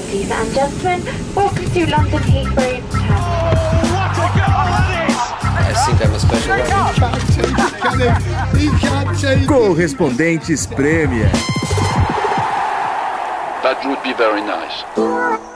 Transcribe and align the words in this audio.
ladies 0.00 0.30
and 0.30 0.54
gentlemen. 0.54 1.02
Welcome 1.34 1.70
to 1.70 1.90
London 1.90 2.20
Heathrow. 2.20 2.80
Oh, 2.92 3.80
what 3.92 4.16
a! 4.16 4.48
I 5.52 5.74
think 5.86 6.00
I'm 6.04 6.14
a 6.14 6.20
special. 6.20 6.52
Correspondentes 9.46 10.66
Premier. 10.74 11.30
That 13.62 13.78
would 13.84 14.02
be 14.02 14.12
very 14.14 14.40
nice. 14.40 15.49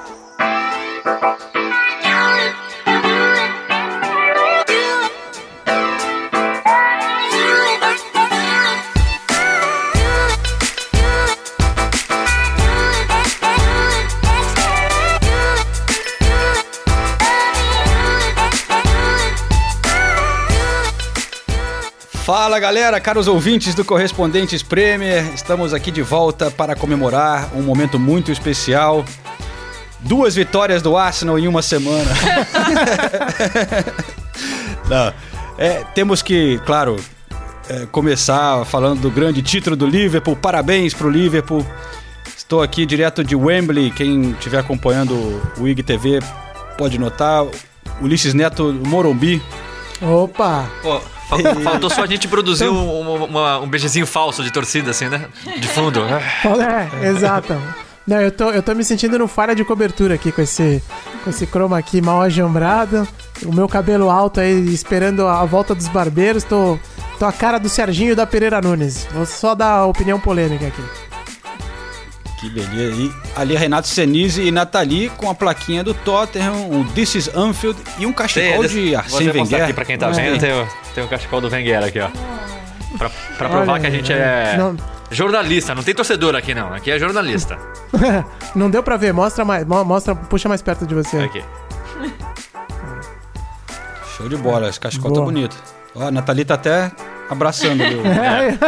Fala 22.44 22.60
galera, 22.60 23.00
caros 23.00 23.26
ouvintes 23.26 23.74
do 23.74 23.86
Correspondentes 23.86 24.62
Premier, 24.62 25.32
estamos 25.32 25.72
aqui 25.72 25.90
de 25.90 26.02
volta 26.02 26.50
para 26.50 26.76
comemorar 26.76 27.48
um 27.56 27.62
momento 27.62 27.98
muito 27.98 28.30
especial. 28.30 29.02
Duas 30.00 30.34
vitórias 30.34 30.82
do 30.82 30.94
Arsenal 30.94 31.38
em 31.38 31.48
uma 31.48 31.62
semana. 31.62 32.10
Não, 34.90 35.14
é, 35.56 35.84
temos 35.94 36.20
que, 36.20 36.60
claro, 36.66 36.96
é, 37.66 37.86
começar 37.86 38.62
falando 38.66 39.00
do 39.00 39.10
grande 39.10 39.40
título 39.40 39.74
do 39.74 39.86
Liverpool. 39.86 40.36
Parabéns 40.36 40.92
para 40.92 41.06
o 41.06 41.10
Liverpool. 41.10 41.66
Estou 42.36 42.62
aqui 42.62 42.84
direto 42.84 43.24
de 43.24 43.34
Wembley. 43.34 43.90
Quem 43.90 44.32
estiver 44.32 44.58
acompanhando 44.58 45.14
o 45.56 45.66
IG 45.66 45.82
TV 45.82 46.18
pode 46.76 46.98
notar. 46.98 47.46
Ulisses 48.02 48.34
Neto, 48.34 48.70
Morumbi. 48.86 49.42
Opa! 50.02 50.68
Oh. 50.84 51.14
Faltou 51.62 51.90
só 51.90 52.02
a 52.02 52.06
gente 52.06 52.26
produzir 52.28 52.64
então- 52.64 52.76
um, 52.76 53.24
uma, 53.24 53.58
um 53.60 53.68
beijezinho 53.68 54.06
falso 54.06 54.42
de 54.42 54.50
torcida, 54.50 54.90
assim, 54.90 55.08
né? 55.08 55.26
De 55.58 55.68
fundo. 55.68 56.00
É, 56.04 57.08
exato. 57.08 57.54
Não, 58.06 58.20
eu 58.20 58.30
tô, 58.30 58.50
eu 58.50 58.62
tô 58.62 58.74
me 58.74 58.84
sentindo 58.84 59.18
no 59.18 59.26
falha 59.26 59.54
de 59.54 59.64
cobertura 59.64 60.14
aqui 60.14 60.30
com 60.30 60.42
esse, 60.42 60.82
com 61.22 61.30
esse 61.30 61.46
chroma 61.46 61.78
aqui 61.78 62.02
mal 62.02 62.20
ajambrado. 62.20 63.08
O 63.44 63.52
meu 63.54 63.66
cabelo 63.66 64.10
alto 64.10 64.40
aí 64.40 64.52
esperando 64.74 65.26
a 65.26 65.42
volta 65.46 65.74
dos 65.74 65.88
barbeiros. 65.88 66.44
Tô, 66.44 66.78
tô 67.18 67.24
a 67.24 67.32
cara 67.32 67.58
do 67.58 67.68
Serginho 67.68 68.14
da 68.14 68.26
Pereira 68.26 68.60
Nunes. 68.60 69.06
Vou 69.12 69.24
só 69.24 69.54
dar 69.54 69.86
opinião 69.86 70.20
polêmica 70.20 70.66
aqui. 70.66 70.82
Que 72.44 72.50
beleza. 72.50 73.00
E 73.00 73.10
ali 73.34 73.56
Renato 73.56 73.88
Senise 73.88 74.42
e 74.42 74.50
Nathalie 74.50 75.08
com 75.08 75.30
a 75.30 75.34
plaquinha 75.34 75.82
do 75.82 75.94
Tottenham, 75.94 76.70
um 76.70 76.84
This 76.84 77.14
is 77.14 77.34
Anfield 77.34 77.80
e 77.98 78.04
um 78.04 78.12
cachecol 78.12 78.68
Sim, 78.68 78.84
de 78.84 78.94
Arsene 78.94 79.30
Wenger. 79.30 79.64
aqui 79.64 79.72
pra 79.72 79.84
quem 79.86 79.96
tá 79.96 80.10
vendo, 80.10 80.38
tem, 80.38 80.50
tem 80.94 81.04
um 81.04 81.08
cachecol 81.08 81.40
do 81.40 81.48
Wenger 81.48 81.82
aqui, 81.82 82.00
ó. 82.00 82.08
Pra, 82.98 83.10
pra 83.38 83.48
provar 83.48 83.72
Olha, 83.72 83.80
que 83.80 83.86
a 83.86 83.90
gente 83.90 84.12
é 84.12 84.56
não... 84.58 84.76
jornalista, 85.10 85.74
não 85.74 85.82
tem 85.82 85.94
torcedor 85.94 86.36
aqui 86.36 86.54
não, 86.54 86.72
aqui 86.74 86.90
é 86.90 86.98
jornalista. 86.98 87.58
não 88.54 88.68
deu 88.68 88.82
pra 88.82 88.98
ver, 88.98 89.14
mostra 89.14 89.42
mais, 89.42 89.64
mostra, 89.66 90.14
puxa 90.14 90.46
mais 90.46 90.60
perto 90.60 90.86
de 90.86 90.94
você. 90.94 91.16
Aqui. 91.16 91.42
Show 94.18 94.28
de 94.28 94.36
bola, 94.36 94.68
esse 94.68 94.78
cachecol 94.78 95.10
tá 95.10 95.14
Boa. 95.14 95.26
tá 95.26 95.32
bonito. 95.32 95.56
Ó, 95.94 96.08
a 96.08 96.10
Nathalie 96.10 96.44
tá 96.44 96.54
até 96.54 96.92
abraçando 97.28 97.80
o, 97.80 98.06
é. 98.06 98.58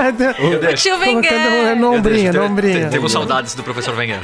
o, 0.40 0.70
o 0.70 0.74
tio 0.74 0.98
Wenger. 0.98 1.76
No 1.76 1.94
ombrinho, 1.94 2.32
no 2.32 2.44
ombrinho. 2.44 2.90
Tenho 2.90 3.08
saudades 3.08 3.54
do 3.54 3.62
professor 3.62 3.96
Wenger. 3.96 4.20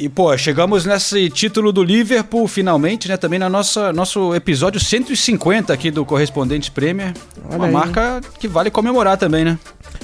E, 0.00 0.08
pô, 0.08 0.34
chegamos 0.38 0.86
nesse 0.86 1.28
título 1.28 1.72
do 1.72 1.82
Liverpool, 1.82 2.48
finalmente, 2.48 3.06
né? 3.06 3.18
Também 3.18 3.38
na 3.38 3.50
nossa 3.50 3.92
nosso 3.92 4.34
episódio 4.34 4.80
150 4.80 5.74
aqui 5.74 5.90
do 5.90 6.06
Correspondente 6.06 6.70
Premier. 6.70 7.12
Olha 7.44 7.56
uma 7.56 7.66
aí. 7.66 7.72
marca 7.72 8.20
que 8.38 8.48
vale 8.48 8.70
comemorar 8.70 9.18
também, 9.18 9.44
né? 9.44 9.58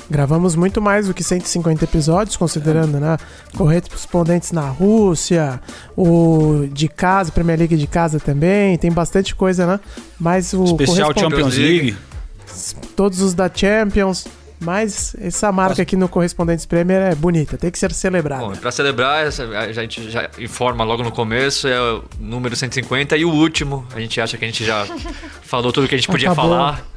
Gravamos 0.09 0.55
muito 0.55 0.81
mais 0.81 1.09
do 1.09 1.15
que 1.15 1.25
150 1.25 1.85
episódios, 1.85 2.37
considerando, 2.37 2.97
é. 2.99 3.01
né? 3.01 3.17
Correspondentes 3.57 4.53
na 4.53 4.69
Rússia, 4.69 5.61
o 5.97 6.67
de 6.73 6.89
casa, 6.89 7.33
Premier 7.33 7.59
League 7.59 7.77
de 7.77 7.87
casa 7.87 8.21
também, 8.21 8.79
tem 8.79 8.93
bastante 8.93 9.35
coisa, 9.35 9.67
né? 9.67 9.81
Mas 10.19 10.53
o 10.53 10.65
Especial 10.65 11.13
Champions 11.19 11.57
League. 11.57 11.97
Todos 12.95 13.21
os 13.21 13.35
da 13.35 13.51
Champions. 13.53 14.27
Mas 14.59 15.15
essa 15.21 15.53
marca 15.53 15.83
aqui 15.83 15.97
no 15.97 16.09
Correspondentes 16.09 16.65
Premier 16.65 17.03
é 17.03 17.15
bonita, 17.15 17.59
tem 17.59 17.71
que 17.71 17.79
ser 17.79 17.93
celebrada. 17.93 18.43
Bom, 18.43 18.57
para 18.57 18.71
celebrar, 18.71 19.27
a 19.27 19.73
gente 19.73 20.11
já 20.11 20.31
informa 20.39 20.83
logo 20.83 21.03
no 21.03 21.13
começo, 21.13 21.69
é 21.69 21.79
o 21.79 22.03
número 22.19 22.57
150 22.57 23.19
e 23.19 23.25
o 23.27 23.31
último. 23.31 23.87
A 23.95 24.01
gente 24.01 24.19
acha 24.19 24.39
que 24.39 24.45
a 24.47 24.49
gente 24.49 24.65
já 24.65 24.87
falou 25.43 25.73
tudo 25.73 25.87
que 25.87 25.95
a 25.95 25.99
gente 25.99 26.09
podia 26.09 26.31
Acabou. 26.33 26.53
falar. 26.53 26.96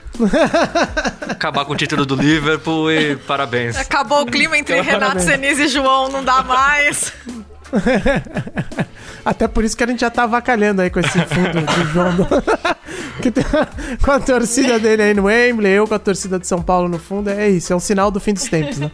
Acabar 1.30 1.66
com 1.66 1.74
o 1.74 1.76
título 1.76 2.06
do 2.06 2.16
Liverpool 2.16 2.92
e 2.92 3.16
parabéns. 3.16 3.78
Acabou 3.78 4.22
o 4.22 4.26
clima 4.26 4.58
entre 4.58 4.78
então, 4.78 4.92
Renato 4.92 5.22
Senise 5.22 5.64
e 5.64 5.68
João, 5.68 6.10
não 6.10 6.24
dá 6.24 6.44
mais. 6.44 7.14
Até 9.24 9.48
por 9.48 9.64
isso 9.64 9.78
que 9.78 9.84
a 9.84 9.88
gente 9.88 10.02
já 10.02 10.10
tá 10.10 10.24
avacalhando 10.24 10.82
aí 10.82 10.90
com 10.90 11.00
esse 11.00 11.20
fundo 11.26 11.62
do 11.62 11.94
João. 11.94 12.16
Do... 12.16 12.28
com 14.02 14.12
a 14.12 14.20
torcida 14.20 14.80
dele 14.80 15.04
aí 15.04 15.14
no 15.14 15.26
Wembley, 15.26 15.74
eu 15.74 15.88
com 15.88 15.94
a 15.94 16.00
torcida 16.00 16.40
de 16.40 16.48
São 16.48 16.62
Paulo 16.62 16.88
no 16.88 17.00
fundo. 17.00 17.30
É 17.30 17.50
isso, 17.50 17.72
é 17.74 17.76
um 17.76 17.80
sinal 17.80 18.10
do 18.10 18.20
fim 18.20 18.34
dos 18.34 18.44
tempos, 18.44 18.80
né? 18.80 18.92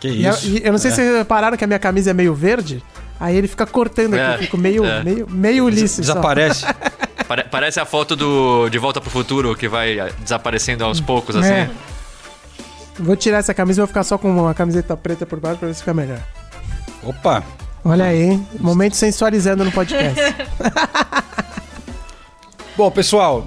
Que 0.00 0.08
isso. 0.08 0.46
E, 0.46 0.64
eu 0.64 0.72
não 0.72 0.78
sei 0.78 0.90
é. 0.90 0.94
se 0.94 1.02
vocês 1.02 1.16
repararam 1.18 1.56
que 1.56 1.64
a 1.64 1.66
minha 1.66 1.78
camisa 1.78 2.10
é 2.10 2.14
meio 2.14 2.34
verde. 2.34 2.82
Aí 3.20 3.36
ele 3.36 3.48
fica 3.48 3.66
cortando 3.66 4.14
aqui, 4.14 4.22
é, 4.22 4.34
eu 4.34 4.38
fico 4.38 4.56
meio, 4.56 4.84
é. 4.84 5.02
meio, 5.02 5.28
meio 5.28 5.64
Ulisses. 5.64 6.00
Desaparece. 6.00 6.64
Parece 7.50 7.78
a 7.78 7.84
foto 7.84 8.16
do 8.16 8.70
De 8.70 8.78
Volta 8.78 9.00
pro 9.00 9.10
Futuro 9.10 9.54
que 9.54 9.68
vai 9.68 9.98
desaparecendo 10.20 10.84
aos 10.84 11.00
poucos, 11.00 11.36
assim. 11.36 11.52
É. 11.52 11.70
Vou 12.98 13.16
tirar 13.16 13.38
essa 13.38 13.52
camisa 13.52 13.80
e 13.80 13.82
vou 13.82 13.86
ficar 13.86 14.02
só 14.02 14.16
com 14.16 14.30
uma 14.30 14.54
camiseta 14.54 14.96
preta 14.96 15.26
por 15.26 15.38
baixo 15.38 15.58
pra 15.58 15.68
ver 15.68 15.74
se 15.74 15.80
fica 15.80 15.92
melhor. 15.92 16.20
Opa! 17.02 17.44
Olha 17.84 18.06
aí, 18.06 18.40
momento 18.58 18.96
sensualizando 18.96 19.64
no 19.64 19.70
podcast. 19.70 20.18
Bom, 22.76 22.90
pessoal, 22.90 23.46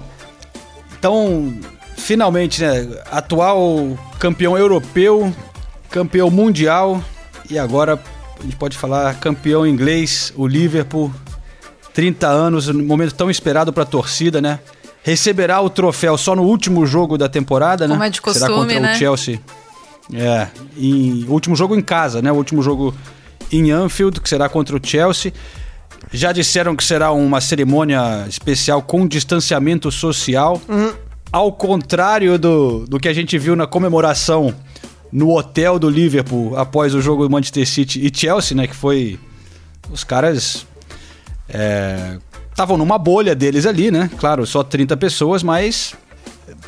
então, 0.97 1.53
finalmente, 1.97 2.61
né? 2.61 2.87
Atual 3.11 3.97
campeão 4.19 4.57
europeu, 4.57 5.33
campeão 5.89 6.29
mundial 6.29 7.03
e 7.49 7.57
agora 7.57 7.99
a 8.41 8.43
gente 8.43 8.55
pode 8.55 8.75
falar 8.75 9.13
campeão 9.19 9.65
inglês, 9.65 10.33
o 10.35 10.47
Liverpool. 10.47 11.13
30 11.93 12.27
anos, 12.27 12.67
um 12.69 12.83
momento 12.83 13.13
tão 13.13 13.29
esperado 13.29 13.71
para 13.71 13.83
a 13.83 13.85
torcida, 13.85 14.41
né? 14.41 14.59
Receberá 15.03 15.61
o 15.61 15.69
troféu 15.69 16.17
só 16.17 16.35
no 16.35 16.43
último 16.43 16.85
jogo 16.85 17.17
da 17.17 17.27
temporada, 17.27 17.87
né? 17.87 17.93
Como 17.93 18.03
é 18.03 18.09
de 18.09 18.21
costume, 18.21 18.45
Será 18.45 18.57
contra 18.57 18.79
né? 18.79 18.93
o 18.93 18.95
Chelsea. 18.95 19.39
É, 20.13 20.47
em, 20.77 21.25
último 21.27 21.55
jogo 21.55 21.75
em 21.75 21.81
casa, 21.81 22.21
né? 22.21 22.31
O 22.31 22.35
último 22.35 22.63
jogo 22.63 22.95
em 23.51 23.71
Anfield, 23.71 24.21
que 24.21 24.29
será 24.29 24.47
contra 24.49 24.75
o 24.75 24.79
Chelsea. 24.81 25.33
Já 26.11 26.31
disseram 26.31 26.75
que 26.75 26.83
será 26.83 27.11
uma 27.11 27.41
cerimônia 27.41 28.25
especial 28.27 28.81
com 28.81 29.07
distanciamento 29.07 29.91
social. 29.91 30.61
Uhum. 30.67 30.93
Ao 31.31 31.51
contrário 31.51 32.39
do, 32.39 32.85
do 32.87 32.99
que 32.99 33.07
a 33.07 33.13
gente 33.13 33.37
viu 33.37 33.55
na 33.55 33.67
comemoração 33.67 34.55
no 35.11 35.35
hotel 35.35 35.77
do 35.77 35.89
Liverpool 35.89 36.57
após 36.57 36.95
o 36.95 37.01
jogo 37.01 37.23
do 37.23 37.29
Manchester 37.29 37.67
City 37.67 38.05
e 38.05 38.11
Chelsea, 38.15 38.55
né? 38.55 38.67
Que 38.67 38.75
foi. 38.75 39.19
Os 39.91 40.03
caras. 40.03 40.65
Estavam 42.49 42.75
é, 42.75 42.79
numa 42.79 42.97
bolha 42.97 43.35
deles 43.35 43.65
ali, 43.65 43.91
né? 43.91 44.09
Claro, 44.17 44.45
só 44.45 44.63
30 44.63 44.95
pessoas, 44.95 45.43
mas 45.43 45.93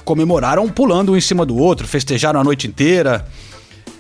comemoraram 0.04 0.68
pulando 0.68 1.14
um 1.14 1.18
em 1.18 1.22
cima 1.22 1.46
do 1.46 1.58
outro, 1.58 1.88
festejaram 1.88 2.40
a 2.40 2.44
noite 2.44 2.68
inteira. 2.68 3.26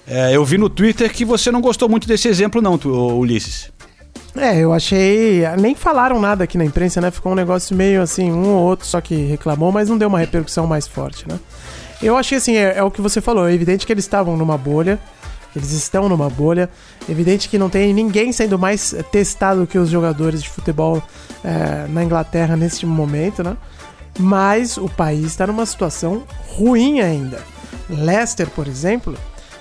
É, 0.05 0.35
eu 0.35 0.43
vi 0.43 0.57
no 0.57 0.69
Twitter 0.69 1.11
que 1.11 1.23
você 1.23 1.51
não 1.51 1.61
gostou 1.61 1.87
muito 1.87 2.07
desse 2.07 2.27
exemplo, 2.27 2.61
não, 2.61 2.75
Ulisses. 3.17 3.71
É, 4.35 4.59
eu 4.59 4.73
achei. 4.73 5.43
Nem 5.59 5.75
falaram 5.75 6.19
nada 6.19 6.43
aqui 6.43 6.57
na 6.57 6.65
imprensa, 6.65 6.99
né? 6.99 7.11
Ficou 7.11 7.31
um 7.31 7.35
negócio 7.35 7.75
meio 7.75 8.01
assim, 8.01 8.31
um 8.31 8.49
ou 8.49 8.63
outro 8.63 8.85
só 8.85 8.99
que 8.99 9.15
reclamou, 9.15 9.71
mas 9.71 9.89
não 9.89 9.97
deu 9.97 10.07
uma 10.07 10.19
repercussão 10.19 10.65
mais 10.65 10.87
forte, 10.87 11.27
né? 11.29 11.39
Eu 12.03 12.17
achei 12.17 12.37
assim, 12.37 12.55
é, 12.57 12.77
é 12.77 12.83
o 12.83 12.91
que 12.91 13.01
você 13.01 13.21
falou, 13.21 13.47
é 13.47 13.53
evidente 13.53 13.85
que 13.85 13.93
eles 13.93 14.03
estavam 14.03 14.35
numa 14.35 14.57
bolha, 14.57 14.99
eles 15.55 15.71
estão 15.71 16.09
numa 16.09 16.29
bolha, 16.29 16.69
evidente 17.07 17.47
que 17.47 17.57
não 17.57 17.69
tem 17.69 17.93
ninguém 17.93 18.33
sendo 18.33 18.59
mais 18.59 18.93
testado 19.09 19.65
que 19.65 19.77
os 19.77 19.89
jogadores 19.89 20.43
de 20.43 20.49
futebol 20.49 21.01
é, 21.43 21.87
na 21.87 22.03
Inglaterra 22.03 22.57
neste 22.57 22.85
momento, 22.85 23.41
né? 23.41 23.55
Mas 24.19 24.77
o 24.77 24.89
país 24.89 25.27
está 25.27 25.47
numa 25.47 25.65
situação 25.65 26.23
ruim 26.49 26.99
ainda. 26.99 27.41
Leicester, 27.89 28.49
por 28.49 28.67
exemplo, 28.67 29.17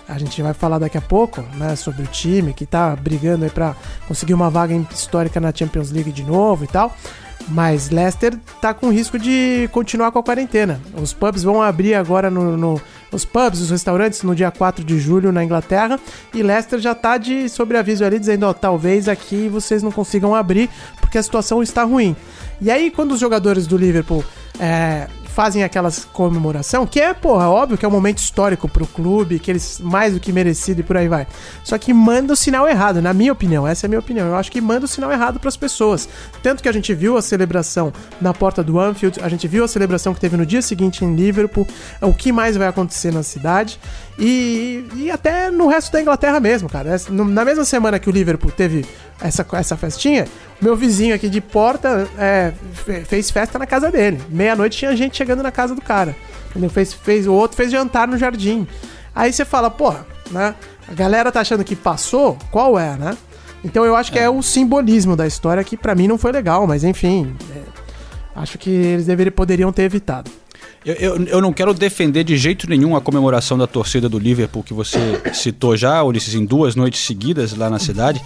a 0.08 0.18
gente 0.18 0.42
vai 0.42 0.52
falar 0.52 0.78
daqui 0.78 0.98
a 0.98 1.00
pouco, 1.00 1.42
né, 1.54 1.76
sobre 1.76 2.02
o 2.02 2.06
time 2.06 2.52
que 2.52 2.66
tá 2.66 2.94
brigando 2.96 3.44
aí 3.44 3.50
para 3.50 3.76
conseguir 4.08 4.34
uma 4.34 4.50
vaga 4.50 4.74
histórica 4.92 5.40
na 5.40 5.52
Champions 5.54 5.90
League 5.90 6.10
de 6.10 6.24
novo 6.24 6.64
e 6.64 6.66
tal. 6.66 6.94
Mas 7.48 7.90
Leicester 7.90 8.38
tá 8.60 8.72
com 8.72 8.90
risco 8.90 9.18
de 9.18 9.68
continuar 9.72 10.10
com 10.10 10.18
a 10.18 10.22
quarentena. 10.22 10.80
Os 10.94 11.12
pubs 11.12 11.42
vão 11.42 11.60
abrir 11.60 11.94
agora 11.94 12.30
no, 12.30 12.56
no, 12.56 12.80
os 13.10 13.24
pubs, 13.24 13.60
os 13.60 13.70
restaurantes 13.70 14.22
no 14.22 14.34
dia 14.34 14.50
4 14.50 14.84
de 14.84 14.98
julho 14.98 15.32
na 15.32 15.44
Inglaterra. 15.44 15.98
E 16.34 16.42
Leicester 16.42 16.78
já 16.78 16.94
tá 16.94 17.18
de 17.18 17.48
sobreaviso 17.48 18.04
ali, 18.04 18.18
dizendo: 18.18 18.46
ó, 18.46 18.52
talvez 18.52 19.08
aqui 19.08 19.48
vocês 19.48 19.82
não 19.82 19.92
consigam 19.92 20.34
abrir 20.34 20.70
porque 21.00 21.18
a 21.18 21.22
situação 21.22 21.62
está 21.62 21.84
ruim. 21.84 22.16
E 22.60 22.70
aí, 22.70 22.90
quando 22.90 23.12
os 23.12 23.20
jogadores 23.20 23.66
do 23.66 23.76
Liverpool 23.76 24.24
é, 24.58 25.08
fazem 25.32 25.64
aquelas 25.64 26.04
comemoração, 26.04 26.86
que 26.86 27.00
é, 27.00 27.14
porra, 27.14 27.48
óbvio 27.48 27.78
que 27.78 27.84
é 27.84 27.88
um 27.88 27.92
momento 27.92 28.18
histórico 28.18 28.68
pro 28.68 28.86
clube, 28.86 29.38
que 29.38 29.50
eles 29.50 29.80
mais 29.80 30.12
do 30.12 30.20
que 30.20 30.32
merecido 30.32 30.80
e 30.80 30.84
por 30.84 30.96
aí 30.96 31.08
vai. 31.08 31.26
Só 31.64 31.78
que 31.78 31.92
manda 31.92 32.34
o 32.34 32.36
sinal 32.36 32.68
errado, 32.68 33.00
na 33.00 33.14
minha 33.14 33.32
opinião, 33.32 33.66
essa 33.66 33.86
é 33.86 33.88
a 33.88 33.90
minha 33.90 33.98
opinião. 33.98 34.28
Eu 34.28 34.36
acho 34.36 34.52
que 34.52 34.60
manda 34.60 34.84
o 34.84 34.88
sinal 34.88 35.10
errado 35.10 35.40
para 35.40 35.48
as 35.48 35.56
pessoas. 35.56 36.08
Tanto 36.42 36.62
que 36.62 36.68
a 36.68 36.72
gente 36.72 36.92
viu 36.94 37.16
a 37.16 37.22
celebração 37.22 37.92
na 38.20 38.34
porta 38.34 38.62
do 38.62 38.78
Anfield, 38.78 39.20
a 39.22 39.28
gente 39.28 39.48
viu 39.48 39.64
a 39.64 39.68
celebração 39.68 40.12
que 40.12 40.20
teve 40.20 40.36
no 40.36 40.44
dia 40.44 40.60
seguinte 40.60 41.04
em 41.04 41.14
Liverpool, 41.16 41.66
o 42.00 42.12
que 42.12 42.30
mais 42.30 42.56
vai 42.56 42.68
acontecer 42.68 43.12
na 43.12 43.22
cidade 43.22 43.80
e, 44.18 44.86
e 44.94 45.10
até 45.10 45.50
no 45.50 45.66
resto 45.66 45.92
da 45.92 46.00
Inglaterra 46.00 46.38
mesmo, 46.38 46.68
cara. 46.68 46.96
Na 47.10 47.44
mesma 47.44 47.64
semana 47.64 47.98
que 47.98 48.08
o 48.08 48.12
Liverpool 48.12 48.50
teve 48.50 48.84
essa, 49.20 49.46
essa 49.52 49.76
festinha, 49.76 50.26
meu 50.60 50.76
vizinho 50.76 51.14
aqui 51.14 51.28
de 51.28 51.40
porta 51.40 52.08
é, 52.18 52.52
fez 53.06 53.30
festa 53.30 53.58
na 53.58 53.66
casa 53.66 53.90
dele. 53.90 54.20
Meia-noite 54.28 54.78
tinha 54.78 54.96
gente 54.96 55.16
chegando 55.16 55.42
na 55.42 55.50
casa 55.50 55.74
do 55.74 55.80
cara. 55.80 56.14
Fez, 56.70 56.92
fez, 56.92 57.26
o 57.26 57.32
outro 57.32 57.56
fez 57.56 57.70
jantar 57.70 58.06
no 58.06 58.18
jardim. 58.18 58.66
Aí 59.14 59.32
você 59.32 59.44
fala, 59.44 59.70
porra, 59.70 60.06
né? 60.30 60.54
A 60.88 60.94
galera 60.94 61.32
tá 61.32 61.40
achando 61.40 61.64
que 61.64 61.76
passou, 61.76 62.36
qual 62.50 62.78
é, 62.78 62.96
né? 62.96 63.16
Então 63.64 63.84
eu 63.84 63.94
acho 63.94 64.10
que 64.10 64.18
é, 64.18 64.24
é 64.24 64.30
o 64.30 64.42
simbolismo 64.42 65.16
da 65.16 65.26
história 65.26 65.62
que 65.62 65.76
para 65.76 65.94
mim 65.94 66.08
não 66.08 66.18
foi 66.18 66.32
legal, 66.32 66.66
mas 66.66 66.82
enfim, 66.84 67.34
é, 67.54 67.62
acho 68.34 68.58
que 68.58 68.70
eles 68.70 69.06
deveriam, 69.06 69.32
poderiam 69.32 69.72
ter 69.72 69.82
evitado. 69.82 70.30
Eu, 70.84 70.94
eu, 70.94 71.26
eu, 71.26 71.40
não 71.40 71.52
quero 71.52 71.72
defender 71.72 72.24
de 72.24 72.36
jeito 72.36 72.68
nenhum 72.68 72.96
a 72.96 73.00
comemoração 73.00 73.56
da 73.56 73.66
torcida 73.66 74.08
do 74.08 74.18
Liverpool 74.18 74.62
que 74.64 74.74
você 74.74 74.98
citou 75.32 75.76
já, 75.76 76.02
Ulisses, 76.02 76.34
em 76.34 76.44
duas 76.44 76.74
noites 76.74 77.00
seguidas 77.00 77.56
lá 77.56 77.70
na 77.70 77.78
cidade. 77.78 78.20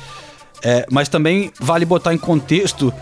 É, 0.62 0.86
mas 0.90 1.08
também 1.08 1.52
vale 1.60 1.84
botar 1.84 2.14
em 2.14 2.18
contexto 2.18 2.92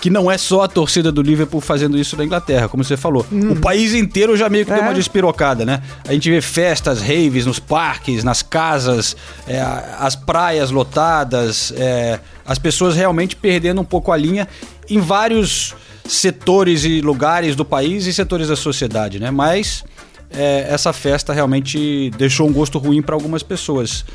que 0.00 0.10
não 0.10 0.30
é 0.30 0.36
só 0.36 0.62
a 0.62 0.68
torcida 0.68 1.10
do 1.10 1.22
Liverpool 1.22 1.60
fazendo 1.60 1.96
isso 1.96 2.16
na 2.16 2.24
Inglaterra, 2.24 2.68
como 2.68 2.84
você 2.84 2.96
falou. 2.96 3.24
Hum. 3.32 3.52
O 3.52 3.56
país 3.60 3.94
inteiro 3.94 4.36
já 4.36 4.48
meio 4.48 4.66
que 4.66 4.72
é. 4.72 4.74
deu 4.74 4.82
uma 4.82 4.92
despirocada, 4.92 5.64
né? 5.64 5.80
A 6.06 6.12
gente 6.12 6.28
vê 6.28 6.42
festas, 6.42 7.00
raves 7.00 7.46
nos 7.46 7.58
parques, 7.58 8.22
nas 8.24 8.42
casas, 8.42 9.16
é, 9.46 9.60
as 9.98 10.14
praias 10.16 10.70
lotadas, 10.70 11.72
é, 11.76 12.20
as 12.44 12.58
pessoas 12.58 12.96
realmente 12.96 13.36
perdendo 13.36 13.80
um 13.80 13.84
pouco 13.84 14.12
a 14.12 14.16
linha 14.16 14.46
em 14.90 14.98
vários 14.98 15.74
setores 16.06 16.84
e 16.84 17.00
lugares 17.00 17.56
do 17.56 17.64
país 17.64 18.06
e 18.06 18.12
setores 18.12 18.48
da 18.48 18.56
sociedade, 18.56 19.18
né? 19.18 19.30
Mas 19.30 19.84
é, 20.30 20.66
essa 20.68 20.92
festa 20.92 21.32
realmente 21.32 22.10
deixou 22.10 22.48
um 22.48 22.52
gosto 22.52 22.78
ruim 22.78 23.00
para 23.00 23.14
algumas 23.14 23.42
pessoas. 23.42 24.00
O 24.00 24.06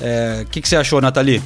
é, 0.00 0.46
que, 0.50 0.60
que 0.60 0.68
você 0.68 0.76
achou, 0.76 1.00
Nathalie? 1.00 1.42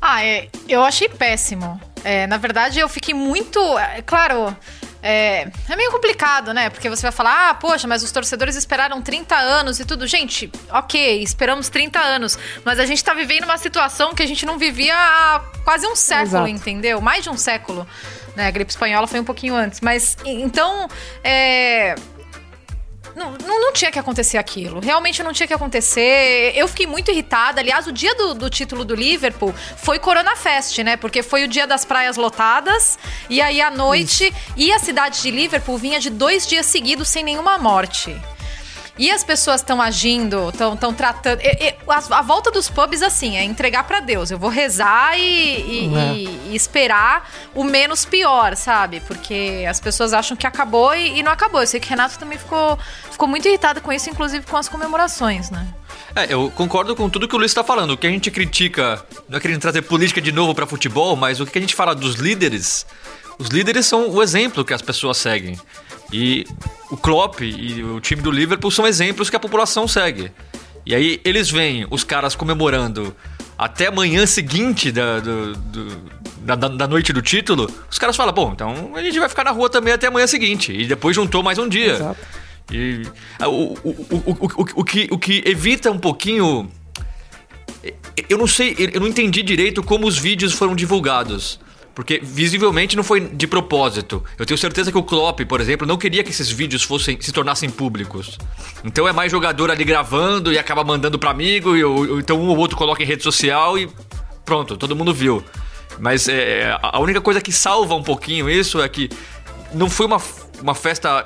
Ah, 0.00 0.24
é, 0.24 0.48
eu 0.68 0.82
achei 0.82 1.08
péssimo. 1.08 1.80
É, 2.02 2.26
na 2.26 2.36
verdade, 2.36 2.78
eu 2.78 2.88
fiquei 2.88 3.14
muito. 3.14 3.58
É, 3.78 4.02
claro. 4.02 4.56
É, 5.02 5.50
é, 5.68 5.76
meio 5.76 5.90
complicado, 5.90 6.52
né? 6.52 6.68
Porque 6.68 6.88
você 6.88 7.02
vai 7.02 7.12
falar, 7.12 7.50
ah, 7.50 7.54
poxa, 7.54 7.88
mas 7.88 8.02
os 8.02 8.12
torcedores 8.12 8.54
esperaram 8.54 9.00
30 9.00 9.34
anos 9.34 9.80
e 9.80 9.84
tudo. 9.84 10.06
Gente, 10.06 10.50
ok, 10.70 11.22
esperamos 11.22 11.70
30 11.70 11.98
anos, 11.98 12.38
mas 12.64 12.78
a 12.78 12.84
gente 12.84 13.02
tá 13.02 13.14
vivendo 13.14 13.44
uma 13.44 13.56
situação 13.56 14.14
que 14.14 14.22
a 14.22 14.26
gente 14.26 14.44
não 14.44 14.58
vivia 14.58 14.94
há 14.94 15.40
quase 15.64 15.86
um 15.86 15.96
século, 15.96 16.46
Exato. 16.46 16.48
entendeu? 16.48 17.00
Mais 17.00 17.24
de 17.24 17.30
um 17.30 17.36
século. 17.36 17.86
Né? 18.36 18.46
A 18.46 18.50
gripe 18.50 18.70
espanhola 18.70 19.06
foi 19.06 19.20
um 19.20 19.24
pouquinho 19.24 19.54
antes. 19.54 19.80
Mas, 19.80 20.16
então, 20.24 20.88
é, 21.22 21.94
não, 23.14 23.32
não, 23.32 23.60
não, 23.60 23.72
tinha 23.72 23.90
que 23.90 23.98
acontecer 23.98 24.38
aquilo. 24.38 24.80
Realmente 24.80 25.22
não 25.22 25.32
tinha 25.32 25.46
que 25.46 25.54
acontecer. 25.54 26.52
Eu 26.54 26.68
fiquei 26.68 26.86
muito 26.86 27.10
irritada. 27.10 27.60
Aliás, 27.60 27.86
o 27.86 27.92
dia 27.92 28.14
do, 28.14 28.34
do, 28.34 28.50
título 28.50 28.84
do 28.84 28.94
Liverpool 28.94 29.54
foi 29.76 29.98
Corona 29.98 30.36
Fest, 30.36 30.78
né? 30.78 30.96
Porque 30.96 31.22
foi 31.22 31.44
o 31.44 31.48
dia 31.48 31.66
das 31.66 31.84
praias 31.84 32.16
lotadas. 32.16 32.98
E 33.28 33.40
aí, 33.40 33.60
à 33.60 33.70
noite, 33.70 34.26
Isso. 34.28 34.52
e 34.56 34.72
a 34.72 34.78
cidade 34.78 35.22
de 35.22 35.30
Liverpool 35.30 35.76
vinha 35.76 35.98
de 35.98 36.10
dois 36.10 36.46
dias 36.46 36.66
seguidos 36.66 37.08
sem 37.08 37.24
nenhuma 37.24 37.58
morte. 37.58 38.16
E 39.00 39.10
as 39.10 39.24
pessoas 39.24 39.62
estão 39.62 39.80
agindo, 39.80 40.50
estão 40.50 40.92
tratando. 40.92 41.40
E, 41.40 41.68
e, 41.68 41.74
a, 41.88 42.18
a, 42.18 42.20
volta 42.20 42.50
dos 42.50 42.68
pubs, 42.68 43.00
assim, 43.00 43.34
é 43.34 43.42
entregar 43.42 43.84
para 43.84 44.00
Deus. 44.00 44.30
Eu 44.30 44.38
vou 44.38 44.50
rezar 44.50 45.18
e, 45.18 45.22
e, 45.22 45.94
é. 45.96 46.14
e, 46.50 46.54
esperar 46.54 47.26
o 47.54 47.64
menos 47.64 48.04
pior, 48.04 48.54
sabe? 48.56 49.00
Porque 49.00 49.64
as 49.66 49.80
pessoas 49.80 50.12
acham 50.12 50.36
que 50.36 50.46
acabou 50.46 50.94
e, 50.94 51.22
não 51.22 51.32
acabou. 51.32 51.62
Eu 51.62 51.66
sei 51.66 51.80
que 51.80 51.86
o 51.86 51.88
Renato 51.88 52.18
também 52.18 52.36
ficou, 52.36 52.78
ficou 53.10 53.26
muito 53.26 53.48
irritado 53.48 53.80
com 53.80 53.90
isso, 53.90 54.10
inclusive 54.10 54.44
com 54.44 54.58
as 54.58 54.68
comemorações, 54.68 55.50
né? 55.50 55.66
É, 56.14 56.30
eu 56.30 56.52
concordo 56.54 56.94
com 56.94 57.08
tudo 57.08 57.26
que 57.26 57.34
o 57.34 57.38
Luiz 57.38 57.52
está 57.52 57.64
falando. 57.64 57.92
O 57.92 57.96
que 57.96 58.06
a 58.06 58.10
gente 58.10 58.30
critica, 58.30 59.02
não 59.26 59.38
é 59.38 59.40
querendo 59.40 59.62
trazer 59.62 59.80
política 59.80 60.20
de 60.20 60.30
novo 60.30 60.54
para 60.54 60.66
futebol, 60.66 61.16
mas 61.16 61.40
o 61.40 61.46
que 61.46 61.56
a 61.56 61.60
gente 61.62 61.74
fala 61.74 61.94
dos 61.94 62.16
líderes, 62.16 62.84
os 63.38 63.48
líderes 63.48 63.86
são 63.86 64.10
o 64.10 64.22
exemplo 64.22 64.62
que 64.62 64.74
as 64.74 64.82
pessoas 64.82 65.16
seguem. 65.16 65.58
E 66.12 66.46
o 66.90 66.96
Klopp 66.96 67.40
e 67.40 67.82
o 67.82 68.00
time 68.00 68.20
do 68.20 68.30
Liverpool 68.30 68.70
são 68.70 68.86
exemplos 68.86 69.30
que 69.30 69.36
a 69.36 69.40
população 69.40 69.86
segue. 69.86 70.32
E 70.84 70.94
aí 70.94 71.20
eles 71.24 71.50
veem 71.50 71.86
os 71.90 72.02
caras 72.02 72.34
comemorando 72.34 73.14
até 73.56 73.88
a 73.88 73.90
manhã 73.90 74.26
seguinte 74.26 74.90
da, 74.90 75.20
do, 75.20 75.52
do, 75.54 76.02
da, 76.40 76.54
da, 76.56 76.88
noite 76.88 77.12
do 77.12 77.20
título, 77.20 77.70
os 77.90 77.98
caras 77.98 78.16
falam, 78.16 78.32
bom, 78.32 78.52
então 78.52 78.92
a 78.94 79.02
gente 79.02 79.18
vai 79.18 79.28
ficar 79.28 79.44
na 79.44 79.50
rua 79.50 79.68
também 79.68 79.92
até 79.92 80.06
a 80.06 80.10
manhã 80.10 80.26
seguinte. 80.26 80.72
E 80.72 80.86
depois 80.86 81.14
juntou 81.14 81.42
mais 81.42 81.58
um 81.58 81.68
dia. 81.68 81.92
Exato. 81.92 82.20
E, 82.72 83.02
o, 83.42 83.46
o, 83.46 83.90
o, 84.10 84.30
o, 84.30 84.66
o, 84.76 84.84
que, 84.84 85.08
o 85.10 85.18
que 85.18 85.42
evita 85.44 85.90
um 85.90 85.98
pouquinho. 85.98 86.70
Eu 88.28 88.38
não 88.38 88.46
sei, 88.46 88.74
eu 88.78 89.00
não 89.00 89.08
entendi 89.08 89.42
direito 89.42 89.82
como 89.82 90.06
os 90.06 90.16
vídeos 90.18 90.52
foram 90.52 90.74
divulgados. 90.74 91.60
Porque 91.94 92.20
visivelmente 92.22 92.96
não 92.96 93.02
foi 93.02 93.20
de 93.20 93.46
propósito. 93.46 94.22
Eu 94.38 94.46
tenho 94.46 94.56
certeza 94.56 94.92
que 94.92 94.98
o 94.98 95.02
Klopp, 95.02 95.40
por 95.40 95.60
exemplo, 95.60 95.86
não 95.86 95.96
queria 95.96 96.22
que 96.22 96.30
esses 96.30 96.50
vídeos 96.50 96.82
fossem 96.82 97.20
se 97.20 97.32
tornassem 97.32 97.68
públicos. 97.68 98.38
Então 98.84 99.08
é 99.08 99.12
mais 99.12 99.30
jogador 99.30 99.70
ali 99.70 99.84
gravando 99.84 100.52
e 100.52 100.58
acaba 100.58 100.84
mandando 100.84 101.18
para 101.18 101.30
amigo, 101.30 101.76
e, 101.76 101.84
ou, 101.84 102.18
então 102.18 102.40
um 102.40 102.48
ou 102.48 102.56
outro 102.56 102.76
coloca 102.76 103.02
em 103.02 103.06
rede 103.06 103.22
social 103.22 103.76
e 103.78 103.88
pronto, 104.44 104.76
todo 104.76 104.94
mundo 104.94 105.12
viu. 105.12 105.44
Mas 105.98 106.28
é, 106.28 106.78
a 106.80 106.98
única 107.00 107.20
coisa 107.20 107.40
que 107.40 107.52
salva 107.52 107.94
um 107.94 108.02
pouquinho 108.02 108.48
isso 108.48 108.80
é 108.80 108.88
que 108.88 109.10
não 109.74 109.90
foi 109.90 110.06
uma, 110.06 110.20
uma 110.62 110.74
festa 110.74 111.24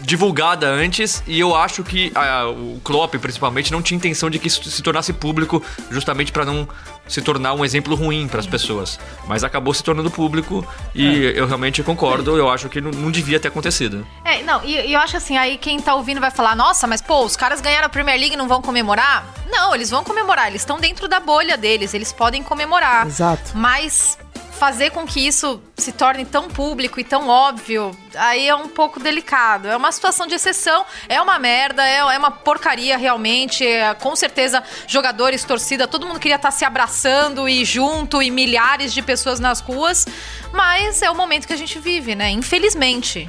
divulgada 0.00 0.68
antes 0.68 1.22
e 1.26 1.38
eu 1.38 1.54
acho 1.54 1.82
que 1.84 2.12
a, 2.14 2.48
o 2.48 2.80
Klopp, 2.82 3.14
principalmente, 3.16 3.72
não 3.72 3.82
tinha 3.82 3.96
intenção 3.96 4.30
de 4.30 4.38
que 4.38 4.48
isso 4.48 4.62
se 4.70 4.82
tornasse 4.82 5.12
público 5.12 5.62
justamente 5.90 6.32
para 6.32 6.44
não 6.44 6.68
se 7.06 7.20
tornar 7.20 7.54
um 7.54 7.64
exemplo 7.64 7.94
ruim 7.94 8.28
para 8.28 8.40
as 8.40 8.46
pessoas. 8.46 8.98
Mas 9.26 9.42
acabou 9.42 9.74
se 9.74 9.82
tornando 9.82 10.10
público 10.10 10.66
e 10.94 11.26
é. 11.26 11.40
eu 11.40 11.46
realmente 11.46 11.82
concordo, 11.82 12.36
eu 12.36 12.48
acho 12.48 12.68
que 12.68 12.80
não, 12.80 12.90
não 12.90 13.10
devia 13.10 13.40
ter 13.40 13.48
acontecido. 13.48 14.06
É, 14.24 14.42
não, 14.42 14.64
e 14.64 14.92
eu 14.92 14.98
acho 15.00 15.16
assim, 15.16 15.36
aí 15.36 15.58
quem 15.58 15.80
tá 15.80 15.94
ouvindo 15.94 16.20
vai 16.20 16.30
falar, 16.30 16.54
nossa, 16.54 16.86
mas 16.86 17.02
pô, 17.02 17.24
os 17.24 17.36
caras 17.36 17.60
ganharam 17.60 17.86
a 17.86 17.88
Premier 17.88 18.18
League 18.18 18.34
e 18.34 18.36
não 18.36 18.48
vão 18.48 18.62
comemorar? 18.62 19.26
Não, 19.50 19.74
eles 19.74 19.90
vão 19.90 20.04
comemorar, 20.04 20.48
eles 20.48 20.62
estão 20.62 20.78
dentro 20.78 21.08
da 21.08 21.18
bolha 21.18 21.56
deles, 21.56 21.92
eles 21.92 22.12
podem 22.12 22.42
comemorar. 22.42 23.06
Exato. 23.06 23.52
Mas 23.54 24.16
fazer 24.60 24.90
com 24.90 25.06
que 25.06 25.26
isso 25.26 25.58
se 25.74 25.90
torne 25.90 26.22
tão 26.26 26.46
público 26.46 27.00
e 27.00 27.04
tão 27.04 27.28
óbvio, 27.28 27.92
aí 28.14 28.46
é 28.46 28.54
um 28.54 28.68
pouco 28.68 29.00
delicado. 29.00 29.66
É 29.66 29.74
uma 29.74 29.90
situação 29.90 30.26
de 30.26 30.34
exceção, 30.34 30.84
é 31.08 31.18
uma 31.18 31.38
merda, 31.38 31.82
é, 31.82 31.96
é 31.96 32.18
uma 32.18 32.30
porcaria 32.30 32.98
realmente. 32.98 33.66
É, 33.66 33.94
com 33.94 34.14
certeza, 34.14 34.62
jogadores, 34.86 35.44
torcida, 35.44 35.88
todo 35.88 36.06
mundo 36.06 36.20
queria 36.20 36.36
estar 36.36 36.50
se 36.50 36.66
abraçando 36.66 37.48
e 37.48 37.64
junto 37.64 38.20
e 38.20 38.30
milhares 38.30 38.92
de 38.92 39.00
pessoas 39.00 39.40
nas 39.40 39.60
ruas, 39.60 40.06
mas 40.52 41.00
é 41.00 41.10
o 41.10 41.14
momento 41.14 41.46
que 41.46 41.54
a 41.54 41.58
gente 41.58 41.78
vive, 41.78 42.14
né? 42.14 42.30
Infelizmente. 42.30 43.26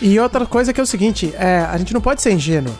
E 0.00 0.20
outra 0.20 0.46
coisa 0.46 0.72
que 0.72 0.78
é 0.78 0.82
o 0.84 0.86
seguinte, 0.86 1.34
é, 1.36 1.66
a 1.68 1.76
gente 1.78 1.92
não 1.92 2.00
pode 2.00 2.22
ser 2.22 2.30
ingênuo. 2.30 2.72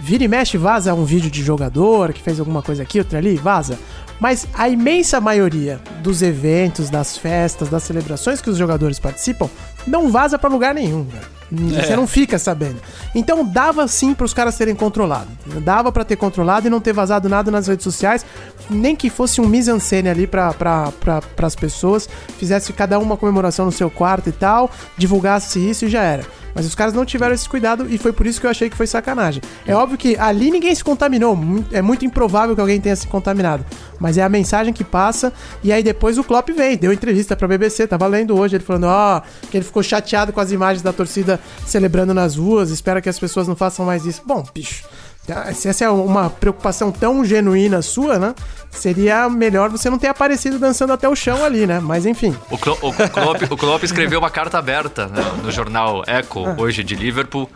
Vira 0.00 0.24
e 0.24 0.26
mexe, 0.26 0.58
vaza 0.58 0.92
um 0.94 1.04
vídeo 1.04 1.30
de 1.30 1.44
jogador 1.44 2.12
que 2.12 2.20
fez 2.20 2.40
alguma 2.40 2.60
coisa 2.60 2.82
aqui, 2.82 2.98
outra 2.98 3.18
ali, 3.18 3.36
vaza. 3.36 3.78
Mas 4.22 4.46
a 4.54 4.68
imensa 4.68 5.20
maioria 5.20 5.80
dos 6.00 6.22
eventos, 6.22 6.88
das 6.88 7.18
festas, 7.18 7.68
das 7.68 7.82
celebrações 7.82 8.40
que 8.40 8.48
os 8.48 8.56
jogadores 8.56 9.00
participam, 9.00 9.50
não 9.84 10.12
vaza 10.12 10.38
para 10.38 10.48
lugar 10.48 10.72
nenhum, 10.72 11.02
velho. 11.02 11.26
É. 11.76 11.82
Você 11.82 11.96
não 11.96 12.06
fica 12.06 12.38
sabendo. 12.38 12.76
Então 13.16 13.44
dava 13.44 13.86
sim 13.88 14.14
para 14.14 14.24
os 14.24 14.32
caras 14.32 14.56
terem 14.56 14.76
controlado. 14.76 15.26
Dava 15.64 15.90
para 15.90 16.04
ter 16.04 16.14
controlado 16.14 16.68
e 16.68 16.70
não 16.70 16.80
ter 16.80 16.92
vazado 16.92 17.28
nada 17.28 17.50
nas 17.50 17.66
redes 17.66 17.82
sociais, 17.82 18.24
nem 18.70 18.94
que 18.94 19.10
fosse 19.10 19.40
um 19.40 19.48
mise-en-scène 19.48 20.08
ali 20.08 20.26
para 20.26 20.52
pra, 20.54 21.20
as 21.42 21.56
pessoas, 21.56 22.08
fizesse 22.38 22.72
cada 22.72 23.00
uma 23.00 23.16
comemoração 23.16 23.66
no 23.66 23.72
seu 23.72 23.90
quarto 23.90 24.28
e 24.28 24.32
tal, 24.32 24.70
divulgasse 24.96 25.58
isso 25.58 25.84
e 25.84 25.88
já 25.88 26.02
era. 26.02 26.24
Mas 26.54 26.66
os 26.66 26.74
caras 26.74 26.92
não 26.94 27.04
tiveram 27.04 27.34
esse 27.34 27.48
cuidado 27.48 27.86
e 27.88 27.98
foi 27.98 28.12
por 28.12 28.26
isso 28.26 28.40
que 28.40 28.46
eu 28.46 28.50
achei 28.50 28.68
que 28.68 28.76
foi 28.76 28.86
sacanagem. 28.86 29.42
É 29.66 29.74
óbvio 29.74 29.98
que 29.98 30.16
ali 30.18 30.50
ninguém 30.50 30.74
se 30.74 30.84
contaminou, 30.84 31.38
é 31.72 31.82
muito 31.82 32.04
improvável 32.04 32.54
que 32.54 32.60
alguém 32.60 32.80
tenha 32.80 32.96
se 32.96 33.06
contaminado. 33.06 33.64
Mas 34.02 34.18
é 34.18 34.22
a 34.22 34.28
mensagem 34.28 34.72
que 34.72 34.82
passa 34.82 35.32
e 35.62 35.72
aí 35.72 35.82
depois 35.82 36.18
o 36.18 36.24
Klopp 36.24 36.48
vem, 36.50 36.76
deu 36.76 36.92
entrevista 36.92 37.36
pra 37.36 37.46
BBC, 37.46 37.86
tava 37.86 38.06
lendo 38.08 38.36
hoje 38.36 38.56
ele 38.56 38.64
falando, 38.64 38.84
ó, 38.88 39.22
que 39.50 39.56
ele 39.56 39.64
ficou 39.64 39.82
chateado 39.82 40.32
com 40.32 40.40
as 40.40 40.50
imagens 40.50 40.82
da 40.82 40.92
torcida 40.92 41.38
celebrando 41.64 42.12
nas 42.12 42.34
ruas, 42.36 42.70
espera 42.70 43.00
que 43.00 43.08
as 43.08 43.18
pessoas 43.18 43.46
não 43.46 43.54
façam 43.54 43.86
mais 43.86 44.04
isso. 44.04 44.20
Bom, 44.26 44.44
bicho, 44.52 44.82
se 45.54 45.68
essa 45.68 45.84
é 45.84 45.88
uma 45.88 46.28
preocupação 46.28 46.90
tão 46.90 47.24
genuína 47.24 47.80
sua, 47.80 48.18
né? 48.18 48.34
Seria 48.72 49.28
melhor 49.28 49.70
você 49.70 49.88
não 49.88 49.98
ter 49.98 50.08
aparecido 50.08 50.58
dançando 50.58 50.92
até 50.92 51.08
o 51.08 51.14
chão 51.14 51.44
ali, 51.44 51.64
né? 51.66 51.78
Mas 51.78 52.06
enfim. 52.06 52.34
O, 52.50 52.58
Klo- 52.58 52.78
o 52.82 52.92
Klopp, 52.92 53.42
o 53.50 53.56
Klopp 53.56 53.84
escreveu 53.84 54.18
uma 54.18 54.30
carta 54.30 54.58
aberta 54.58 55.06
né, 55.06 55.22
no 55.44 55.50
jornal 55.52 56.02
Echo, 56.08 56.40
hoje 56.58 56.82
de 56.82 56.96
Liverpool. 56.96 57.48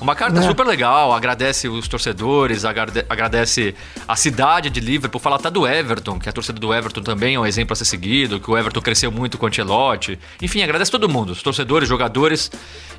Uma 0.00 0.14
carta 0.14 0.38
É. 0.40 0.42
super 0.42 0.66
legal, 0.66 1.12
agradece 1.12 1.66
os 1.68 1.88
torcedores, 1.88 2.64
agrade- 2.64 3.04
agradece 3.08 3.74
a 4.06 4.14
cidade 4.16 4.68
de 4.68 4.78
Liverpool, 4.80 5.18
fala 5.20 5.36
até 5.36 5.50
do 5.50 5.66
Everton, 5.66 6.18
que 6.18 6.28
a 6.28 6.32
torcida 6.32 6.58
do 6.60 6.74
Everton 6.74 7.00
também 7.02 7.36
é 7.36 7.40
um 7.40 7.46
exemplo 7.46 7.72
a 7.72 7.76
ser 7.76 7.86
seguido, 7.86 8.38
que 8.38 8.50
o 8.50 8.58
Everton 8.58 8.82
cresceu 8.82 9.10
muito 9.10 9.38
com 9.38 9.46
o 9.46 9.48
Ancelotti. 9.48 10.18
Enfim, 10.42 10.62
agradece 10.62 10.90
todo 10.90 11.08
mundo, 11.08 11.30
os 11.30 11.42
torcedores, 11.42 11.88
jogadores. 11.88 12.50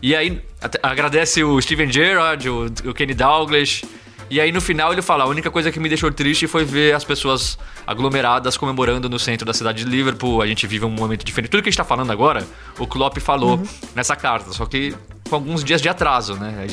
E 0.01 0.15
aí 0.15 0.41
agradece 0.81 1.43
o 1.43 1.61
Steven 1.61 1.91
Gerrard, 1.91 2.49
o, 2.49 2.65
o 2.85 2.93
Kenny 2.93 3.13
Dalglish. 3.13 3.85
E 4.29 4.41
aí 4.41 4.51
no 4.51 4.61
final 4.61 4.91
ele 4.91 5.01
fala: 5.01 5.23
a 5.23 5.27
única 5.27 5.51
coisa 5.51 5.71
que 5.71 5.79
me 5.79 5.87
deixou 5.87 6.11
triste 6.11 6.47
foi 6.47 6.65
ver 6.65 6.95
as 6.95 7.03
pessoas 7.03 7.57
aglomeradas 7.85 8.57
comemorando 8.57 9.09
no 9.09 9.19
centro 9.19 9.45
da 9.45 9.53
cidade 9.53 9.83
de 9.83 9.89
Liverpool. 9.89 10.41
A 10.41 10.47
gente 10.47 10.65
vive 10.65 10.85
um 10.85 10.89
momento 10.89 11.23
diferente. 11.23 11.51
Tudo 11.51 11.63
que 11.63 11.69
a 11.69 11.71
gente 11.71 11.77
tá 11.77 11.83
falando 11.83 12.11
agora, 12.11 12.45
o 12.79 12.87
Klopp 12.87 13.17
falou 13.19 13.61
nessa 13.95 14.15
carta, 14.15 14.51
só 14.51 14.65
que 14.65 14.95
com 15.29 15.35
alguns 15.35 15.63
dias 15.63 15.81
de 15.81 15.89
atraso, 15.89 16.35
né? 16.35 16.65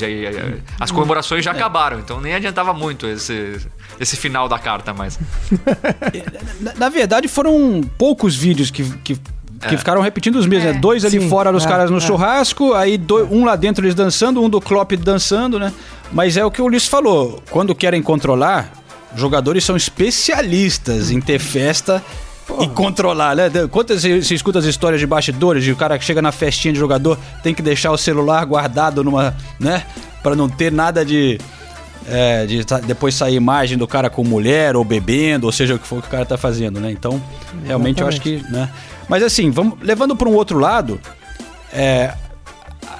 As 0.79 0.91
comemorações 0.91 1.43
já 1.43 1.51
acabaram, 1.51 1.99
então 1.99 2.21
nem 2.21 2.35
adiantava 2.35 2.73
muito 2.73 3.07
esse, 3.07 3.59
esse 3.99 4.15
final 4.15 4.47
da 4.47 4.59
carta 4.59 4.93
mais. 4.93 5.19
Na, 6.61 6.73
na 6.75 6.89
verdade, 6.89 7.27
foram 7.27 7.81
poucos 7.97 8.35
vídeos 8.35 8.69
que, 8.69 8.83
que, 8.99 9.17
que 9.69 9.77
ficaram 9.77 10.01
repetindo 10.01 10.35
os 10.37 10.45
mesmos, 10.45 10.69
É. 10.69 10.73
né? 10.73 10.79
Dois 10.79 11.03
ali 11.05 11.19
Sim, 11.19 11.29
fora 11.29 11.51
dos 11.51 11.65
é, 11.65 11.67
caras 11.67 11.89
no 11.89 11.97
é. 11.97 11.99
churrasco, 12.01 12.73
aí 12.73 12.97
do- 12.97 13.27
um 13.31 13.45
lá 13.45 13.55
dentro 13.55 13.83
eles 13.85 13.95
dançando, 13.95 14.41
um 14.41 14.49
do 14.49 14.59
Klopp 14.61 14.91
dançando, 14.93 15.57
né? 15.59 15.71
Mas 16.11 16.37
é 16.37 16.45
o 16.45 16.51
que 16.51 16.61
o 16.61 16.65
Ulisses 16.65 16.87
falou. 16.89 17.41
Quando 17.49 17.73
querem 17.73 18.01
controlar, 18.01 18.71
jogadores 19.15 19.63
são 19.63 19.75
especialistas 19.75 21.11
em 21.11 21.19
ter 21.19 21.39
festa 21.39 22.01
e 22.61 22.67
controlar, 22.67 23.35
né? 23.35 23.49
Quantas 23.71 24.01
você 24.01 24.21
você 24.21 24.35
escuta 24.35 24.59
as 24.59 24.65
histórias 24.65 24.99
de 24.99 25.07
bastidores 25.07 25.63
de 25.63 25.71
o 25.71 25.75
cara 25.75 25.97
que 25.97 26.03
chega 26.05 26.21
na 26.21 26.31
festinha 26.31 26.73
de 26.73 26.79
jogador 26.79 27.17
tem 27.41 27.53
que 27.53 27.61
deixar 27.61 27.91
o 27.91 27.97
celular 27.97 28.43
guardado 28.45 29.03
numa, 29.03 29.35
né? 29.59 29.83
Pra 30.21 30.35
não 30.35 30.47
ter 30.49 30.71
nada 30.71 31.05
de 31.05 31.39
é, 32.05 32.45
de 32.45 32.65
depois 32.85 33.15
sair 33.15 33.35
imagem 33.35 33.77
do 33.77 33.87
cara 33.87 34.09
com 34.09 34.23
mulher 34.25 34.75
ou 34.75 34.83
bebendo, 34.83 35.45
ou 35.45 35.53
seja 35.53 35.75
o 35.75 35.79
que 35.79 35.87
for 35.87 36.01
que 36.01 36.07
o 36.07 36.11
cara 36.11 36.25
tá 36.25 36.37
fazendo, 36.37 36.79
né? 36.81 36.91
Então, 36.91 37.21
realmente 37.65 38.01
eu 38.01 38.07
acho 38.07 38.19
que, 38.19 38.43
né? 38.49 38.69
Mas 39.07 39.23
assim, 39.23 39.51
vamos 39.51 39.77
levando 39.81 40.15
para 40.15 40.27
um 40.27 40.33
outro 40.33 40.59
lado, 40.59 40.99
é, 41.71 42.13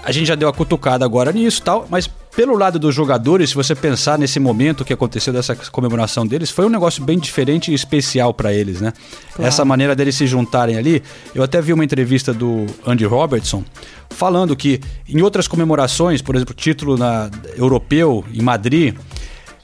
a 0.03 0.11
gente 0.11 0.27
já 0.27 0.35
deu 0.35 0.49
a 0.49 0.53
cutucada 0.53 1.05
agora 1.05 1.31
nisso, 1.31 1.61
e 1.61 1.63
tal, 1.63 1.87
mas 1.89 2.09
pelo 2.35 2.57
lado 2.57 2.79
dos 2.79 2.93
jogadores, 2.95 3.51
se 3.51 3.55
você 3.55 3.75
pensar 3.75 4.17
nesse 4.17 4.39
momento 4.39 4.83
que 4.83 4.91
aconteceu 4.91 5.31
dessa 5.31 5.55
comemoração 5.55 6.25
deles, 6.25 6.49
foi 6.49 6.65
um 6.65 6.69
negócio 6.69 7.03
bem 7.03 7.19
diferente 7.19 7.71
e 7.71 7.75
especial 7.75 8.33
para 8.33 8.51
eles, 8.51 8.81
né? 8.81 8.91
Essa 9.37 9.63
maneira 9.63 9.95
deles 9.95 10.15
se 10.15 10.25
juntarem 10.25 10.75
ali. 10.75 11.03
Eu 11.33 11.43
até 11.43 11.61
vi 11.61 11.71
uma 11.71 11.83
entrevista 11.83 12.33
do 12.33 12.65
Andy 12.85 13.05
Robertson 13.05 13.63
falando 14.09 14.55
que 14.55 14.81
em 15.07 15.21
outras 15.21 15.47
comemorações, 15.47 16.21
por 16.21 16.35
exemplo, 16.35 16.55
título 16.55 16.97
na, 16.97 17.29
europeu 17.55 18.25
em 18.33 18.41
Madrid, 18.41 18.95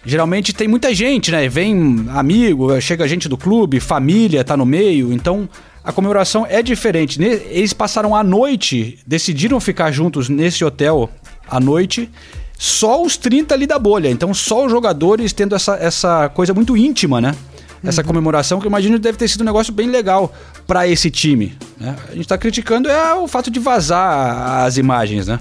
geralmente 0.05 0.53
tem 0.53 0.67
muita 0.67 0.93
gente, 0.93 1.31
né? 1.31 1.49
Vem 1.49 2.05
amigo, 2.09 2.79
chega 2.79 3.07
gente 3.07 3.27
do 3.27 3.37
clube, 3.37 3.79
família 3.79 4.43
tá 4.43 4.55
no 4.55 4.65
meio, 4.65 5.11
então 5.11 5.49
a 5.83 5.91
comemoração 5.91 6.45
é 6.45 6.61
diferente. 6.61 7.21
Eles 7.21 7.73
passaram 7.73 8.15
a 8.15 8.23
noite, 8.23 8.99
decidiram 9.05 9.59
ficar 9.59 9.91
juntos 9.91 10.29
nesse 10.29 10.63
hotel 10.63 11.09
à 11.47 11.59
noite, 11.59 12.09
só 12.57 13.01
os 13.01 13.17
30 13.17 13.53
ali 13.53 13.65
da 13.65 13.79
bolha. 13.79 14.09
Então 14.09 14.33
só 14.33 14.65
os 14.65 14.71
jogadores 14.71 15.33
tendo 15.33 15.55
essa, 15.55 15.75
essa 15.75 16.29
coisa 16.29 16.53
muito 16.53 16.75
íntima, 16.75 17.21
né? 17.21 17.33
Essa 17.81 18.03
comemoração 18.03 18.59
que 18.59 18.65
eu 18.65 18.69
imagino 18.69 18.99
deve 18.99 19.17
ter 19.17 19.27
sido 19.29 19.41
um 19.41 19.45
negócio 19.45 19.71
bem 19.71 19.87
legal 19.87 20.33
pra 20.67 20.85
esse 20.85 21.09
time. 21.09 21.57
né? 21.77 21.95
A 22.09 22.15
gente 22.15 22.27
tá 22.27 22.37
criticando 22.37 22.89
é 22.89 23.13
o 23.15 23.27
fato 23.27 23.49
de 23.49 23.59
vazar 23.59 24.65
as 24.65 24.75
imagens, 24.75 25.27
né? 25.27 25.39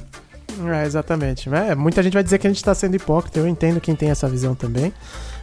É, 0.72 0.86
exatamente. 0.86 1.48
É, 1.52 1.74
muita 1.74 2.02
gente 2.02 2.14
vai 2.14 2.22
dizer 2.22 2.38
que 2.38 2.46
a 2.46 2.50
gente 2.50 2.62
tá 2.62 2.74
sendo 2.74 2.94
hipócrita. 2.94 3.38
Eu 3.38 3.48
entendo 3.48 3.80
quem 3.80 3.94
tem 3.94 4.10
essa 4.10 4.28
visão 4.28 4.54
também. 4.54 4.92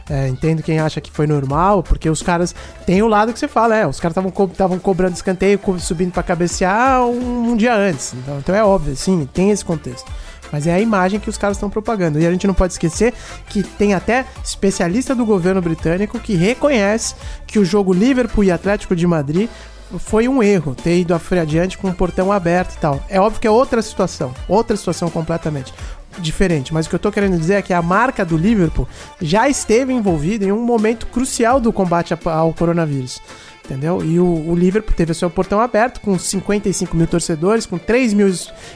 É, 0.08 0.28
entendo 0.28 0.62
quem 0.62 0.78
acha 0.78 1.00
que 1.00 1.10
foi 1.10 1.26
normal, 1.26 1.82
porque 1.82 2.08
os 2.08 2.22
caras. 2.22 2.54
Tem 2.86 3.02
o 3.02 3.08
lado 3.08 3.32
que 3.32 3.38
você 3.38 3.48
fala, 3.48 3.76
é. 3.76 3.86
Os 3.86 3.98
caras 3.98 4.12
estavam 4.12 4.30
co 4.30 4.48
cobrando 4.78 5.14
escanteio, 5.14 5.60
subindo 5.78 6.12
pra 6.12 6.22
cabecear 6.22 7.04
um, 7.04 7.50
um 7.50 7.56
dia 7.56 7.74
antes. 7.74 8.14
Então, 8.14 8.38
então 8.38 8.54
é 8.54 8.64
óbvio, 8.64 8.96
sim, 8.96 9.28
tem 9.32 9.50
esse 9.50 9.64
contexto. 9.64 10.10
Mas 10.52 10.66
é 10.66 10.72
a 10.72 10.80
imagem 10.80 11.18
que 11.18 11.28
os 11.28 11.36
caras 11.36 11.56
estão 11.56 11.68
propagando. 11.68 12.20
E 12.20 12.26
a 12.26 12.30
gente 12.30 12.46
não 12.46 12.54
pode 12.54 12.72
esquecer 12.72 13.12
que 13.48 13.64
tem 13.64 13.94
até 13.94 14.24
especialista 14.44 15.12
do 15.14 15.26
governo 15.26 15.60
britânico 15.60 16.20
que 16.20 16.36
reconhece 16.36 17.16
que 17.46 17.58
o 17.58 17.64
jogo 17.64 17.92
Liverpool 17.92 18.44
e 18.44 18.52
Atlético 18.52 18.94
de 18.94 19.06
Madrid 19.06 19.48
foi 19.98 20.26
um 20.28 20.42
erro 20.42 20.74
ter 20.74 20.98
ido 20.98 21.14
adiante 21.14 21.78
com 21.78 21.88
o 21.88 21.94
portão 21.94 22.32
aberto 22.32 22.74
e 22.74 22.78
tal. 22.78 23.02
É 23.08 23.20
óbvio 23.20 23.40
que 23.40 23.46
é 23.46 23.50
outra 23.50 23.80
situação, 23.82 24.34
outra 24.48 24.76
situação 24.76 25.08
completamente 25.10 25.72
diferente, 26.18 26.72
mas 26.72 26.86
o 26.86 26.88
que 26.88 26.94
eu 26.94 27.00
tô 27.00 27.10
querendo 27.12 27.38
dizer 27.38 27.54
é 27.54 27.62
que 27.62 27.72
a 27.72 27.82
marca 27.82 28.24
do 28.24 28.36
Liverpool 28.36 28.88
já 29.20 29.48
esteve 29.48 29.92
envolvida 29.92 30.44
em 30.44 30.52
um 30.52 30.62
momento 30.62 31.06
crucial 31.06 31.60
do 31.60 31.72
combate 31.72 32.14
ao 32.24 32.52
coronavírus. 32.52 33.20
Entendeu? 33.66 34.00
E 34.04 34.20
o, 34.20 34.24
o 34.24 34.54
Liverpool 34.54 34.94
teve 34.94 35.12
seu 35.12 35.28
portão 35.28 35.60
aberto 35.60 36.00
com 36.00 36.16
55 36.16 36.96
mil 36.96 37.08
torcedores, 37.08 37.66
com 37.66 37.76
3 37.76 38.14
mil 38.14 38.32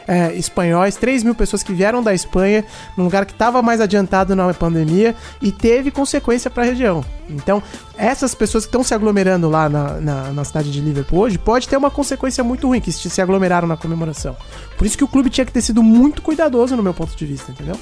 é, 0.08 0.34
espanhóis, 0.34 0.96
3 0.96 1.22
mil 1.22 1.32
pessoas 1.32 1.62
que 1.62 1.72
vieram 1.72 2.02
da 2.02 2.12
Espanha, 2.12 2.64
num 2.96 3.04
lugar 3.04 3.24
que 3.24 3.30
estava 3.30 3.62
mais 3.62 3.80
adiantado 3.80 4.34
na 4.34 4.52
pandemia 4.52 5.14
e 5.40 5.52
teve 5.52 5.92
consequência 5.92 6.50
para 6.50 6.64
a 6.64 6.66
região. 6.66 7.04
Então, 7.28 7.62
essas 7.96 8.34
pessoas 8.34 8.64
que 8.64 8.68
estão 8.68 8.82
se 8.82 8.92
aglomerando 8.92 9.48
lá 9.48 9.68
na, 9.68 10.00
na, 10.00 10.32
na 10.32 10.44
cidade 10.44 10.72
de 10.72 10.80
Liverpool 10.80 11.20
hoje 11.20 11.38
pode 11.38 11.68
ter 11.68 11.76
uma 11.76 11.90
consequência 11.90 12.42
muito 12.42 12.66
ruim, 12.66 12.80
que 12.80 12.90
se 12.90 13.08
se 13.08 13.22
aglomeraram 13.22 13.68
na 13.68 13.76
comemoração. 13.76 14.36
Por 14.76 14.88
isso 14.88 14.98
que 14.98 15.04
o 15.04 15.08
clube 15.08 15.30
tinha 15.30 15.44
que 15.44 15.52
ter 15.52 15.62
sido 15.62 15.84
muito 15.84 16.20
cuidadoso, 16.20 16.74
no 16.74 16.82
meu 16.82 16.92
ponto 16.92 17.16
de 17.16 17.26
vista, 17.26 17.52
entendeu? 17.52 17.78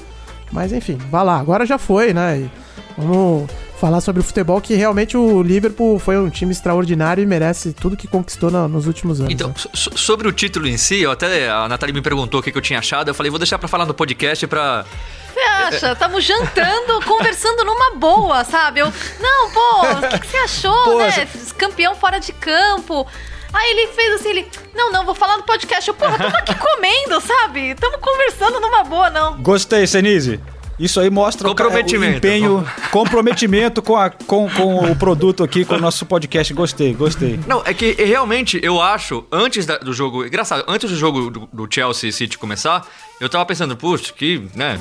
Mas 0.52 0.74
enfim, 0.74 0.98
vá 1.10 1.22
lá, 1.22 1.38
agora 1.38 1.64
já 1.64 1.78
foi, 1.78 2.12
né? 2.12 2.40
E 2.40 2.50
vamos 2.98 3.48
falar 3.78 4.00
sobre 4.00 4.20
o 4.20 4.24
futebol, 4.24 4.60
que 4.60 4.74
realmente 4.74 5.16
o 5.16 5.42
Liverpool 5.42 5.98
foi 5.98 6.16
um 6.18 6.28
time 6.28 6.52
extraordinário 6.52 7.22
e 7.22 7.26
merece 7.26 7.72
tudo 7.72 7.96
que 7.96 8.06
conquistou 8.06 8.50
na- 8.50 8.66
nos 8.68 8.86
últimos 8.86 9.20
anos. 9.20 9.32
Então, 9.32 9.48
né? 9.48 9.54
so- 9.56 9.70
so- 9.74 9.96
sobre 9.98 10.26
o 10.28 10.32
título 10.32 10.66
em 10.66 10.76
si, 10.76 11.00
eu 11.02 11.10
até 11.10 11.48
a 11.48 11.68
Nathalie 11.68 11.94
me 11.94 12.02
perguntou 12.02 12.40
o 12.40 12.42
que, 12.42 12.50
que 12.52 12.58
eu 12.58 12.62
tinha 12.62 12.78
achado. 12.78 13.08
Eu 13.08 13.14
falei, 13.14 13.30
vou 13.30 13.38
deixar 13.38 13.58
pra 13.58 13.68
falar 13.68 13.86
no 13.86 13.94
podcast 13.94 14.46
pra. 14.46 14.84
Você 15.32 15.40
acha? 15.40 15.94
Tamo 15.94 16.20
jantando, 16.20 17.00
conversando 17.06 17.64
numa 17.64 17.94
boa, 17.94 18.42
sabe? 18.44 18.80
Eu, 18.80 18.92
não, 19.20 19.50
pô, 19.50 20.06
o 20.06 20.08
que, 20.10 20.18
que 20.20 20.26
você 20.26 20.36
achou, 20.38 20.84
Pô, 20.84 20.98
né? 20.98 21.08
essa- 21.08 21.54
Campeão 21.54 21.94
fora 21.94 22.18
de 22.18 22.32
campo. 22.32 23.06
Aí 23.52 23.70
ele 23.70 23.86
fez 23.92 24.14
assim, 24.20 24.28
ele, 24.28 24.48
não, 24.74 24.92
não, 24.92 25.04
vou 25.06 25.14
falar 25.14 25.36
no 25.38 25.42
podcast. 25.44 25.88
Eu, 25.88 25.94
porra, 25.94 26.18
tamo 26.18 26.36
aqui 26.36 26.54
comendo, 26.58 27.20
sabe? 27.20 27.74
Tamo 27.76 27.98
conversando 27.98 28.60
numa 28.60 28.84
boa, 28.84 29.08
não. 29.10 29.38
Gostei, 29.40 29.86
Senise. 29.86 30.38
Isso 30.78 31.00
aí 31.00 31.10
mostra 31.10 31.48
Comprometimento. 31.48 32.14
o 32.14 32.16
empenho, 32.18 32.68
comprometimento 32.90 33.82
com, 33.82 33.96
a, 33.96 34.10
com, 34.10 34.48
com 34.50 34.90
o 34.90 34.94
produto 34.96 35.42
aqui, 35.42 35.64
com 35.64 35.74
o 35.74 35.80
nosso 35.80 36.06
podcast. 36.06 36.52
Gostei, 36.54 36.94
gostei. 36.94 37.38
Não, 37.46 37.62
é 37.64 37.74
que 37.74 37.92
realmente 37.92 38.60
eu 38.62 38.80
acho, 38.80 39.24
antes 39.32 39.66
da- 39.66 39.78
do 39.78 39.92
jogo. 39.92 40.24
Engraçado, 40.24 40.64
antes 40.68 40.88
do 40.90 40.96
jogo 40.96 41.30
do, 41.30 41.48
do 41.52 41.68
Chelsea 41.72 42.12
City 42.12 42.38
começar, 42.38 42.86
eu 43.20 43.28
tava 43.28 43.44
pensando, 43.44 43.76
puxa, 43.76 44.12
que, 44.12 44.42
né? 44.54 44.78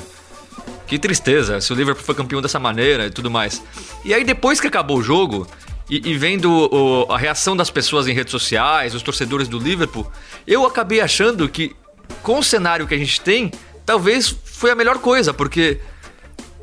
Que 0.86 0.98
tristeza, 0.98 1.60
se 1.60 1.72
o 1.72 1.76
Liverpool 1.76 2.04
foi 2.04 2.14
campeão 2.14 2.40
dessa 2.40 2.58
maneira 2.58 3.06
e 3.06 3.10
tudo 3.10 3.30
mais. 3.30 3.62
E 4.04 4.14
aí, 4.14 4.24
depois 4.24 4.60
que 4.60 4.66
acabou 4.66 4.98
o 4.98 5.02
jogo, 5.02 5.46
e, 5.90 6.10
e 6.10 6.14
vendo 6.16 6.50
o- 6.50 7.12
a 7.12 7.18
reação 7.18 7.56
das 7.56 7.70
pessoas 7.70 8.06
em 8.06 8.12
redes 8.12 8.30
sociais, 8.30 8.94
os 8.94 9.02
torcedores 9.02 9.48
do 9.48 9.58
Liverpool, 9.58 10.10
eu 10.46 10.64
acabei 10.66 11.00
achando 11.00 11.48
que, 11.48 11.74
com 12.22 12.38
o 12.38 12.42
cenário 12.42 12.86
que 12.86 12.94
a 12.94 12.98
gente 12.98 13.20
tem, 13.20 13.50
talvez 13.88 14.36
foi 14.44 14.70
a 14.70 14.74
melhor 14.74 14.98
coisa, 14.98 15.32
porque. 15.34 15.80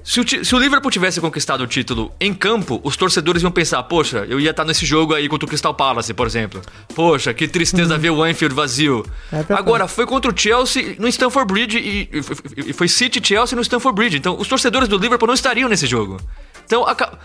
Se 0.08 0.20
o, 0.20 0.46
se 0.46 0.53
o 0.55 0.60
Liverpool 0.60 0.91
tivesse 0.91 1.20
conquistado 1.20 1.62
o 1.63 1.67
título 1.67 2.12
em 2.22 2.32
campo, 2.32 2.79
os 2.84 2.96
torcedores 2.96 3.41
iam 3.41 3.51
pensar: 3.51 3.82
poxa, 3.82 4.24
eu 4.29 4.39
ia 4.39 4.51
estar 4.51 4.63
nesse 4.63 4.86
jogo 4.86 5.15
aí 5.15 5.27
contra 5.27 5.48
o 5.48 5.50
Crystal 5.50 5.74
Palace, 5.74 6.13
por 6.13 6.27
exemplo. 6.27 6.62
Poxa, 6.94 7.34
que 7.34 7.48
tristeza 7.48 7.98
ver 7.98 8.12
o 8.12 8.22
Anfield 8.24 8.53
vazio. 8.53 9.03
É. 9.34 9.44
Agora, 9.51 9.88
foi 9.88 10.05
contra 10.05 10.32
o 10.32 10.38
Chelsea 10.38 10.96
no 11.00 11.08
Stamford 11.08 11.51
Bridge 11.51 11.79
e, 11.79 12.08
e- 12.13 12.70
e 12.70 12.74
foi 12.74 12.88
City 12.88 13.17
e 13.20 13.27
Chelsea 13.27 13.55
no 13.55 13.63
Stamford 13.63 13.96
Bridge. 13.96 14.17
Então, 14.17 14.38
os 14.39 14.48
torcedores 14.48 14.88
do 14.88 14.96
Liverpool 14.96 15.25
não 15.25 15.34
estariam 15.34 15.67
nesse 15.67 15.88
jogo. 15.88 16.17
Então, 16.63 16.86
aca- 16.86 17.17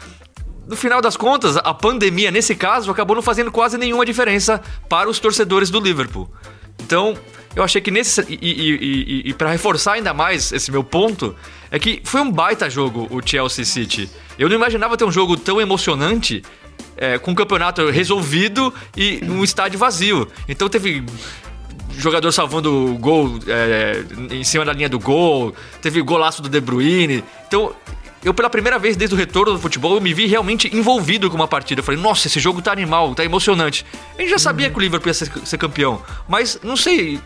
no 0.67 0.75
final 0.75 1.03
das 1.03 1.19
contas, 1.19 1.59
a 1.59 1.75
pandemia, 1.75 2.31
nesse 2.31 2.55
caso, 2.55 2.91
acabou 2.91 3.15
não 3.15 3.23
fazendo 3.23 3.53
quase 3.53 3.77
nenhuma 3.77 4.07
diferença 4.07 4.59
para 4.89 5.07
os 5.11 5.19
torcedores 5.19 5.69
do 5.69 5.79
Liverpool. 5.81 6.33
Então, 6.83 7.15
eu 7.55 7.63
achei 7.63 7.81
que 7.81 7.91
nesse. 7.91 8.21
E, 8.29 8.39
e, 8.41 9.25
e, 9.27 9.31
e 9.31 9.35
para 9.35 9.51
reforçar 9.51 9.95
ainda 9.95 10.15
mais 10.15 10.53
esse 10.53 10.71
meu 10.71 10.85
ponto, 10.85 11.35
é 11.71 11.79
que 11.79 12.01
foi 12.05 12.21
um 12.21 12.31
baita 12.31 12.71
jogo 12.71 13.09
o 13.11 13.21
Chelsea 13.25 13.65
City. 13.65 14.11
Eu 14.39 14.49
não 14.49 14.57
imaginava 14.57 14.97
ter 14.97 15.05
um 15.05 15.13
jogo 15.13 15.37
tão 15.37 15.61
emocionante. 15.61 16.43
É, 16.97 17.19
com 17.19 17.33
o 17.33 17.35
campeonato 17.35 17.89
resolvido 17.89 18.75
e 18.95 19.21
um 19.25 19.43
estádio 19.43 19.79
vazio. 19.79 20.29
Então 20.47 20.69
teve 20.69 21.03
jogador 21.97 22.33
salvando 22.33 22.93
o 22.93 22.99
gol 22.99 23.39
é, 23.47 24.03
em 24.31 24.45
cima 24.45 24.65
da 24.65 24.73
linha 24.73 24.89
do 24.89 24.99
gol, 24.99 25.55
teve 25.81 26.01
golaço 26.03 26.43
do 26.43 26.49
De 26.49 26.61
Bruyne. 26.61 27.25
Então, 27.47 27.75
eu 28.23 28.35
pela 28.35 28.51
primeira 28.51 28.79
vez 28.79 28.97
desde 28.97 29.15
o 29.15 29.19
retorno 29.19 29.53
do 29.53 29.59
futebol, 29.59 29.95
eu 29.95 30.01
me 30.01 30.13
vi 30.13 30.27
realmente 30.27 30.75
envolvido 30.75 31.31
com 31.31 31.37
uma 31.37 31.49
partida. 31.49 31.81
Eu 31.81 31.85
falei, 31.85 32.01
nossa, 32.01 32.27
esse 32.27 32.39
jogo 32.39 32.61
tá 32.61 32.71
animal, 32.71 33.15
tá 33.15 33.25
emocionante. 33.25 33.85
A 34.19 34.21
gente 34.21 34.31
já 34.31 34.39
sabia 34.39 34.69
que 34.69 34.77
o 34.77 34.81
Liverpool 34.81 35.09
ia 35.09 35.15
ser, 35.15 35.31
ser 35.45 35.59
campeão, 35.59 36.03
mas 36.29 36.59
não 36.63 36.77
sei, 36.77 37.19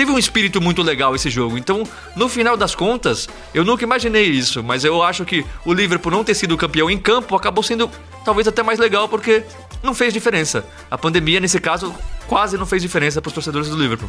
teve 0.00 0.12
um 0.12 0.18
espírito 0.18 0.62
muito 0.62 0.80
legal 0.80 1.14
esse 1.14 1.28
jogo. 1.28 1.58
Então, 1.58 1.82
no 2.16 2.26
final 2.26 2.56
das 2.56 2.74
contas, 2.74 3.28
eu 3.52 3.62
nunca 3.66 3.84
imaginei 3.84 4.24
isso, 4.24 4.64
mas 4.64 4.82
eu 4.82 5.02
acho 5.02 5.26
que 5.26 5.44
o 5.62 5.74
Liverpool 5.74 6.10
não 6.10 6.24
ter 6.24 6.34
sido 6.34 6.56
campeão 6.56 6.90
em 6.90 6.96
campo 6.96 7.36
acabou 7.36 7.62
sendo 7.62 7.90
talvez 8.24 8.48
até 8.48 8.62
mais 8.62 8.78
legal 8.78 9.10
porque 9.10 9.44
não 9.82 9.92
fez 9.92 10.14
diferença. 10.14 10.64
A 10.90 10.96
pandemia, 10.96 11.38
nesse 11.38 11.60
caso, 11.60 11.94
quase 12.26 12.56
não 12.56 12.64
fez 12.64 12.80
diferença 12.80 13.20
para 13.20 13.28
os 13.28 13.34
torcedores 13.34 13.68
do 13.68 13.76
Liverpool. 13.76 14.08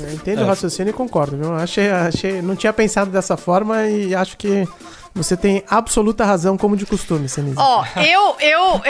Eu 0.00 0.12
entendo 0.12 0.42
é. 0.42 0.44
o 0.44 0.46
raciocínio 0.46 0.90
e 0.90 0.94
concordo, 0.94 1.36
viu? 1.36 1.52
Achei, 1.56 1.90
achei, 1.90 2.40
não 2.40 2.54
tinha 2.54 2.72
pensado 2.72 3.10
dessa 3.10 3.36
forma 3.36 3.88
e 3.88 4.14
acho 4.14 4.36
que 4.36 4.68
você 5.18 5.36
tem 5.36 5.62
absoluta 5.68 6.24
razão, 6.24 6.56
como 6.56 6.76
de 6.76 6.86
costume, 6.86 7.28
Senise. 7.28 7.56
Ó, 7.58 7.82
oh, 7.82 8.00
eu, 8.00 8.36
eu, 8.40 8.82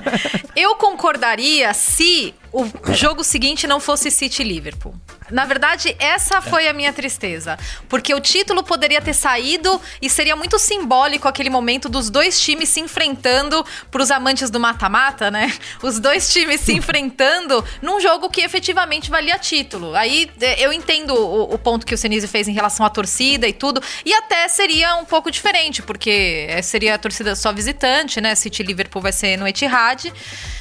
eu 0.56 0.74
concordaria 0.76 1.74
se 1.74 2.34
o 2.52 2.66
jogo 2.92 3.24
seguinte 3.24 3.66
não 3.66 3.80
fosse 3.80 4.10
City 4.10 4.44
Liverpool. 4.44 4.94
Na 5.30 5.46
verdade, 5.46 5.96
essa 5.98 6.42
foi 6.42 6.68
a 6.68 6.74
minha 6.74 6.92
tristeza. 6.92 7.58
Porque 7.88 8.12
o 8.12 8.20
título 8.20 8.62
poderia 8.62 9.00
ter 9.00 9.14
saído 9.14 9.80
e 10.02 10.10
seria 10.10 10.36
muito 10.36 10.58
simbólico 10.58 11.26
aquele 11.26 11.48
momento 11.48 11.88
dos 11.88 12.10
dois 12.10 12.38
times 12.38 12.68
se 12.68 12.80
enfrentando 12.80 13.64
para 13.90 14.02
os 14.02 14.10
amantes 14.10 14.50
do 14.50 14.60
mata-mata, 14.60 15.30
né? 15.30 15.50
Os 15.82 15.98
dois 15.98 16.30
times 16.30 16.60
se 16.60 16.74
enfrentando 16.76 17.64
num 17.80 17.98
jogo 17.98 18.28
que 18.28 18.42
efetivamente 18.42 19.10
valia 19.10 19.38
título. 19.38 19.94
Aí 19.94 20.30
eu 20.58 20.70
entendo 20.70 21.14
o, 21.14 21.54
o 21.54 21.58
ponto 21.58 21.86
que 21.86 21.94
o 21.94 21.98
Senise 21.98 22.28
fez 22.28 22.46
em 22.46 22.52
relação 22.52 22.84
à 22.84 22.90
torcida 22.90 23.48
e 23.48 23.54
tudo. 23.54 23.82
E 24.04 24.12
até 24.12 24.46
seria 24.48 24.96
um 24.96 25.06
pouco 25.06 25.30
diferente, 25.30 25.71
porque 25.80 26.48
seria 26.62 26.96
a 26.96 26.98
torcida 26.98 27.36
só 27.36 27.52
visitante, 27.52 28.20
né? 28.20 28.34
City 28.34 28.62
Liverpool 28.62 29.00
vai 29.00 29.12
ser 29.12 29.36
no 29.38 29.46
Etihad. 29.46 30.12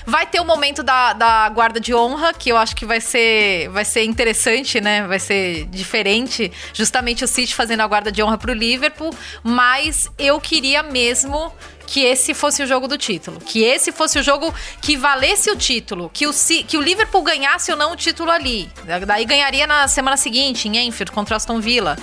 Vai 0.06 0.26
ter 0.26 0.40
o 0.40 0.46
momento 0.46 0.84
da, 0.84 1.14
da 1.14 1.50
guarda 1.50 1.80
de 1.80 1.94
honra, 1.94 2.34
que 2.34 2.52
eu 2.52 2.58
acho 2.58 2.76
que 2.76 2.86
vai 2.86 3.02
ser, 3.02 3.68
vai 3.70 3.84
ser 3.84 4.04
interessante, 4.04 4.80
né? 4.80 5.08
Vai 5.08 5.20
ser 5.20 5.66
diferente. 5.66 6.52
Justamente 6.74 7.24
o 7.24 7.28
City 7.28 7.54
fazendo 7.54 7.82
a 7.82 7.88
guarda 7.88 8.12
de 8.12 8.22
honra 8.22 8.38
pro 8.38 8.54
Liverpool. 8.54 9.14
Mas 9.44 10.10
eu 10.18 10.40
queria 10.40 10.84
mesmo 10.84 11.52
que 11.92 12.06
esse 12.06 12.34
fosse 12.34 12.64
o 12.64 12.66
jogo 12.66 12.88
do 12.88 12.98
título. 12.98 13.42
Que 13.42 13.64
esse 13.64 13.92
fosse 13.92 14.18
o 14.18 14.24
jogo 14.24 14.54
que 14.82 14.96
valesse 14.96 15.52
o 15.52 15.58
título. 15.58 16.10
Que 16.14 16.26
o, 16.26 16.32
que 16.66 16.78
o 16.78 16.82
Liverpool 16.82 17.22
ganhasse 17.22 17.70
ou 17.70 17.78
não 17.78 17.92
o 17.92 17.96
título 17.98 18.32
ali. 18.32 18.70
Daí 19.06 19.26
ganharia 19.26 19.68
na 19.68 19.90
semana 19.90 20.16
seguinte, 20.16 20.70
em 20.70 20.88
Enfield, 20.88 21.12
contra 21.12 21.36
Aston 21.36 21.60
Villa. 21.60 21.98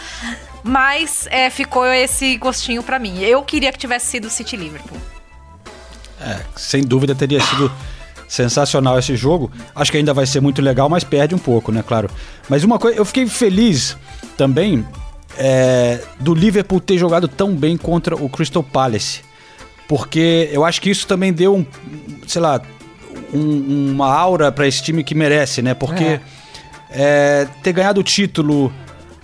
Mas 0.62 1.26
é, 1.30 1.48
ficou 1.50 1.86
esse 1.86 2.36
gostinho 2.36 2.82
para 2.82 2.98
mim. 2.98 3.20
Eu 3.20 3.42
queria 3.42 3.72
que 3.72 3.78
tivesse 3.78 4.06
sido 4.06 4.26
o 4.26 4.30
City 4.30 4.56
Liverpool. 4.56 4.98
É, 6.20 6.40
sem 6.56 6.82
dúvida 6.82 7.14
teria 7.14 7.40
sido 7.40 7.70
sensacional 8.28 8.98
esse 8.98 9.16
jogo. 9.16 9.50
Acho 9.74 9.90
que 9.90 9.98
ainda 9.98 10.12
vai 10.12 10.26
ser 10.26 10.40
muito 10.40 10.60
legal, 10.60 10.88
mas 10.88 11.04
perde 11.04 11.34
um 11.34 11.38
pouco, 11.38 11.72
né? 11.72 11.82
Claro. 11.86 12.10
Mas 12.48 12.64
uma 12.64 12.78
coisa, 12.78 12.98
eu 12.98 13.04
fiquei 13.04 13.26
feliz 13.26 13.96
também 14.36 14.86
é, 15.36 16.00
do 16.20 16.34
Liverpool 16.34 16.80
ter 16.80 16.98
jogado 16.98 17.28
tão 17.28 17.54
bem 17.54 17.76
contra 17.76 18.14
o 18.16 18.28
Crystal 18.28 18.62
Palace. 18.62 19.22
Porque 19.86 20.50
eu 20.52 20.64
acho 20.64 20.80
que 20.82 20.90
isso 20.90 21.06
também 21.06 21.32
deu 21.32 21.56
um, 21.56 21.66
sei 22.26 22.42
lá, 22.42 22.60
um, 23.32 23.92
uma 23.92 24.12
aura 24.12 24.52
para 24.52 24.66
esse 24.66 24.82
time 24.82 25.02
que 25.02 25.14
merece, 25.14 25.62
né? 25.62 25.72
Porque 25.72 26.04
é. 26.04 26.20
É, 26.90 27.48
ter 27.62 27.72
ganhado 27.72 28.00
o 28.00 28.04
título 28.04 28.72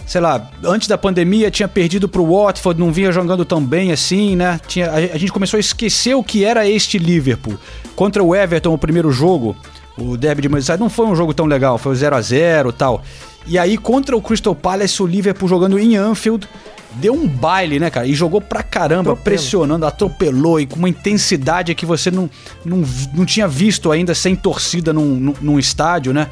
sei 0.06 0.20
lá, 0.20 0.50
antes 0.64 0.88
da 0.88 0.98
pandemia 0.98 1.50
tinha 1.50 1.68
perdido 1.68 2.08
pro 2.08 2.24
Watford, 2.24 2.78
não 2.78 2.92
vinha 2.92 3.10
jogando 3.10 3.44
tão 3.44 3.64
bem 3.64 3.92
assim, 3.92 4.36
né? 4.36 4.60
Tinha, 4.66 4.90
a, 4.90 4.96
a 4.96 5.18
gente 5.18 5.32
começou 5.32 5.56
a 5.56 5.60
esquecer 5.60 6.14
o 6.14 6.22
que 6.22 6.44
era 6.44 6.68
este 6.68 6.98
Liverpool. 6.98 7.58
Contra 7.96 8.22
o 8.22 8.34
Everton, 8.34 8.74
o 8.74 8.78
primeiro 8.78 9.10
jogo, 9.10 9.56
o 9.96 10.16
derby 10.16 10.42
de 10.42 10.48
Merseyside 10.48 10.80
não 10.80 10.90
foi 10.90 11.06
um 11.06 11.14
jogo 11.14 11.32
tão 11.32 11.46
legal, 11.46 11.78
foi 11.78 11.92
o 11.92 11.94
0 11.94 12.16
a 12.16 12.20
0 12.20 12.72
tal. 12.72 13.02
E 13.46 13.58
aí, 13.58 13.76
contra 13.76 14.16
o 14.16 14.22
Crystal 14.22 14.54
Palace, 14.54 15.02
o 15.02 15.06
Liverpool 15.06 15.48
jogando 15.48 15.78
em 15.78 15.96
Anfield, 15.96 16.48
deu 16.94 17.12
um 17.12 17.26
baile, 17.26 17.78
né, 17.78 17.90
cara? 17.90 18.06
E 18.06 18.14
jogou 18.14 18.40
pra 18.40 18.62
caramba, 18.62 19.12
Atropelo. 19.12 19.24
pressionando, 19.24 19.86
atropelou 19.86 20.60
e 20.60 20.66
com 20.66 20.76
uma 20.76 20.88
intensidade 20.88 21.74
que 21.74 21.84
você 21.84 22.10
não, 22.10 22.30
não, 22.64 22.82
não 23.12 23.24
tinha 23.24 23.46
visto 23.46 23.92
ainda 23.92 24.14
sem 24.14 24.34
torcida 24.34 24.92
num, 24.92 25.16
num, 25.16 25.34
num 25.40 25.58
estádio, 25.58 26.12
né? 26.12 26.28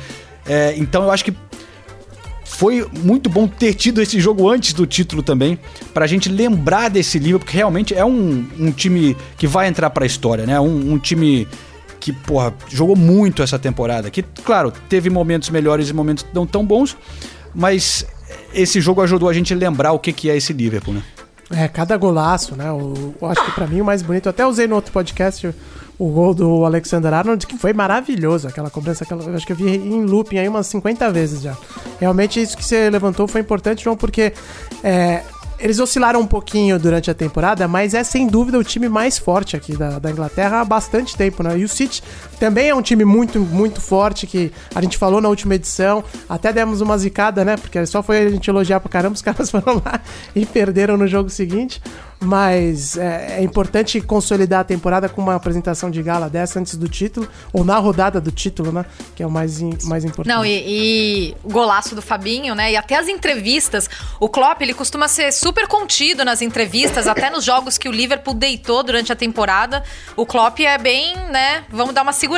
É, 0.46 0.74
então 0.76 1.04
eu 1.04 1.10
acho 1.10 1.24
que 1.24 1.34
foi 2.52 2.86
muito 3.02 3.30
bom 3.30 3.48
ter 3.48 3.74
tido 3.74 4.00
esse 4.00 4.20
jogo 4.20 4.48
antes 4.48 4.72
do 4.72 4.86
título 4.86 5.22
também, 5.22 5.58
pra 5.94 6.06
gente 6.06 6.28
lembrar 6.28 6.90
desse 6.90 7.18
livro, 7.18 7.40
porque 7.40 7.56
realmente 7.56 7.94
é 7.94 8.04
um, 8.04 8.46
um 8.58 8.70
time 8.70 9.16
que 9.36 9.46
vai 9.46 9.66
entrar 9.66 9.90
pra 9.90 10.04
história, 10.04 10.46
né? 10.46 10.60
Um, 10.60 10.92
um 10.92 10.98
time 10.98 11.48
que, 11.98 12.12
porra, 12.12 12.52
jogou 12.68 12.94
muito 12.94 13.42
essa 13.42 13.58
temporada. 13.58 14.10
Que, 14.10 14.22
claro, 14.22 14.72
teve 14.88 15.08
momentos 15.08 15.48
melhores 15.50 15.88
e 15.88 15.92
momentos 15.94 16.26
não 16.34 16.46
tão 16.46 16.64
bons, 16.64 16.96
mas 17.54 18.06
esse 18.52 18.80
jogo 18.80 19.00
ajudou 19.00 19.28
a 19.28 19.32
gente 19.32 19.52
a 19.52 19.56
lembrar 19.56 19.92
o 19.92 19.98
que, 19.98 20.12
que 20.12 20.28
é 20.28 20.36
esse 20.36 20.52
Liverpool, 20.52 20.94
né? 20.94 21.02
É, 21.50 21.68
cada 21.68 21.96
golaço, 21.96 22.54
né? 22.54 22.68
Eu, 22.68 23.14
eu 23.20 23.28
acho 23.28 23.44
que 23.44 23.52
para 23.52 23.66
mim 23.66 23.80
o 23.80 23.84
mais 23.84 24.02
bonito, 24.02 24.28
até 24.28 24.46
usei 24.46 24.66
no 24.66 24.74
outro 24.74 24.92
podcast 24.92 25.54
o 25.98 26.08
gol 26.08 26.34
do 26.34 26.64
Alexander 26.64 27.12
Arnold, 27.12 27.46
que 27.46 27.56
foi 27.56 27.72
maravilhoso. 27.72 28.48
Aquela 28.48 28.70
cobrança, 28.70 29.04
aquela, 29.04 29.22
eu 29.22 29.34
acho 29.34 29.46
que 29.46 29.52
eu 29.52 29.56
vi 29.56 29.68
em 29.68 30.04
looping 30.04 30.38
aí 30.38 30.48
umas 30.48 30.66
50 30.66 31.10
vezes 31.10 31.42
já. 31.42 31.56
Realmente 32.02 32.42
isso 32.42 32.56
que 32.56 32.64
você 32.64 32.90
levantou 32.90 33.28
foi 33.28 33.40
importante, 33.40 33.84
João, 33.84 33.96
porque 33.96 34.32
é, 34.82 35.22
eles 35.60 35.78
oscilaram 35.78 36.18
um 36.18 36.26
pouquinho 36.26 36.76
durante 36.76 37.08
a 37.08 37.14
temporada, 37.14 37.68
mas 37.68 37.94
é 37.94 38.02
sem 38.02 38.26
dúvida 38.26 38.58
o 38.58 38.64
time 38.64 38.88
mais 38.88 39.18
forte 39.18 39.54
aqui 39.54 39.76
da, 39.76 40.00
da 40.00 40.10
Inglaterra 40.10 40.60
há 40.60 40.64
bastante 40.64 41.16
tempo, 41.16 41.44
né? 41.44 41.56
E 41.56 41.62
o 41.62 41.68
City 41.68 42.02
também 42.42 42.70
é 42.70 42.74
um 42.74 42.82
time 42.82 43.04
muito, 43.04 43.38
muito 43.38 43.80
forte, 43.80 44.26
que 44.26 44.50
a 44.74 44.82
gente 44.82 44.98
falou 44.98 45.20
na 45.20 45.28
última 45.28 45.54
edição, 45.54 46.02
até 46.28 46.52
demos 46.52 46.80
uma 46.80 46.98
zicada, 46.98 47.44
né? 47.44 47.56
Porque 47.56 47.86
só 47.86 48.02
foi 48.02 48.18
a 48.18 48.28
gente 48.28 48.50
elogiar 48.50 48.80
pra 48.80 48.90
caramba, 48.90 49.14
os 49.14 49.22
caras 49.22 49.48
foram 49.48 49.74
lá 49.74 50.00
e 50.34 50.44
perderam 50.44 50.96
no 50.96 51.06
jogo 51.06 51.30
seguinte. 51.30 51.80
Mas 52.24 52.96
é, 52.96 53.38
é, 53.38 53.42
importante 53.42 54.00
consolidar 54.00 54.60
a 54.60 54.64
temporada 54.64 55.08
com 55.08 55.20
uma 55.20 55.34
apresentação 55.34 55.90
de 55.90 56.00
gala 56.04 56.30
dessa 56.30 56.60
antes 56.60 56.76
do 56.76 56.88
título, 56.88 57.28
ou 57.52 57.64
na 57.64 57.76
rodada 57.78 58.20
do 58.20 58.30
título, 58.30 58.70
né? 58.70 58.84
Que 59.16 59.24
é 59.24 59.26
o 59.26 59.30
mais, 59.30 59.60
mais 59.84 60.04
importante. 60.04 60.32
Não, 60.32 60.44
e, 60.44 60.62
e 60.64 61.36
o 61.42 61.50
golaço 61.50 61.96
do 61.96 62.02
Fabinho, 62.02 62.54
né? 62.54 62.72
E 62.72 62.76
até 62.76 62.96
as 62.96 63.08
entrevistas. 63.08 63.90
O 64.20 64.28
Klopp, 64.28 64.62
ele 64.62 64.72
costuma 64.72 65.08
ser 65.08 65.32
super 65.32 65.66
contido 65.66 66.24
nas 66.24 66.42
entrevistas, 66.42 67.08
até 67.08 67.28
nos 67.28 67.44
jogos 67.44 67.76
que 67.76 67.88
o 67.88 67.92
Liverpool 67.92 68.34
deitou 68.34 68.84
durante 68.84 69.12
a 69.12 69.16
temporada. 69.16 69.82
O 70.16 70.24
Klopp 70.24 70.60
é 70.60 70.78
bem, 70.78 71.16
né? 71.28 71.64
Vamos 71.70 71.92
dar 71.92 72.02
uma 72.02 72.12
segurada. 72.12 72.31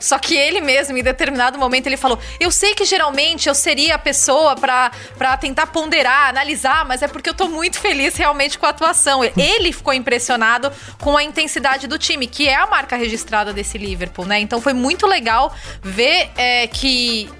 Só 0.00 0.18
que 0.18 0.36
ele 0.36 0.60
mesmo, 0.60 0.96
em 0.96 1.02
determinado 1.02 1.58
momento, 1.58 1.86
ele 1.86 1.96
falou: 1.96 2.18
Eu 2.38 2.50
sei 2.50 2.74
que 2.74 2.84
geralmente 2.84 3.48
eu 3.48 3.54
seria 3.54 3.94
a 3.94 3.98
pessoa 3.98 4.56
para 4.56 5.36
tentar 5.38 5.68
ponderar, 5.68 6.28
analisar, 6.28 6.84
mas 6.84 7.02
é 7.02 7.08
porque 7.08 7.28
eu 7.28 7.34
tô 7.34 7.48
muito 7.48 7.78
feliz 7.78 8.16
realmente 8.16 8.58
com 8.58 8.66
a 8.66 8.70
atuação 8.70 9.22
ele 9.36 9.72
ficou 9.72 9.92
impressionado 9.92 10.72
com 11.00 11.16
a 11.16 11.22
intensidade 11.22 11.86
do 11.86 11.98
time, 11.98 12.26
que 12.26 12.48
é 12.48 12.54
a 12.54 12.66
marca 12.66 12.96
registrada 12.96 13.52
desse 13.52 13.76
Liverpool, 13.78 14.24
né? 14.24 14.40
Então 14.40 14.60
foi 14.60 14.72
muito 14.72 15.06
legal 15.06 15.54
ver 15.82 16.30
é, 16.36 16.66
que 16.66 17.30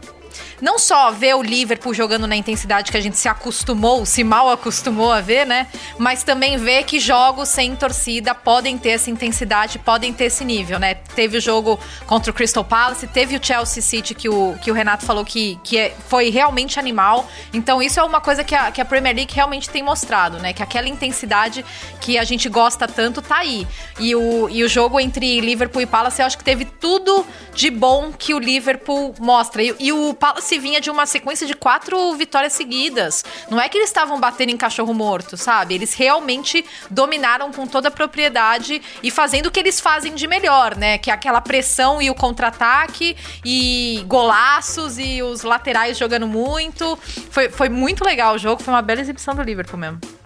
não 0.62 0.78
só 0.78 1.10
ver 1.10 1.34
o 1.34 1.42
Liverpool 1.42 1.92
jogando 1.92 2.24
na 2.24 2.36
intensidade 2.36 2.92
que 2.92 2.96
a 2.96 3.00
gente 3.00 3.18
se 3.18 3.28
acostumou, 3.28 4.06
se 4.06 4.22
mal 4.22 4.48
acostumou 4.48 5.10
a 5.10 5.20
ver, 5.20 5.44
né? 5.44 5.66
Mas 5.98 6.22
também 6.22 6.56
ver 6.56 6.84
que 6.84 7.00
jogos 7.00 7.48
sem 7.48 7.74
torcida 7.74 8.32
podem 8.32 8.78
ter 8.78 8.90
essa 8.90 9.10
intensidade, 9.10 9.80
podem 9.80 10.12
ter 10.12 10.26
esse 10.26 10.44
nível, 10.44 10.78
né? 10.78 10.94
Teve 10.94 11.38
o 11.38 11.40
jogo 11.40 11.80
contra 12.06 12.30
o 12.30 12.34
Crystal 12.34 12.64
Palace, 12.64 13.08
teve 13.08 13.36
o 13.36 13.44
Chelsea 13.44 13.82
City 13.82 14.14
que 14.14 14.28
o, 14.28 14.56
que 14.62 14.70
o 14.70 14.74
Renato 14.74 15.04
falou 15.04 15.24
que, 15.24 15.58
que 15.64 15.76
é, 15.76 15.96
foi 16.08 16.30
realmente 16.30 16.78
animal. 16.78 17.28
Então 17.52 17.82
isso 17.82 17.98
é 17.98 18.04
uma 18.04 18.20
coisa 18.20 18.44
que 18.44 18.54
a, 18.54 18.70
que 18.70 18.80
a 18.80 18.84
Premier 18.84 19.16
League 19.16 19.34
realmente 19.34 19.68
tem 19.68 19.82
mostrado, 19.82 20.38
né? 20.38 20.52
Que 20.52 20.62
aquela 20.62 20.88
intensidade 20.88 21.64
que 22.00 22.16
a 22.16 22.22
gente 22.22 22.48
gosta 22.48 22.86
tanto 22.86 23.20
tá 23.20 23.38
aí. 23.38 23.66
E 23.98 24.14
o, 24.14 24.48
e 24.48 24.62
o 24.62 24.68
jogo 24.68 25.00
entre 25.00 25.40
Liverpool 25.40 25.82
e 25.82 25.86
Palace, 25.86 26.22
eu 26.22 26.26
acho 26.26 26.38
que 26.38 26.44
teve 26.44 26.64
tudo 26.64 27.26
de 27.52 27.68
bom 27.68 28.12
que 28.16 28.32
o 28.32 28.38
Liverpool 28.38 29.12
mostra. 29.18 29.60
E, 29.60 29.74
e 29.80 29.92
o 29.92 30.14
Palace 30.14 30.51
Chelsea 30.52 30.60
vinha 30.60 30.80
de 30.80 30.90
uma 30.90 31.06
sequência 31.06 31.46
de 31.46 31.54
quatro 31.54 32.14
vitórias 32.14 32.52
seguidas. 32.52 33.24
Não 33.48 33.60
é 33.60 33.68
que 33.68 33.78
eles 33.78 33.88
estavam 33.88 34.20
batendo 34.20 34.50
em 34.50 34.56
cachorro 34.56 34.92
morto, 34.92 35.36
sabe? 35.36 35.74
Eles 35.74 35.94
realmente 35.94 36.64
dominaram 36.90 37.50
com 37.52 37.66
toda 37.66 37.88
a 37.88 37.90
propriedade 37.90 38.82
e 39.02 39.10
fazendo 39.10 39.46
o 39.46 39.50
que 39.50 39.60
eles 39.60 39.80
fazem 39.80 40.14
de 40.14 40.26
melhor, 40.26 40.76
né? 40.76 40.98
Que 40.98 41.10
é 41.10 41.14
aquela 41.14 41.40
pressão 41.40 42.02
e 42.02 42.10
o 42.10 42.14
contra-ataque 42.14 43.16
e 43.44 44.04
golaços 44.06 44.98
e 44.98 45.22
os 45.22 45.42
laterais 45.42 45.96
jogando 45.96 46.26
muito. 46.26 46.98
Foi, 47.30 47.48
foi 47.48 47.68
muito 47.68 48.04
legal 48.04 48.34
o 48.34 48.38
jogo, 48.38 48.62
foi 48.62 48.74
uma 48.74 48.82
bela 48.82 49.00
exibição 49.00 49.34
do 49.34 49.42
Liverpool 49.42 49.78
mesmo. 49.78 50.21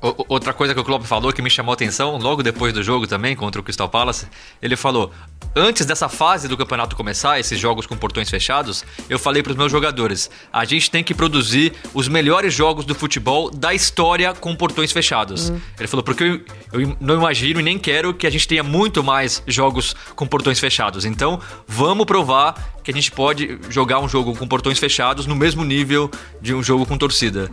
O- 0.00 0.24
Outra 0.28 0.52
coisa 0.52 0.74
que 0.74 0.80
o 0.80 0.84
Klopp 0.84 1.04
falou 1.04 1.32
que 1.32 1.42
me 1.42 1.50
chamou 1.50 1.72
a 1.72 1.74
atenção, 1.74 2.16
logo 2.18 2.42
depois 2.42 2.72
do 2.72 2.82
jogo 2.82 3.06
também, 3.06 3.34
contra 3.34 3.60
o 3.60 3.64
Crystal 3.64 3.88
Palace, 3.88 4.26
ele 4.62 4.76
falou: 4.76 5.10
Antes 5.56 5.84
dessa 5.86 6.08
fase 6.08 6.46
do 6.46 6.56
campeonato 6.56 6.94
começar, 6.94 7.40
esses 7.40 7.58
jogos 7.58 7.86
com 7.86 7.96
portões 7.96 8.28
fechados, 8.30 8.84
eu 9.10 9.18
falei 9.18 9.42
para 9.42 9.50
os 9.50 9.56
meus 9.56 9.72
jogadores: 9.72 10.30
a 10.52 10.64
gente 10.64 10.90
tem 10.90 11.02
que 11.02 11.14
produzir 11.14 11.72
os 11.94 12.06
melhores 12.08 12.54
jogos 12.54 12.84
do 12.84 12.94
futebol 12.94 13.50
da 13.50 13.74
história 13.74 14.32
com 14.34 14.54
portões 14.54 14.92
fechados. 14.92 15.52
Ele 15.78 15.88
falou: 15.88 16.02
porque 16.04 16.22
eu, 16.24 16.80
eu 16.80 16.96
não 17.00 17.16
imagino 17.16 17.58
e 17.58 17.62
nem 17.62 17.78
quero 17.78 18.14
que 18.14 18.26
a 18.26 18.30
gente 18.30 18.46
tenha 18.46 18.62
muito 18.62 19.02
mais 19.02 19.42
jogos 19.46 19.96
com 20.14 20.26
portões 20.26 20.60
fechados. 20.60 21.04
Então, 21.04 21.40
vamos 21.66 22.04
provar 22.06 22.54
que 22.84 22.90
a 22.90 22.94
gente 22.94 23.10
pode 23.10 23.58
jogar 23.68 23.98
um 24.00 24.08
jogo 24.08 24.36
com 24.36 24.46
portões 24.46 24.78
fechados 24.78 25.26
no 25.26 25.34
mesmo 25.34 25.64
nível 25.64 26.10
de 26.40 26.54
um 26.54 26.62
jogo 26.62 26.86
com 26.86 26.96
torcida. 26.96 27.50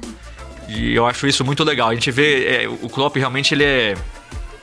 E 0.67 0.93
eu 0.95 1.06
acho 1.06 1.28
isso 1.28 1.43
muito 1.45 1.63
legal. 1.63 1.89
A 1.89 1.93
gente 1.93 2.10
vê, 2.12 2.63
é, 2.63 2.67
o 2.67 2.89
Klopp 2.89 3.15
realmente 3.17 3.54
ele 3.54 3.63
é, 3.63 3.95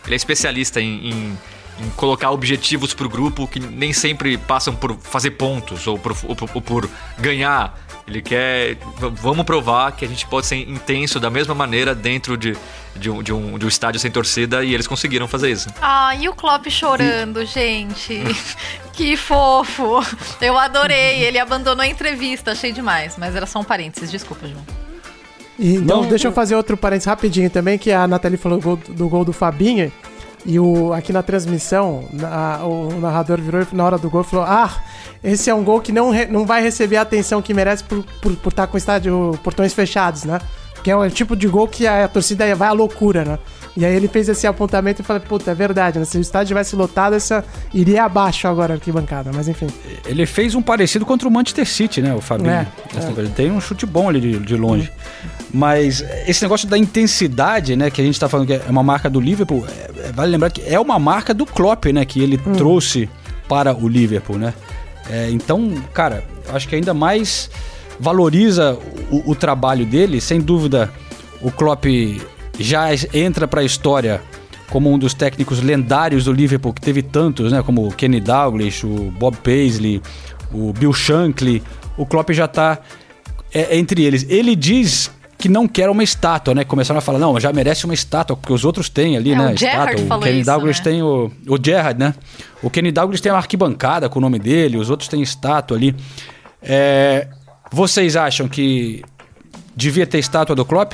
ele 0.05 0.13
é 0.13 0.17
especialista 0.17 0.81
em, 0.81 1.09
em- 1.11 1.39
em 1.81 1.91
colocar 1.97 2.31
objetivos 2.31 2.93
pro 2.93 3.09
grupo 3.09 3.47
que 3.49 3.59
nem 3.59 3.93
sempre 3.93 4.37
passam 4.37 4.75
por 4.75 4.97
fazer 5.01 5.33
pontos 5.33 5.87
ou 5.87 5.99
por, 5.99 6.13
ou 6.25 6.37
ou 6.55 6.61
por 6.61 6.89
ganhar. 7.19 7.79
Ele 8.07 8.21
quer. 8.21 8.77
Vamos 8.99 9.45
provar 9.47 9.93
que 9.93 10.05
a 10.05 10.09
gente 10.09 10.27
pode 10.27 10.47
ser 10.47 10.57
intenso 10.57 11.21
da 11.21 11.31
mesma 11.31 11.55
maneira 11.55 11.95
dentro 11.95 12.37
de, 12.37 12.57
de, 12.97 13.09
um, 13.09 13.23
de, 13.23 13.33
um, 13.33 13.57
de 13.57 13.65
um 13.65 13.69
estádio 13.69 14.01
sem 14.01 14.11
torcida 14.11 14.65
e 14.65 14.75
eles 14.75 14.89
conseguiram 14.89 15.29
fazer 15.29 15.51
isso. 15.53 15.69
Ah, 15.81 16.15
e 16.17 16.29
o 16.29 16.35
Klopp 16.35 16.67
chorando, 16.69 17.45
gente. 17.47 18.23
que 18.93 19.17
fofo. 19.17 20.01
Eu 20.41 20.59
adorei. 20.59 21.23
Ele 21.23 21.39
abandonou 21.39 21.83
a 21.83 21.87
entrevista, 21.87 22.51
achei 22.53 22.73
demais. 22.73 23.15
Mas 23.17 23.37
era 23.37 23.47
só 23.47 23.61
um 23.61 23.65
parênteses, 23.65 24.11
desculpa, 24.11 24.49
João. 24.49 24.67
Então, 25.59 26.03
Não, 26.03 26.09
deixa 26.09 26.29
eu 26.29 26.33
fazer 26.33 26.57
outro 26.57 26.77
parênteses 26.77 27.07
rapidinho 27.07 27.51
também, 27.51 27.79
que 27.79 27.93
a 27.93 28.07
Nathalie 28.07 28.37
falou 28.39 28.59
do 28.59 28.65
gol, 28.65 28.79
do 28.89 29.09
gol 29.09 29.25
do 29.25 29.33
Fabinho. 29.33 29.93
E 30.45 30.59
o, 30.59 30.93
aqui 30.93 31.13
na 31.13 31.23
transmissão, 31.23 32.05
na- 32.13 32.65
o 32.65 32.99
narrador 33.01 33.41
virou 33.41 33.65
na 33.73 33.85
hora 33.85 33.97
do 33.97 34.11
gol 34.11 34.23
e 34.23 34.25
falou: 34.25 34.45
Ah, 34.45 34.75
esse 35.23 35.49
é 35.49 35.55
um 35.55 35.63
gol 35.63 35.81
que 35.81 35.93
não, 35.93 36.11
re- 36.11 36.27
não 36.27 36.45
vai 36.45 36.61
receber 36.63 36.97
a 36.97 37.03
atenção 37.03 37.41
que 37.41 37.55
merece 37.55 37.85
por 37.85 37.99
estar 37.99 38.13
por, 38.21 38.37
por 38.37 38.53
tá 38.53 38.67
com 38.67 38.75
o 38.75 38.79
estádio 38.79 39.39
portões 39.45 39.73
fechados, 39.73 40.25
né? 40.25 40.41
Que 40.83 40.91
é 40.91 40.97
o 40.97 41.09
tipo 41.09 41.37
de 41.37 41.47
gol 41.47 41.69
que 41.69 41.87
a, 41.87 42.09
torcida 42.09 42.53
vai 42.57 42.69
à 42.69 42.73
loucura, 42.73 43.25
né? 43.25 43.39
E 43.77 43.85
aí 43.87 43.95
ele 43.95 44.07
fez 44.07 44.29
esse 44.29 44.47
apontamento 44.47 45.01
e 45.01 45.05
falei, 45.05 45.23
puta, 45.27 45.51
é 45.51 45.55
verdade, 45.55 45.99
né? 45.99 46.05
Se 46.05 46.19
o 46.19 46.21
estádio 46.21 46.49
tivesse 46.49 46.77
lotado, 46.77 47.15
essa 47.15 47.43
iria 47.73 48.05
abaixo 48.05 48.47
agora 48.47 48.75
a 48.75 48.77
arquibancada, 48.77 49.31
mas 49.35 49.49
enfim. 49.49 49.67
Ele 50.05 50.27
fez 50.27 50.55
um 50.55 50.61
parecido 50.61 51.07
contra 51.07 51.27
o 51.27 51.31
Manchester 51.31 51.67
City, 51.67 52.03
né, 52.03 52.15
o 52.15 52.21
Fabinho? 52.21 52.51
É, 52.51 52.67
Ele 53.17 53.31
tem 53.31 53.51
um 53.51 53.61
chute 53.61 53.87
bom 53.87 54.11
ali 54.11 54.21
de, 54.21 54.39
de 54.41 54.57
longe. 54.57 54.93
Mas 55.53 56.05
esse 56.27 56.43
negócio 56.43 56.69
da 56.69 56.77
intensidade, 56.77 57.75
né, 57.75 57.91
que 57.91 58.01
a 58.01 58.05
gente 58.05 58.21
tá 58.21 58.29
falando 58.29 58.47
que 58.47 58.53
é 58.55 58.63
uma 58.69 58.83
marca 58.83 59.09
do 59.09 59.21
Liverpool, 59.21 59.65
é- 59.67 60.09
é- 60.09 60.13
vale 60.13 60.31
lembrar 60.31 60.51
que 60.51 60.63
é 60.67 60.79
uma 60.79 60.99
marca 60.99 61.33
do 61.33 61.47
Klopp, 61.47 61.87
né, 61.87 62.05
que 62.05 62.23
ele 62.23 62.37
trouxe 62.39 63.09
para 63.49 63.75
o 63.75 63.89
Liverpool, 63.89 64.37
né? 64.39 64.53
É, 65.11 65.31
então, 65.31 65.75
cara, 65.95 66.25
acho 66.53 66.69
que 66.69 66.75
ainda 66.75 66.93
mais 66.95 67.51
valoriza 67.99 68.79
o, 69.11 69.31
o 69.31 69.35
trabalho 69.35 69.85
dele, 69.87 70.21
sem 70.21 70.41
dúvida, 70.41 70.91
o 71.41 71.51
Klopp 71.51 71.85
já 72.59 72.89
entra 73.13 73.47
para 73.49 73.61
a 73.61 73.65
história 73.65 74.21
como 74.71 74.91
um 74.93 74.99
dos 74.99 75.13
técnicos 75.15 75.61
lendários 75.63 76.25
do 76.25 76.33
Liverpool, 76.33 76.73
que 76.73 76.81
teve 76.81 77.03
tantos, 77.03 77.53
né? 77.53 77.63
Como 77.63 77.87
o 77.87 77.93
Kenny 77.93 78.21
Dalglish, 78.21 78.87
o 78.87 79.11
Bob 79.19 79.37
Paisley, 79.39 80.01
o 80.53 80.73
Bill 80.73 80.93
Shankly. 80.93 81.63
O 81.97 82.07
Klopp 82.07 82.31
já 82.31 82.49
tá 82.49 82.79
é, 83.53 83.77
entre 83.77 84.03
eles. 84.03 84.25
Ele 84.31 84.57
diz 84.57 85.11
que 85.37 85.49
não 85.49 85.67
quer 85.69 85.91
uma 85.91 86.03
estátua, 86.03 86.55
né? 86.55 86.65
Começaram 86.65 86.99
a 86.99 87.01
falar, 87.03 87.19
não, 87.19 87.39
já 87.39 87.53
merece 87.53 87.85
uma 87.85 87.93
estátua, 87.93 88.37
porque 88.37 88.53
os 88.53 88.65
outros 88.65 88.89
têm 88.89 89.17
ali, 89.17 89.33
É, 89.33 89.37
né? 89.37 89.49
o 89.49 89.55
estátua. 89.55 90.07
falou 90.07 90.23
Kenny 90.25 90.39
isso, 90.41 90.47
Dalglish 90.47 90.81
né? 90.81 90.85
tem 90.85 91.03
o, 91.03 91.31
o 91.49 91.59
Gerrard, 91.63 91.99
né? 92.01 92.15
O 92.63 92.71
Kenny 92.71 92.93
Dalglish 92.93 93.21
tem 93.23 93.31
uma 93.33 93.39
arquibancada 93.39 94.09
com 94.09 94.19
o 94.21 94.23
nome 94.23 94.39
dele, 94.39 94.77
os 94.79 94.89
outros 94.89 95.09
têm 95.09 95.21
estátua 95.21 95.77
ali. 95.77 95.95
É, 96.63 97.27
vocês 97.71 98.17
acham 98.17 98.49
que 98.49 99.03
devia 99.77 100.07
ter 100.07 100.19
estátua 100.19 100.55
do 100.57 100.65
Klopp? 100.65 100.93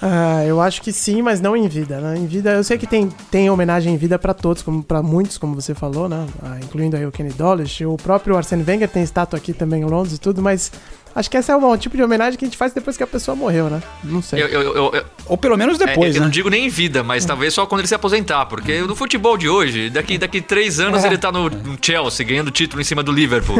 Ah, 0.00 0.44
eu 0.44 0.60
acho 0.60 0.82
que 0.82 0.92
sim, 0.92 1.22
mas 1.22 1.40
não 1.40 1.56
em 1.56 1.68
vida, 1.68 2.00
né? 2.00 2.18
Em 2.18 2.26
vida, 2.26 2.52
eu 2.52 2.62
sei 2.62 2.76
que 2.76 2.86
tem, 2.86 3.08
tem 3.30 3.48
homenagem 3.48 3.94
em 3.94 3.96
vida 3.96 4.18
pra 4.18 4.34
todos, 4.34 4.62
como 4.62 4.82
para 4.82 5.02
muitos, 5.02 5.38
como 5.38 5.54
você 5.54 5.74
falou, 5.74 6.08
né? 6.08 6.26
Ah, 6.42 6.58
incluindo 6.62 6.96
aí 6.96 7.06
o 7.06 7.12
Kenny 7.12 7.32
Dalglish, 7.32 7.86
o 7.86 7.96
próprio 7.96 8.36
Arsene 8.36 8.64
Wenger 8.66 8.88
tem 8.88 9.02
estátua 9.02 9.38
aqui 9.38 9.52
também 9.54 9.82
em 9.82 9.86
Londres 9.86 10.16
e 10.16 10.20
tudo, 10.20 10.42
mas 10.42 10.70
acho 11.16 11.28
que 11.30 11.36
esse 11.36 11.50
é 11.50 11.56
um 11.56 11.76
tipo 11.76 11.96
de 11.96 12.02
homenagem 12.04 12.38
que 12.38 12.44
a 12.44 12.48
gente 12.48 12.56
faz 12.56 12.72
depois 12.72 12.96
que 12.96 13.02
a 13.02 13.06
pessoa 13.06 13.34
morreu, 13.34 13.68
né? 13.68 13.82
Não 14.04 14.22
sei. 14.22 14.40
Eu, 14.42 14.46
eu- 14.48 14.62
eu- 14.76 14.92
eu- 14.94 15.04
Ou 15.26 15.36
pelo 15.36 15.56
menos 15.56 15.76
depois, 15.78 16.14
É, 16.14 16.18
eu 16.18 16.20
né? 16.20 16.26
não 16.26 16.30
digo 16.30 16.48
nem 16.48 16.66
em 16.66 16.68
vida, 16.68 17.02
mas 17.02 17.24
talvez 17.24 17.52
só 17.52 17.66
quando 17.66 17.80
ele 17.80 17.88
se 17.88 17.94
aposentar. 17.94 18.46
Porque 18.46 18.80
no 18.82 18.94
futebol 18.94 19.36
de 19.36 19.48
hoje, 19.48 19.90
daqui, 19.90 20.16
daqui 20.18 20.40
três 20.40 20.78
anos 20.78 21.02
ele 21.04 21.18
tá 21.18 21.32
no, 21.32 21.48
no 21.50 21.76
Chelsea, 21.82 22.24
ganhando 22.24 22.50
título 22.52 22.80
em 22.80 22.84
cima 22.84 23.02
do 23.02 23.10
Liverpool. 23.10 23.56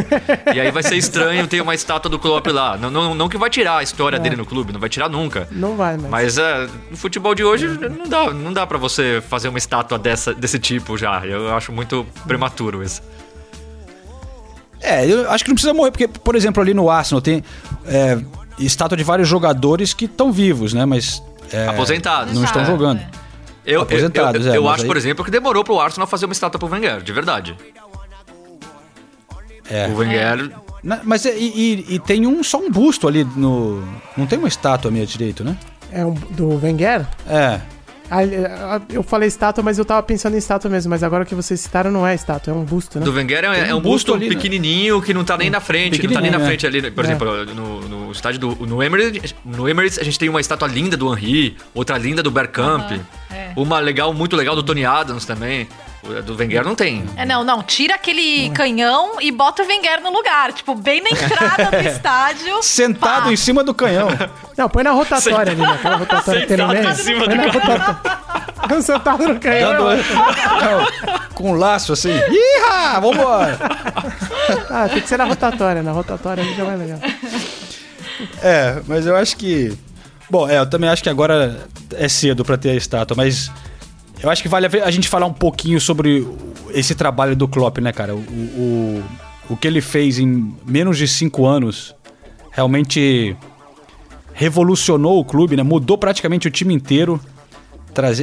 e 0.54 0.60
aí 0.60 0.70
vai 0.70 0.82
ser 0.82 0.96
estranho 0.96 1.46
ter 1.48 1.60
uma 1.60 1.74
estátua 1.74 2.08
do 2.10 2.18
Klopp 2.18 2.46
lá. 2.48 2.76
Não, 2.76 2.90
não, 2.90 3.14
não 3.14 3.28
que 3.28 3.36
vai 3.38 3.50
tirar 3.50 3.78
a 3.78 3.82
história 3.82 4.18
dele 4.18 4.36
no 4.36 4.46
clube, 4.46 4.72
não 4.72 4.78
vai 4.78 4.88
tirar 4.88 5.08
nunca. 5.08 5.48
Não 5.50 5.74
vai, 5.76 5.96
mas. 5.96 6.10
Mas 6.10 6.38
é, 6.38 6.68
no 6.90 6.96
futebol 6.96 7.34
de 7.34 7.42
hoje 7.42 7.66
não 7.66 8.08
dá, 8.08 8.32
não 8.32 8.52
dá 8.52 8.66
para 8.66 8.78
você 8.78 9.22
fazer 9.28 9.48
uma 9.48 9.58
estátua 9.58 9.98
dessa, 9.98 10.32
desse 10.34 10.58
tipo 10.58 10.96
já. 10.96 11.24
Eu 11.26 11.54
acho 11.56 11.72
muito 11.72 12.06
prematuro 12.26 12.82
isso. 12.82 13.02
É, 14.86 15.04
eu 15.10 15.28
acho 15.30 15.42
que 15.44 15.50
não 15.50 15.54
precisa 15.56 15.74
morrer, 15.74 15.90
porque, 15.90 16.06
por 16.06 16.36
exemplo, 16.36 16.62
ali 16.62 16.72
no 16.72 16.88
Arsenal 16.88 17.20
tem 17.20 17.42
é, 17.86 18.18
estátua 18.58 18.96
de 18.96 19.02
vários 19.02 19.26
jogadores 19.28 19.92
que 19.92 20.04
estão 20.04 20.30
vivos, 20.32 20.72
né? 20.72 20.84
Mas. 20.84 21.22
é, 21.52 21.66
Aposentados. 21.68 22.32
Não 22.32 22.44
estão 22.44 22.62
É. 22.62 22.64
jogando. 22.64 23.00
Eu, 23.00 23.06
eu, 23.66 23.74
eu, 23.78 23.82
Aposentados, 23.82 24.46
eu 24.46 24.52
é, 24.54 24.58
mas 24.60 24.72
acho, 24.74 24.82
aí- 24.82 24.86
por 24.88 24.96
exemplo, 24.96 25.24
que 25.24 25.30
demorou 25.30 25.64
pro 25.64 25.80
Arsenal 25.80 26.06
fazer 26.06 26.24
uma 26.26 26.32
estátua 26.32 26.56
pro 26.58 26.68
Wenger, 26.68 27.02
de 27.02 27.12
verdade. 27.12 27.56
É. 29.68 29.88
O 29.88 29.96
Wenger 29.96 30.52
Na- 30.82 31.00
mas 31.02 31.26
é- 31.26 31.36
e, 31.36 31.84
e- 31.90 31.94
e 31.96 31.98
tem 31.98 32.26
um 32.28 32.44
só 32.44 32.58
um 32.58 32.70
busto 32.70 33.08
ali 33.08 33.24
no. 33.24 33.82
Não 34.16 34.24
tem 34.26 34.38
uma 34.38 34.46
estátua 34.46 34.88
à 34.88 34.92
minha 34.92 35.04
direito, 35.04 35.42
né? 35.42 35.56
É 35.90 36.04
um, 36.04 36.12
do 36.14 36.60
Wenger? 36.62 37.04
É. 37.28 37.60
Ah, 38.10 38.80
eu 38.88 39.02
falei 39.02 39.26
estátua, 39.28 39.62
mas 39.64 39.78
eu 39.78 39.84
tava 39.84 40.02
pensando 40.02 40.34
em 40.34 40.38
estátua 40.38 40.70
mesmo, 40.70 40.90
mas 40.90 41.02
agora 41.02 41.24
que 41.24 41.34
vocês 41.34 41.60
citaram 41.60 41.90
não 41.90 42.06
é 42.06 42.14
estátua, 42.14 42.52
é 42.52 42.56
um 42.56 42.64
busto, 42.64 42.98
né? 42.98 43.04
Do 43.04 43.12
Wenger 43.12 43.38
é, 43.44 43.62
Tem 43.62 43.70
é 43.70 43.74
um 43.74 43.78
um 43.78 43.80
busto, 43.80 44.12
busto 44.12 44.14
ali, 44.14 44.28
né? 44.28 44.34
pequenininho 44.34 45.02
que 45.02 45.12
não 45.12 45.24
tá 45.24 45.36
nem 45.36 45.50
na 45.50 45.60
frente, 45.60 46.02
não 46.06 46.12
tá 46.14 46.20
nem 46.20 46.30
na 46.30 46.38
Pequenininho, 46.38 46.46
frente 46.46 46.66
ali. 46.66 46.90
Por 46.90 47.04
É. 47.04 47.08
exemplo, 47.08 47.44
no, 47.54 47.80
no 47.88 48.12
estádio 48.12 48.40
do 48.40 48.66
no 48.66 48.82
Emirates, 48.82 49.34
no 49.44 49.68
Emirates 49.68 49.98
a 49.98 50.04
gente 50.04 50.18
tem 50.18 50.28
uma 50.28 50.40
estátua 50.40 50.68
linda 50.68 50.96
do 50.96 51.12
Henry, 51.12 51.56
outra 51.74 51.98
linda 51.98 52.22
do 52.22 52.30
Bergkamp, 52.30 52.92
é. 53.30 53.52
uma 53.56 53.78
legal, 53.80 54.12
muito 54.14 54.36
legal 54.36 54.54
do 54.54 54.62
Tony 54.62 54.84
Adams 54.84 55.24
também. 55.24 55.68
Do 56.24 56.36
Wenger 56.36 56.64
não 56.64 56.74
tem. 56.74 57.04
É, 57.16 57.24
não, 57.24 57.42
não. 57.44 57.62
Tira 57.62 57.94
aquele 57.94 58.50
canhão 58.50 59.20
e 59.20 59.30
bota 59.32 59.62
o 59.62 59.66
Wenger 59.66 60.00
no 60.00 60.10
lugar. 60.12 60.52
Tipo, 60.52 60.74
bem 60.74 61.02
na 61.02 61.10
entrada 61.10 61.70
do 61.70 61.76
estádio. 61.88 62.62
Sentado 62.62 63.24
pá. 63.24 63.32
em 63.32 63.36
cima 63.36 63.62
do 63.64 63.74
canhão. 63.74 64.08
Não, 64.56 64.68
põe 64.68 64.82
na 64.84 64.92
rotatória 64.92 65.52
ali, 65.52 65.60
naquela 65.60 65.96
rotatória 65.96 66.40
que 66.42 66.46
tem 66.46 66.56
no 66.56 66.68
Sentado 66.70 66.88
em 66.90 66.94
cima 67.02 67.24
Põe 67.24 67.28
do 67.36 67.42
na 67.42 67.52
rotatória. 67.52 68.80
Sentado 68.82 69.28
no 69.28 69.40
canhão. 69.40 69.72
Dando- 69.72 70.02
Não, 70.04 71.22
com 71.34 71.50
um 71.52 71.54
laço 71.54 71.92
assim. 71.92 72.10
Ih, 72.12 73.00
vambora! 73.00 73.58
Ah, 74.70 74.88
tem 74.88 75.00
que 75.00 75.08
ser 75.08 75.16
na 75.18 75.24
rotatória, 75.24 75.82
na 75.82 75.92
rotatória 75.92 76.42
aí 76.42 76.54
já 76.54 76.64
vai 76.64 76.76
legal. 76.76 76.98
É, 78.42 78.80
mas 78.86 79.06
eu 79.06 79.16
acho 79.16 79.36
que. 79.36 79.76
Bom, 80.28 80.48
é, 80.48 80.58
eu 80.58 80.68
também 80.68 80.88
acho 80.90 81.02
que 81.02 81.08
agora 81.08 81.60
é 81.94 82.08
cedo 82.08 82.44
pra 82.44 82.56
ter 82.56 82.70
a 82.70 82.74
estátua, 82.74 83.16
mas 83.16 83.50
eu 84.22 84.30
acho 84.30 84.42
que 84.42 84.48
vale 84.48 84.66
a 84.66 84.90
gente 84.90 85.08
falar 85.08 85.26
um 85.26 85.32
pouquinho 85.32 85.80
sobre 85.80 86.26
esse 86.70 86.94
trabalho 86.94 87.36
do 87.36 87.46
Klopp, 87.46 87.78
né, 87.78 87.92
cara? 87.92 88.14
O, 88.14 88.18
o, 88.18 89.04
o 89.50 89.56
que 89.56 89.66
ele 89.66 89.80
fez 89.80 90.18
em 90.18 90.54
menos 90.66 90.98
de 90.98 91.06
cinco 91.06 91.46
anos 91.46 91.94
realmente 92.50 93.36
revolucionou 94.32 95.18
o 95.18 95.24
clube, 95.24 95.56
né? 95.56 95.62
Mudou 95.62 95.96
praticamente 95.98 96.48
o 96.48 96.50
time 96.50 96.74
inteiro. 96.74 97.20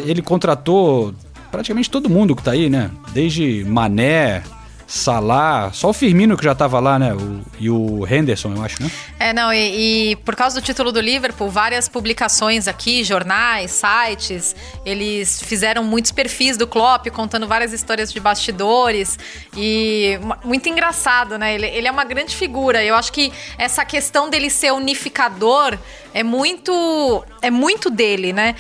Ele 0.06 0.22
contratou 0.22 1.14
praticamente 1.52 1.90
todo 1.90 2.10
mundo 2.10 2.36
que 2.36 2.44
tá 2.44 2.52
aí, 2.52 2.70
né? 2.70 2.92
Desde 3.14 3.64
Mané, 3.64 4.44
Salah, 4.86 5.72
só 5.74 5.90
o 5.90 5.94
Firmino 5.94 6.38
que 6.38 6.44
já 6.44 6.54
tava 6.54 6.80
lá, 6.80 7.00
né? 7.00 7.14
O, 7.14 7.42
e 7.60 7.70
o 7.70 8.06
Henderson, 8.08 8.54
eu 8.56 8.64
acho, 8.64 8.82
né? 8.82 8.92
É, 9.20 9.34
não, 9.34 9.54
e, 9.54 10.12
e, 10.12 10.16
por 10.18 10.36
causa 10.36 10.60
do 10.60 10.64
título 10.64 10.92
do 10.92 11.00
Liverpool, 11.00 11.50
várias 11.50 11.88
publicações 11.88 12.68
aqui, 12.68 13.04
jornais, 13.04 13.72
sites, 13.72 14.56
eles 14.86 15.42
fizeram 15.42 15.84
muitos 15.84 16.12
perfis 16.12 16.58
do 16.58 16.68
Klopp, 16.68 17.08
contando 17.08 17.48
várias 17.48 17.74
histórias 17.74 18.12
de 18.12 18.20
bastidores. 18.20 19.18
E 19.56 20.20
muito 20.44 20.68
engraçado, 20.70 21.38
né? 21.38 21.56
Ele, 21.56 21.68
ele 21.68 21.88
é 21.88 21.92
uma 21.92 22.04
grande 22.04 22.36
figura. 22.36 22.84
Eu 22.84 22.96
acho 22.96 23.12
que 23.12 23.32
essa 23.58 23.86
questão 23.86 24.30
dele 24.30 24.50
ser 24.50 24.72
unificador 24.74 25.78
é 26.14 26.24
muito 26.24 27.26
é 27.42 27.50
muito 27.50 27.90
dele, 27.90 28.32
né? 28.32 28.56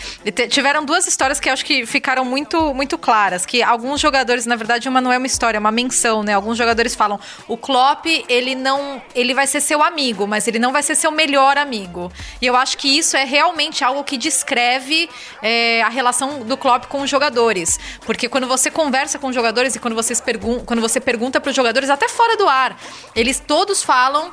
Tiveram 0.49 0.83
duas 0.83 1.07
histórias 1.07 1.39
que 1.39 1.49
acho 1.49 1.63
que 1.63 1.85
ficaram 1.85 2.25
muito 2.25 2.73
muito 2.73 2.97
claras, 2.97 3.45
que 3.45 3.61
alguns 3.61 4.01
jogadores, 4.01 4.45
na 4.45 4.55
verdade, 4.55 4.89
uma 4.89 4.99
não 4.99 5.11
é 5.13 5.17
uma 5.17 5.27
história, 5.27 5.57
é 5.57 5.59
uma 5.59 5.71
menção, 5.71 6.23
né? 6.23 6.33
Alguns 6.33 6.57
jogadores 6.57 6.95
falam: 6.95 7.19
"O 7.47 7.55
Klopp, 7.55 8.05
ele 8.27 8.55
não, 8.55 9.01
ele 9.13 9.33
vai 9.33 9.45
ser 9.45 9.61
seu 9.61 9.83
amigo, 9.83 10.27
mas 10.27 10.47
ele 10.47 10.59
não 10.59 10.71
vai 10.71 10.81
ser 10.81 10.95
seu 10.95 11.11
melhor 11.11 11.57
amigo". 11.57 12.11
E 12.41 12.45
eu 12.45 12.55
acho 12.55 12.77
que 12.77 12.97
isso 12.97 13.15
é 13.15 13.23
realmente 13.23 13.83
algo 13.83 14.03
que 14.03 14.17
descreve 14.17 15.09
é, 15.41 15.81
a 15.83 15.89
relação 15.89 16.41
do 16.41 16.57
Klopp 16.57 16.85
com 16.87 17.01
os 17.01 17.09
jogadores, 17.09 17.79
porque 18.05 18.27
quando 18.27 18.47
você 18.47 18.71
conversa 18.71 19.19
com 19.19 19.27
os 19.27 19.35
jogadores 19.35 19.75
e 19.75 19.79
quando 19.79 19.93
vocês 19.93 20.19
pergun 20.19 20.59
quando 20.65 20.81
você 20.81 20.99
pergunta 20.99 21.39
para 21.39 21.49
os 21.49 21.55
jogadores 21.55 21.89
até 21.89 22.07
fora 22.09 22.35
do 22.35 22.47
ar, 22.47 22.77
eles 23.15 23.39
todos 23.39 23.83
falam 23.83 24.31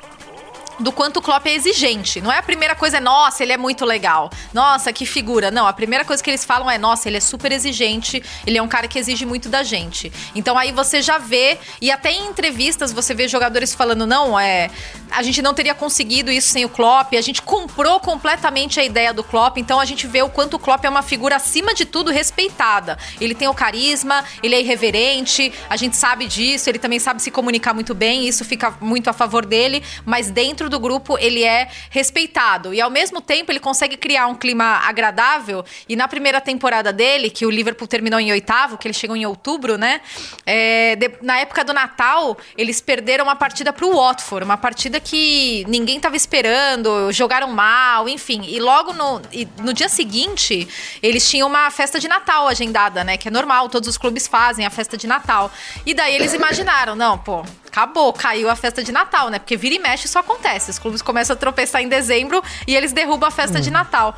do 0.81 0.91
quanto 0.91 1.19
o 1.19 1.23
Klopp 1.23 1.47
é 1.47 1.55
exigente. 1.55 2.21
Não 2.21 2.33
é 2.33 2.39
a 2.39 2.43
primeira 2.43 2.75
coisa, 2.75 2.97
é 2.97 3.01
nossa, 3.01 3.43
ele 3.43 3.53
é 3.53 3.57
muito 3.57 3.85
legal. 3.85 4.31
Nossa, 4.53 4.93
que 4.93 5.05
figura. 5.05 5.51
Não, 5.51 5.67
a 5.67 5.73
primeira 5.73 6.05
coisa 6.05 6.23
que 6.23 6.31
eles 6.31 6.45
falam 6.45 6.71
é, 6.71 6.79
nossa, 6.79 7.09
ele 7.09 7.19
é 7.19 7.21
super 7.21 7.53
exigente, 7.53 8.23
ele 8.47 8.59
é 8.59 8.63
um 8.63 8.69
cara 8.69 8.89
que 8.89 8.99
exige 8.99 9.27
muito 9.27 9.49
da 9.49 9.63
gente. 9.63 10.13
Então 10.35 10.57
aí 10.57 10.73
você 10.73 11.03
já 11.03 11.19
vê, 11.19 11.59
e 11.81 11.91
até 11.91 12.11
em 12.11 12.27
entrevistas 12.27 12.93
você 12.93 13.15
vê 13.15 13.29
jogadores 13.29 13.75
falando, 13.75 14.07
não, 14.07 14.39
é. 14.39 14.71
A 15.11 15.23
gente 15.23 15.43
não 15.43 15.53
teria 15.53 15.75
conseguido 15.75 16.31
isso 16.31 16.49
sem 16.49 16.65
o 16.65 16.69
Klopp, 16.69 17.15
a 17.15 17.21
gente 17.21 17.43
comprou 17.43 18.01
completamente 18.01 18.79
a 18.79 18.85
ideia 18.85 19.13
do 19.13 19.25
Klopp, 19.25 19.59
então 19.59 19.81
a 19.81 19.85
gente 19.85 20.07
vê 20.07 20.23
o 20.23 20.29
quanto 20.29 20.55
o 20.55 20.59
Klopp 20.59 20.85
é 20.85 20.89
uma 20.89 21.03
figura, 21.03 21.37
acima 21.37 21.75
de 21.75 21.85
tudo, 21.85 22.11
respeitada. 22.11 22.97
Ele 23.21 23.35
tem 23.35 23.49
o 23.49 23.55
carisma, 23.55 24.25
ele 24.43 24.55
é 24.55 24.61
irreverente, 24.61 25.53
a 25.69 25.77
gente 25.77 25.97
sabe 25.97 26.27
disso, 26.27 26.71
ele 26.71 26.79
também 26.79 26.99
sabe 26.99 27.21
se 27.21 27.31
comunicar 27.31 27.75
muito 27.75 27.95
bem, 27.95 28.27
isso 28.27 28.45
fica 28.45 28.73
muito 28.81 29.11
a 29.11 29.13
favor 29.13 29.45
dele, 29.45 29.83
mas 30.07 30.31
dentro 30.31 30.70
do 30.71 30.81
grupo 30.81 31.19
ele 31.19 31.45
é 31.45 31.69
respeitado. 31.91 32.73
E 32.73 32.81
ao 32.81 32.91
mesmo 32.91 33.21
tempo 33.21 33.53
ele 33.53 33.61
consegue 33.61 33.97
criar 33.97 34.27
um 34.27 34.35
clima 34.35 34.81
agradável. 34.85 35.65
E 35.89 35.95
na 35.95 36.09
primeira 36.09 36.41
temporada 36.41 36.93
dele, 36.93 37.29
que 37.29 37.45
o 37.45 37.51
Liverpool 37.51 37.87
terminou 37.87 38.19
em 38.19 38.31
oitavo, 38.33 38.79
que 38.79 38.89
ele 38.89 38.95
chegou 38.95 39.17
em 39.17 39.27
outubro, 39.27 39.77
né? 39.77 40.01
É, 40.47 40.97
de, 40.97 41.11
na 41.21 41.39
época 41.39 41.65
do 41.65 41.73
Natal, 41.73 42.39
eles 42.57 42.81
perderam 42.81 43.25
uma 43.25 43.37
partida 43.37 43.73
pro 43.73 43.95
Watford, 43.95 44.45
uma 44.45 44.57
partida 44.57 45.01
que 45.01 45.65
ninguém 45.69 45.97
estava 45.97 46.17
esperando, 46.17 47.13
jogaram 47.13 47.49
mal, 47.49 48.09
enfim. 48.09 48.43
E 48.47 48.59
logo 48.61 48.93
no, 48.93 49.21
e 49.33 49.47
no 49.59 49.73
dia 49.73 49.89
seguinte, 49.89 50.69
eles 51.03 51.29
tinham 51.29 51.49
uma 51.49 51.71
festa 51.71 51.99
de 51.99 52.09
Natal 52.09 52.49
agendada, 52.49 53.05
né? 53.05 53.17
Que 53.17 53.29
é 53.29 53.31
normal, 53.31 53.69
todos 53.69 53.89
os 53.89 53.99
clubes 53.99 54.27
fazem 54.27 54.65
a 54.65 54.71
festa 54.71 54.97
de 54.97 55.07
Natal. 55.07 55.51
E 55.85 55.93
daí 55.93 56.15
eles 56.15 56.33
imaginaram, 56.33 56.95
não, 56.95 57.19
pô, 57.19 57.45
acabou, 57.71 58.13
caiu 58.13 58.51
a 58.51 58.57
festa 58.57 58.83
de 58.83 58.91
Natal, 58.91 59.31
né? 59.31 59.39
Porque 59.39 59.57
vira 59.57 59.75
e 59.75 59.79
mexe 59.79 60.07
isso 60.07 60.19
acontece. 60.19 60.71
Os 60.71 60.79
clubes 60.79 61.01
começam 61.01 61.35
a 61.35 61.37
tropeçar 61.37 61.81
em 61.81 61.89
dezembro 61.89 62.43
e 62.67 62.75
eles 62.75 62.93
derrubam 62.93 63.29
a 63.29 63.31
festa 63.31 63.61
de 63.61 63.71
Natal. 63.71 64.17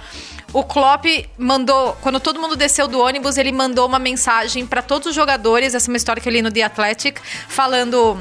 O 0.52 0.64
Klopp 0.64 1.04
mandou, 1.38 1.96
quando 2.00 2.18
todo 2.20 2.40
mundo 2.40 2.56
desceu 2.56 2.88
do 2.88 3.00
ônibus, 3.00 3.36
ele 3.36 3.52
mandou 3.52 3.86
uma 3.86 3.98
mensagem 3.98 4.66
para 4.66 4.82
todos 4.82 5.08
os 5.08 5.14
jogadores, 5.14 5.74
essa 5.74 5.88
é 5.88 5.90
uma 5.90 5.96
história 5.96 6.20
que 6.20 6.28
eu 6.28 6.32
li 6.32 6.42
no 6.42 6.50
The 6.50 6.62
Athletic, 6.62 7.20
falando 7.48 8.18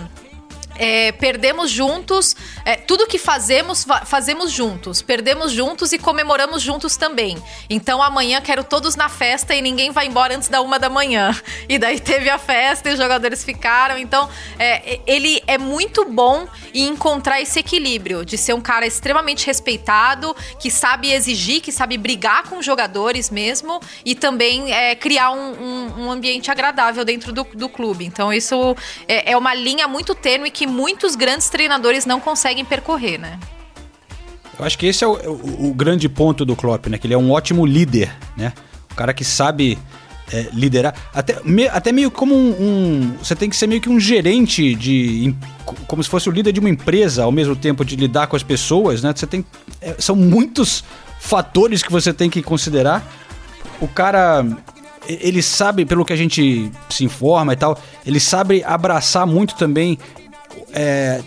é, 0.82 1.12
perdemos 1.12 1.70
juntos, 1.70 2.36
é, 2.65 2.76
tudo 2.76 3.06
que 3.06 3.20
fazemos, 3.20 3.86
fazemos 4.04 4.52
juntos. 4.52 5.00
Perdemos 5.00 5.52
juntos 5.52 5.94
e 5.94 6.00
comemoramos 6.00 6.60
juntos 6.60 6.98
também. 6.98 7.38
Então 7.70 8.02
amanhã 8.02 8.41
quero 8.41 8.63
todos 8.63 8.96
na 8.96 9.08
festa 9.08 9.54
e 9.54 9.62
ninguém 9.62 9.91
vai 9.91 10.08
embora 10.08 10.36
antes 10.36 10.50
da 10.50 10.60
uma 10.60 10.80
da 10.80 10.89
manhã. 10.89 11.39
E 11.70 11.78
daí 11.78 12.00
teve 12.00 12.30
a 12.30 12.39
festa 12.39 12.89
e 12.89 12.94
os 12.94 12.98
jogadores 12.98 13.44
ficaram. 13.44 13.96
Então 13.96 14.28
é, 14.58 15.00
ele 15.06 15.44
é 15.46 15.58
muito 15.58 16.04
bom 16.06 16.48
em 16.74 16.88
encontrar 16.88 17.39
esse 17.39 17.60
equilíbrio 17.60 18.26
de 18.26 18.36
ser 18.36 18.54
um 18.54 18.62
cara 18.62 18.88
extremamente 18.88 19.46
respeitado, 19.46 20.36
que 20.60 20.72
sabe 20.72 21.12
exigir, 21.12 21.62
que 21.62 21.72
sabe 21.72 21.96
brigar 21.96 22.44
com 22.50 22.58
os 22.58 22.65
jogadores 22.65 23.30
mesmo 23.30 23.80
e 24.04 24.15
também 24.15 24.74
é, 24.74 24.96
criar 24.96 25.30
um, 25.30 25.52
um, 25.52 26.06
um, 26.06 26.12
ambiente 26.12 26.50
agradável 26.50 27.06
dentro 27.06 27.32
do, 27.32 27.44
do 27.44 27.70
clube. 27.70 28.04
Então 28.04 28.34
isso 28.34 28.76
é, 29.08 29.32
é 29.34 29.38
uma 29.38 29.54
linha 29.54 29.88
muito 29.88 30.15
tênue 30.15 30.50
que 30.50 30.71
muitos 30.72 31.16
grandes 31.16 31.50
treinadores 31.50 32.06
não 32.06 32.20
conseguem 32.20 32.66
percorrer, 32.66 33.20
né? 33.20 33.40
Eu 34.58 34.66
acho 34.66 34.78
que 34.78 34.86
esse 34.86 35.04
é 35.04 35.08
o, 35.08 35.14
o, 35.14 35.70
o 35.70 35.74
grande 35.74 36.08
ponto 36.08 36.46
do 36.46 36.56
Klopp, 36.56 36.88
né? 36.88 36.98
Que 36.98 37.08
ele 37.08 37.14
é 37.14 37.18
um 37.18 37.32
ótimo 37.32 37.66
líder, 37.66 38.16
né? 38.38 38.54
O 38.92 38.96
cara 38.96 39.14
que 39.14 39.24
sabe 39.24 39.78
é, 40.32 40.48
liderar. 40.54 40.96
Até, 41.14 41.40
me, 41.44 41.68
até 41.68 41.92
meio 41.92 42.10
como 42.10 42.34
um, 42.34 42.50
um, 42.52 43.14
Você 43.22 43.36
tem 43.36 43.50
que 43.50 43.56
ser 43.56 43.68
meio 43.68 43.82
que 43.82 43.90
um 43.90 44.00
gerente 44.00 44.74
de. 44.76 45.36
Como 45.88 46.04
se 46.04 46.10
fosse 46.10 46.30
o 46.30 46.32
líder 46.32 46.52
de 46.52 46.60
uma 46.60 46.70
empresa, 46.70 47.24
ao 47.24 47.32
mesmo 47.32 47.56
tempo 47.56 47.84
de 47.84 47.96
lidar 47.96 48.28
com 48.28 48.36
as 48.36 48.44
pessoas, 48.44 49.02
né? 49.02 49.14
Você 49.16 49.28
tem. 49.28 49.46
É, 49.82 49.96
são 50.00 50.16
muitos 50.16 50.84
fatores 51.20 51.84
que 51.84 51.92
você 51.92 52.14
tem 52.14 52.30
que 52.30 52.42
considerar. 52.42 53.06
O 53.80 53.88
cara. 53.88 54.46
Ele 55.08 55.42
sabe, 55.42 55.84
pelo 55.84 56.06
que 56.06 56.14
a 56.14 56.16
gente 56.16 56.72
se 56.88 57.04
informa 57.04 57.54
e 57.54 57.56
tal, 57.56 57.78
ele 58.06 58.20
sabe 58.20 58.64
abraçar 58.64 59.26
muito 59.26 59.56
também 59.56 59.98
é, 60.74 61.22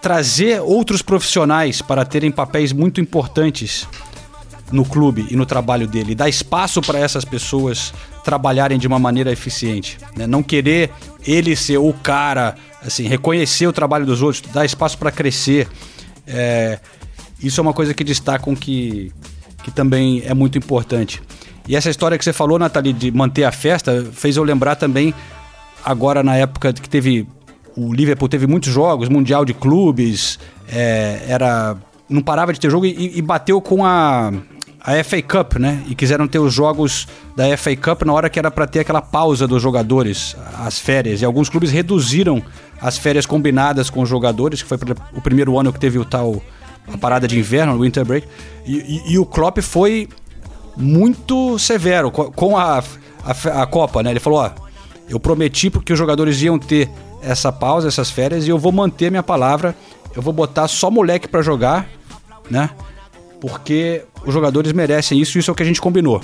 trazer 0.00 0.60
outros 0.60 1.02
profissionais 1.02 1.82
para 1.82 2.04
terem 2.04 2.30
papéis 2.30 2.72
muito 2.72 3.00
importantes 3.00 3.86
no 4.70 4.84
clube 4.84 5.26
e 5.30 5.36
no 5.36 5.46
trabalho 5.46 5.86
dele, 5.86 6.14
dar 6.14 6.28
espaço 6.28 6.80
para 6.82 6.98
essas 6.98 7.24
pessoas 7.24 7.92
trabalharem 8.22 8.78
de 8.78 8.86
uma 8.86 8.98
maneira 8.98 9.32
eficiente, 9.32 9.98
né? 10.16 10.26
não 10.26 10.42
querer 10.42 10.90
ele 11.26 11.56
ser 11.56 11.78
o 11.78 11.92
cara, 11.92 12.54
assim, 12.82 13.06
reconhecer 13.08 13.66
o 13.66 13.72
trabalho 13.72 14.04
dos 14.04 14.20
outros, 14.20 14.42
dar 14.52 14.64
espaço 14.64 14.98
para 14.98 15.10
crescer, 15.10 15.66
é, 16.26 16.78
isso 17.42 17.60
é 17.60 17.62
uma 17.62 17.72
coisa 17.72 17.94
que 17.94 18.04
destacam 18.04 18.54
que, 18.54 19.12
que 19.62 19.70
também 19.70 20.22
é 20.26 20.34
muito 20.34 20.58
importante. 20.58 21.22
E 21.66 21.76
essa 21.76 21.90
história 21.90 22.18
que 22.18 22.24
você 22.24 22.32
falou, 22.32 22.58
Nathalie, 22.58 22.92
de 22.92 23.10
manter 23.10 23.44
a 23.44 23.52
festa, 23.52 24.06
fez 24.12 24.36
eu 24.36 24.44
lembrar 24.44 24.76
também 24.76 25.14
agora 25.84 26.22
na 26.22 26.36
época 26.36 26.72
que 26.72 26.88
teve 26.88 27.26
o 27.78 27.94
Liverpool 27.94 28.28
teve 28.28 28.46
muitos 28.46 28.72
jogos, 28.72 29.08
Mundial 29.08 29.44
de 29.44 29.54
Clubes, 29.54 30.38
é, 30.68 31.24
era 31.28 31.76
não 32.08 32.22
parava 32.22 32.52
de 32.52 32.58
ter 32.58 32.70
jogo 32.70 32.86
e, 32.86 33.18
e, 33.18 33.22
bateu 33.22 33.60
com 33.60 33.84
a, 33.84 34.32
a 34.80 35.04
FA 35.04 35.22
Cup, 35.22 35.56
né? 35.56 35.84
E 35.86 35.94
quiseram 35.94 36.26
ter 36.26 36.38
os 36.38 36.52
jogos 36.52 37.06
da 37.36 37.56
FA 37.56 37.76
Cup 37.76 38.02
na 38.02 38.12
hora 38.14 38.30
que 38.30 38.38
era 38.38 38.50
para 38.50 38.66
ter 38.66 38.80
aquela 38.80 39.02
pausa 39.02 39.46
dos 39.46 39.62
jogadores, 39.62 40.34
as 40.58 40.78
férias. 40.78 41.20
E 41.20 41.24
alguns 41.24 41.50
clubes 41.50 41.70
reduziram 41.70 42.42
as 42.80 42.96
férias 42.96 43.26
combinadas 43.26 43.90
com 43.90 44.00
os 44.00 44.08
jogadores, 44.08 44.62
que 44.62 44.68
foi 44.68 44.78
o 45.14 45.20
primeiro 45.20 45.58
ano 45.58 45.72
que 45.72 45.78
teve 45.78 45.98
o 45.98 46.04
tal 46.04 46.42
a 46.92 46.96
parada 46.96 47.28
de 47.28 47.38
inverno, 47.38 47.74
o 47.76 47.82
Winter 47.82 48.04
Break. 48.04 48.26
E, 48.66 48.76
e, 48.76 49.12
e 49.12 49.18
o 49.18 49.26
Klopp 49.26 49.58
foi 49.58 50.08
muito 50.74 51.58
severo 51.58 52.10
com 52.10 52.56
a, 52.56 52.78
a, 52.78 53.62
a 53.62 53.66
Copa, 53.66 54.02
né? 54.02 54.10
Ele 54.10 54.20
falou: 54.20 54.40
ó, 54.40 54.50
eu 55.08 55.20
prometi 55.20 55.68
porque 55.68 55.92
os 55.92 55.98
jogadores 55.98 56.40
iam 56.40 56.58
ter 56.58 56.88
essa 57.28 57.52
pausa, 57.52 57.88
essas 57.88 58.10
férias, 58.10 58.46
e 58.46 58.48
eu 58.48 58.58
vou 58.58 58.72
manter 58.72 59.10
minha 59.10 59.22
palavra. 59.22 59.74
Eu 60.16 60.22
vou 60.22 60.32
botar 60.32 60.66
só 60.66 60.90
moleque 60.90 61.28
para 61.28 61.42
jogar, 61.42 61.86
né? 62.50 62.70
Porque 63.38 64.02
os 64.24 64.32
jogadores 64.32 64.72
merecem 64.72 65.20
isso 65.20 65.38
isso 65.38 65.50
é 65.50 65.52
o 65.52 65.54
que 65.54 65.62
a 65.62 65.66
gente 65.66 65.80
combinou. 65.80 66.22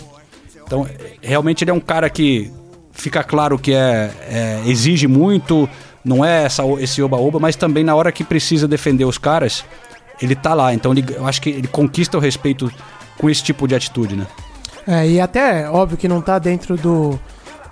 Então, 0.67 0.89
realmente 1.21 1.63
ele 1.63 1.71
é 1.71 1.75
um 1.75 1.81
cara 1.81 2.09
que 2.09 2.51
fica 2.91 3.23
claro 3.23 3.59
que 3.59 3.75
é, 3.75 4.11
é 4.23 4.63
exige 4.67 5.07
muito, 5.07 5.69
não 6.03 6.25
é 6.25 6.45
essa, 6.45 6.63
esse 6.81 7.03
oba-oba, 7.03 7.39
mas 7.39 7.55
também 7.55 7.85
na 7.85 7.95
hora 7.95 8.11
que 8.11 8.25
precisa 8.25 8.67
defender 8.67 9.05
os 9.05 9.19
caras, 9.19 9.63
ele 10.23 10.35
tá 10.35 10.55
lá. 10.55 10.73
Então 10.73 10.93
ele, 10.93 11.05
eu 11.15 11.27
acho 11.27 11.43
que 11.43 11.51
ele 11.51 11.69
conquista 11.69 12.17
o 12.17 12.21
respeito 12.21 12.73
com 13.19 13.29
esse 13.29 13.43
tipo 13.43 13.69
de 13.69 13.75
atitude, 13.75 14.17
né? 14.17 14.27
É, 14.87 15.07
e 15.07 15.21
até, 15.21 15.69
óbvio 15.69 15.99
que 15.99 16.09
não 16.09 16.23
tá 16.23 16.39
dentro 16.39 16.77
do, 16.77 17.19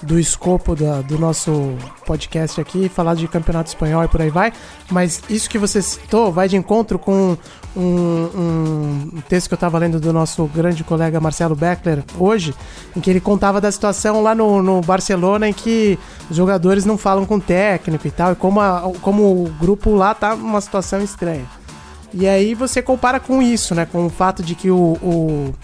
do 0.03 0.19
escopo 0.19 0.75
da, 0.75 1.01
do 1.01 1.19
nosso 1.19 1.77
podcast 2.05 2.61
aqui, 2.61 2.89
falar 2.89 3.15
de 3.15 3.29
campeonato 3.29 3.69
espanhol 3.69 4.05
e 4.05 4.09
por 4.09 4.21
aí 4.21 4.31
vai, 4.31 4.53
mas 4.91 5.23
isso 5.31 5.49
que 5.49 5.59
você 5.59 5.81
citou 5.81 6.33
vai 6.33 6.49
de 6.49 6.57
encontro 6.57 6.99
com 6.99 7.37
um, 7.77 9.11
um 9.15 9.23
texto 9.29 9.49
que 9.49 9.55
eu 9.55 9.57
estava 9.57 9.79
lendo 9.79 10.01
do 10.01 10.13
nosso 10.13 10.45
grande 10.47 10.83
colega 10.85 11.21
Marcelo 11.21 11.55
Beckler 11.55 12.05
hoje, 12.19 12.55
em 12.97 13.01
que 13.01 13.09
ele 13.09 13.21
contava 13.21 13.61
da 13.61 13.71
situação 13.71 14.23
lá 14.23 14.35
no, 14.35 14.63
no 14.63 14.81
Barcelona 14.81 15.49
em 15.49 15.53
que 15.53 15.99
os 16.29 16.37
jogadores 16.37 16.85
não 16.85 16.99
falam 16.99 17.25
com 17.25 17.37
o 17.37 17.41
técnico 17.41 18.07
e 18.07 18.11
tal, 18.11 18.33
e 18.33 18.37
como, 18.37 18.61
a, 18.61 18.93
como 19.01 19.45
o 19.45 19.51
grupo 19.61 19.95
lá 19.95 20.15
tá 20.15 20.35
numa 20.37 20.61
situação 20.61 21.01
estranha. 21.03 21.47
E 22.15 22.29
aí 22.29 22.55
você 22.55 22.83
compara 22.83 23.19
com 23.19 23.41
isso, 23.41 23.75
né? 23.75 23.87
Com 23.87 24.07
o 24.07 24.11
fato 24.11 24.43
de 24.43 24.55
que 24.55 24.71
o, 24.71 24.99
o 25.03 25.55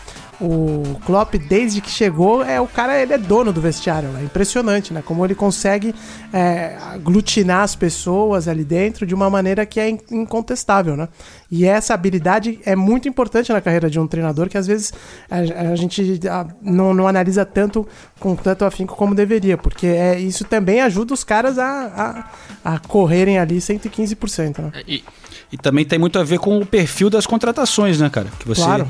o 0.40 0.98
Klopp, 1.04 1.34
desde 1.34 1.80
que 1.80 1.90
chegou, 1.90 2.44
é 2.44 2.60
o 2.60 2.66
cara, 2.66 3.00
ele 3.00 3.12
é 3.12 3.18
dono 3.18 3.52
do 3.52 3.60
vestiário. 3.60 4.08
É 4.16 4.22
impressionante, 4.22 4.92
né? 4.92 5.02
Como 5.04 5.24
ele 5.24 5.34
consegue 5.34 5.92
é, 6.32 6.76
aglutinar 6.92 7.62
as 7.62 7.74
pessoas 7.74 8.46
ali 8.46 8.62
dentro 8.62 9.04
de 9.04 9.14
uma 9.14 9.28
maneira 9.28 9.66
que 9.66 9.80
é 9.80 9.88
incontestável, 9.88 10.96
né? 10.96 11.08
E 11.50 11.64
essa 11.64 11.92
habilidade 11.92 12.60
é 12.64 12.76
muito 12.76 13.08
importante 13.08 13.52
na 13.52 13.60
carreira 13.60 13.90
de 13.90 13.98
um 13.98 14.06
treinador 14.06 14.48
que 14.48 14.56
às 14.56 14.66
vezes 14.66 14.92
a, 15.28 15.38
a 15.72 15.76
gente 15.76 16.20
a, 16.28 16.46
não, 16.62 16.94
não 16.94 17.08
analisa 17.08 17.44
tanto 17.44 17.86
com 18.20 18.36
tanto 18.36 18.64
afinco 18.64 18.94
como 18.94 19.16
deveria, 19.16 19.58
porque 19.58 19.86
é, 19.88 20.20
isso 20.20 20.44
também 20.44 20.80
ajuda 20.82 21.14
os 21.14 21.24
caras 21.24 21.58
a, 21.58 22.28
a, 22.64 22.74
a 22.74 22.78
correrem 22.78 23.38
ali 23.38 23.56
115%. 23.56 24.58
Né? 24.58 24.72
E, 24.86 25.02
e 25.50 25.56
também 25.56 25.84
tem 25.84 25.98
muito 25.98 26.16
a 26.16 26.22
ver 26.22 26.38
com 26.38 26.60
o 26.60 26.66
perfil 26.66 27.10
das 27.10 27.26
contratações, 27.26 27.98
né, 27.98 28.08
cara? 28.08 28.28
Que 28.38 28.46
você. 28.46 28.62
Claro 28.62 28.88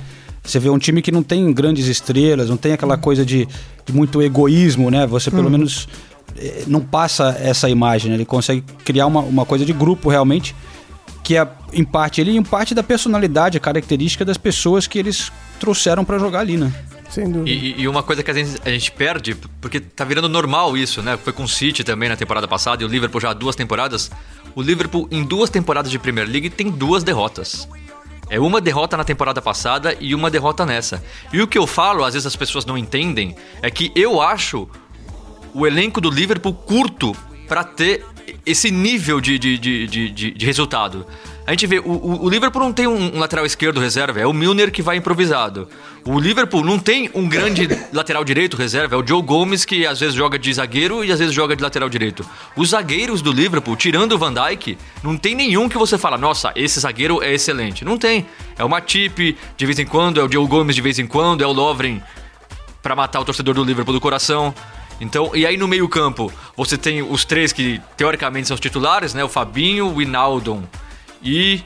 você 0.50 0.58
vê 0.58 0.70
um 0.70 0.78
time 0.78 1.02
que 1.02 1.12
não 1.12 1.22
tem 1.22 1.52
grandes 1.52 1.86
estrelas, 1.86 2.48
não 2.48 2.56
tem 2.56 2.72
aquela 2.72 2.96
coisa 2.96 3.24
de, 3.24 3.46
de 3.84 3.92
muito 3.92 4.22
egoísmo, 4.22 4.90
né? 4.90 5.06
Você 5.06 5.30
pelo 5.30 5.44
uhum. 5.44 5.50
menos 5.50 5.88
eh, 6.36 6.64
não 6.66 6.80
passa 6.80 7.36
essa 7.38 7.68
imagem, 7.68 8.10
né? 8.10 8.16
Ele 8.16 8.24
consegue 8.24 8.64
criar 8.84 9.06
uma, 9.06 9.20
uma 9.20 9.44
coisa 9.44 9.64
de 9.64 9.72
grupo 9.72 10.08
realmente, 10.08 10.56
que 11.22 11.36
é 11.36 11.46
em 11.72 11.84
parte 11.84 12.20
ele 12.20 12.34
em 12.34 12.42
parte 12.42 12.74
da 12.74 12.82
personalidade, 12.82 13.58
a 13.58 13.60
característica 13.60 14.24
das 14.24 14.38
pessoas 14.38 14.86
que 14.86 14.98
eles 14.98 15.30
trouxeram 15.60 16.02
para 16.04 16.18
jogar 16.18 16.40
ali, 16.40 16.56
né? 16.56 16.72
Sem 17.10 17.30
dúvida. 17.30 17.50
E, 17.50 17.82
e, 17.82 17.88
uma 17.88 18.02
coisa 18.02 18.22
que 18.22 18.30
a 18.30 18.34
gente, 18.34 18.60
a 18.64 18.70
gente 18.70 18.90
perde, 18.92 19.34
porque 19.60 19.80
tá 19.80 20.04
virando 20.04 20.28
normal 20.28 20.76
isso, 20.76 21.02
né? 21.02 21.18
Foi 21.22 21.32
com 21.32 21.44
o 21.44 21.48
City 21.48 21.84
também 21.84 22.08
na 22.08 22.16
temporada 22.16 22.48
passada 22.48 22.82
e 22.82 22.86
o 22.86 22.88
Liverpool 22.88 23.20
já 23.20 23.30
há 23.30 23.34
duas 23.34 23.56
temporadas. 23.56 24.10
O 24.54 24.62
Liverpool, 24.62 25.06
em 25.10 25.24
duas 25.24 25.50
temporadas 25.50 25.90
de 25.90 25.98
Premier 25.98 26.28
League, 26.28 26.50
tem 26.50 26.70
duas 26.70 27.02
derrotas. 27.04 27.68
É 28.30 28.38
uma 28.38 28.60
derrota 28.60 28.96
na 28.96 29.04
temporada 29.04 29.40
passada 29.40 29.96
e 30.00 30.14
uma 30.14 30.30
derrota 30.30 30.66
nessa. 30.66 31.02
E 31.32 31.40
o 31.40 31.46
que 31.46 31.56
eu 31.56 31.66
falo, 31.66 32.04
às 32.04 32.14
vezes 32.14 32.26
as 32.26 32.36
pessoas 32.36 32.64
não 32.66 32.76
entendem, 32.76 33.34
é 33.62 33.70
que 33.70 33.90
eu 33.94 34.20
acho 34.20 34.68
o 35.54 35.66
elenco 35.66 36.00
do 36.00 36.10
Liverpool 36.10 36.54
curto 36.54 37.16
para 37.46 37.64
ter 37.64 38.04
esse 38.44 38.70
nível 38.70 39.20
de, 39.20 39.38
de, 39.38 39.58
de, 39.58 40.10
de, 40.10 40.30
de 40.30 40.46
resultado. 40.46 41.06
A 41.48 41.52
gente 41.52 41.66
vê, 41.66 41.78
o, 41.78 42.24
o 42.24 42.28
Liverpool 42.28 42.60
não 42.60 42.74
tem 42.74 42.86
um, 42.86 43.18
lateral 43.18 43.46
esquerdo 43.46 43.80
reserva, 43.80 44.20
é 44.20 44.26
o 44.26 44.34
Milner 44.34 44.70
que 44.70 44.82
vai 44.82 44.98
improvisado. 44.98 45.66
O 46.04 46.20
Liverpool 46.20 46.62
não 46.62 46.78
tem 46.78 47.10
um 47.14 47.26
grande 47.26 47.66
lateral 47.90 48.22
direito 48.22 48.54
reserva, 48.54 48.96
é 48.96 48.98
o 48.98 49.06
Joe 49.06 49.22
Gomes 49.22 49.64
que 49.64 49.86
às 49.86 49.98
vezes 49.98 50.14
joga 50.14 50.38
de 50.38 50.52
zagueiro 50.52 51.02
e 51.02 51.10
às 51.10 51.18
vezes 51.18 51.34
joga 51.34 51.56
de 51.56 51.62
lateral 51.62 51.88
direito. 51.88 52.22
Os 52.54 52.68
zagueiros 52.68 53.22
do 53.22 53.32
Liverpool, 53.32 53.76
tirando 53.76 54.12
o 54.12 54.18
Van 54.18 54.34
Dijk, 54.34 54.76
não 55.02 55.16
tem 55.16 55.34
nenhum 55.34 55.70
que 55.70 55.78
você 55.78 55.96
fala, 55.96 56.18
nossa, 56.18 56.52
esse 56.54 56.80
zagueiro 56.80 57.22
é 57.22 57.32
excelente. 57.32 57.82
Não 57.82 57.96
tem. 57.96 58.26
É 58.58 58.62
o 58.62 58.68
Matip 58.68 59.34
de 59.56 59.64
vez 59.64 59.78
em 59.78 59.86
quando, 59.86 60.20
é 60.20 60.22
o 60.22 60.30
Joe 60.30 60.46
Gomes 60.46 60.76
de 60.76 60.82
vez 60.82 60.98
em 60.98 61.06
quando, 61.06 61.42
é 61.42 61.46
o 61.46 61.52
Lovren 61.52 62.02
para 62.82 62.94
matar 62.94 63.20
o 63.20 63.24
torcedor 63.24 63.54
do 63.54 63.64
Liverpool 63.64 63.94
do 63.94 64.02
coração. 64.02 64.54
Então, 65.00 65.30
e 65.34 65.46
aí 65.46 65.56
no 65.56 65.66
meio-campo, 65.66 66.30
você 66.54 66.76
tem 66.76 67.00
os 67.00 67.24
três 67.24 67.54
que 67.54 67.80
teoricamente 67.96 68.48
são 68.48 68.54
os 68.54 68.60
titulares, 68.60 69.14
né? 69.14 69.24
O 69.24 69.30
Fabinho, 69.30 69.94
o 69.94 70.02
Inaldon 70.02 70.62
e 71.22 71.62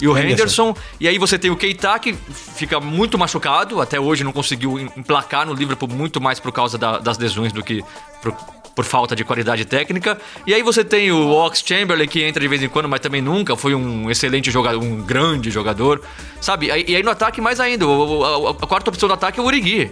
e 0.00 0.06
o 0.06 0.16
Henderson. 0.16 0.70
Henderson. 0.70 0.76
E 1.00 1.08
aí 1.08 1.18
você 1.18 1.38
tem 1.38 1.50
o 1.50 1.56
Keita, 1.56 1.98
que 1.98 2.12
fica 2.12 2.78
muito 2.80 3.18
machucado. 3.18 3.80
Até 3.80 3.98
hoje 3.98 4.24
não 4.24 4.32
conseguiu 4.32 4.78
emplacar 4.78 5.46
no 5.46 5.54
Liverpool 5.54 5.88
muito 5.88 6.20
mais 6.20 6.38
por 6.38 6.52
causa 6.52 6.76
da, 6.76 6.98
das 6.98 7.16
lesões 7.18 7.52
do 7.52 7.62
que 7.62 7.82
por, 8.20 8.32
por, 8.74 8.84
falta 8.84 9.16
de 9.16 9.24
qualidade 9.24 9.64
técnica. 9.64 10.18
E 10.46 10.52
aí 10.52 10.62
você 10.62 10.84
tem 10.84 11.10
o 11.10 11.30
Ox 11.30 11.62
Chamberlain, 11.66 12.06
que 12.06 12.22
entra 12.22 12.40
de 12.40 12.48
vez 12.48 12.62
em 12.62 12.68
quando, 12.68 12.88
mas 12.88 13.00
também 13.00 13.22
nunca. 13.22 13.56
Foi 13.56 13.74
um 13.74 14.10
excelente 14.10 14.50
jogador, 14.50 14.82
um 14.82 15.02
grande 15.02 15.50
jogador. 15.50 16.02
Sabe? 16.40 16.66
E 16.66 16.94
aí 16.94 17.02
no 17.02 17.10
ataque 17.10 17.40
mais 17.40 17.58
ainda. 17.58 17.86
A, 17.86 17.88
a, 17.88 18.50
a 18.50 18.66
quarta 18.66 18.90
opção 18.90 19.08
do 19.08 19.14
ataque 19.14 19.40
é 19.40 19.42
o 19.42 19.46
Origi. 19.46 19.90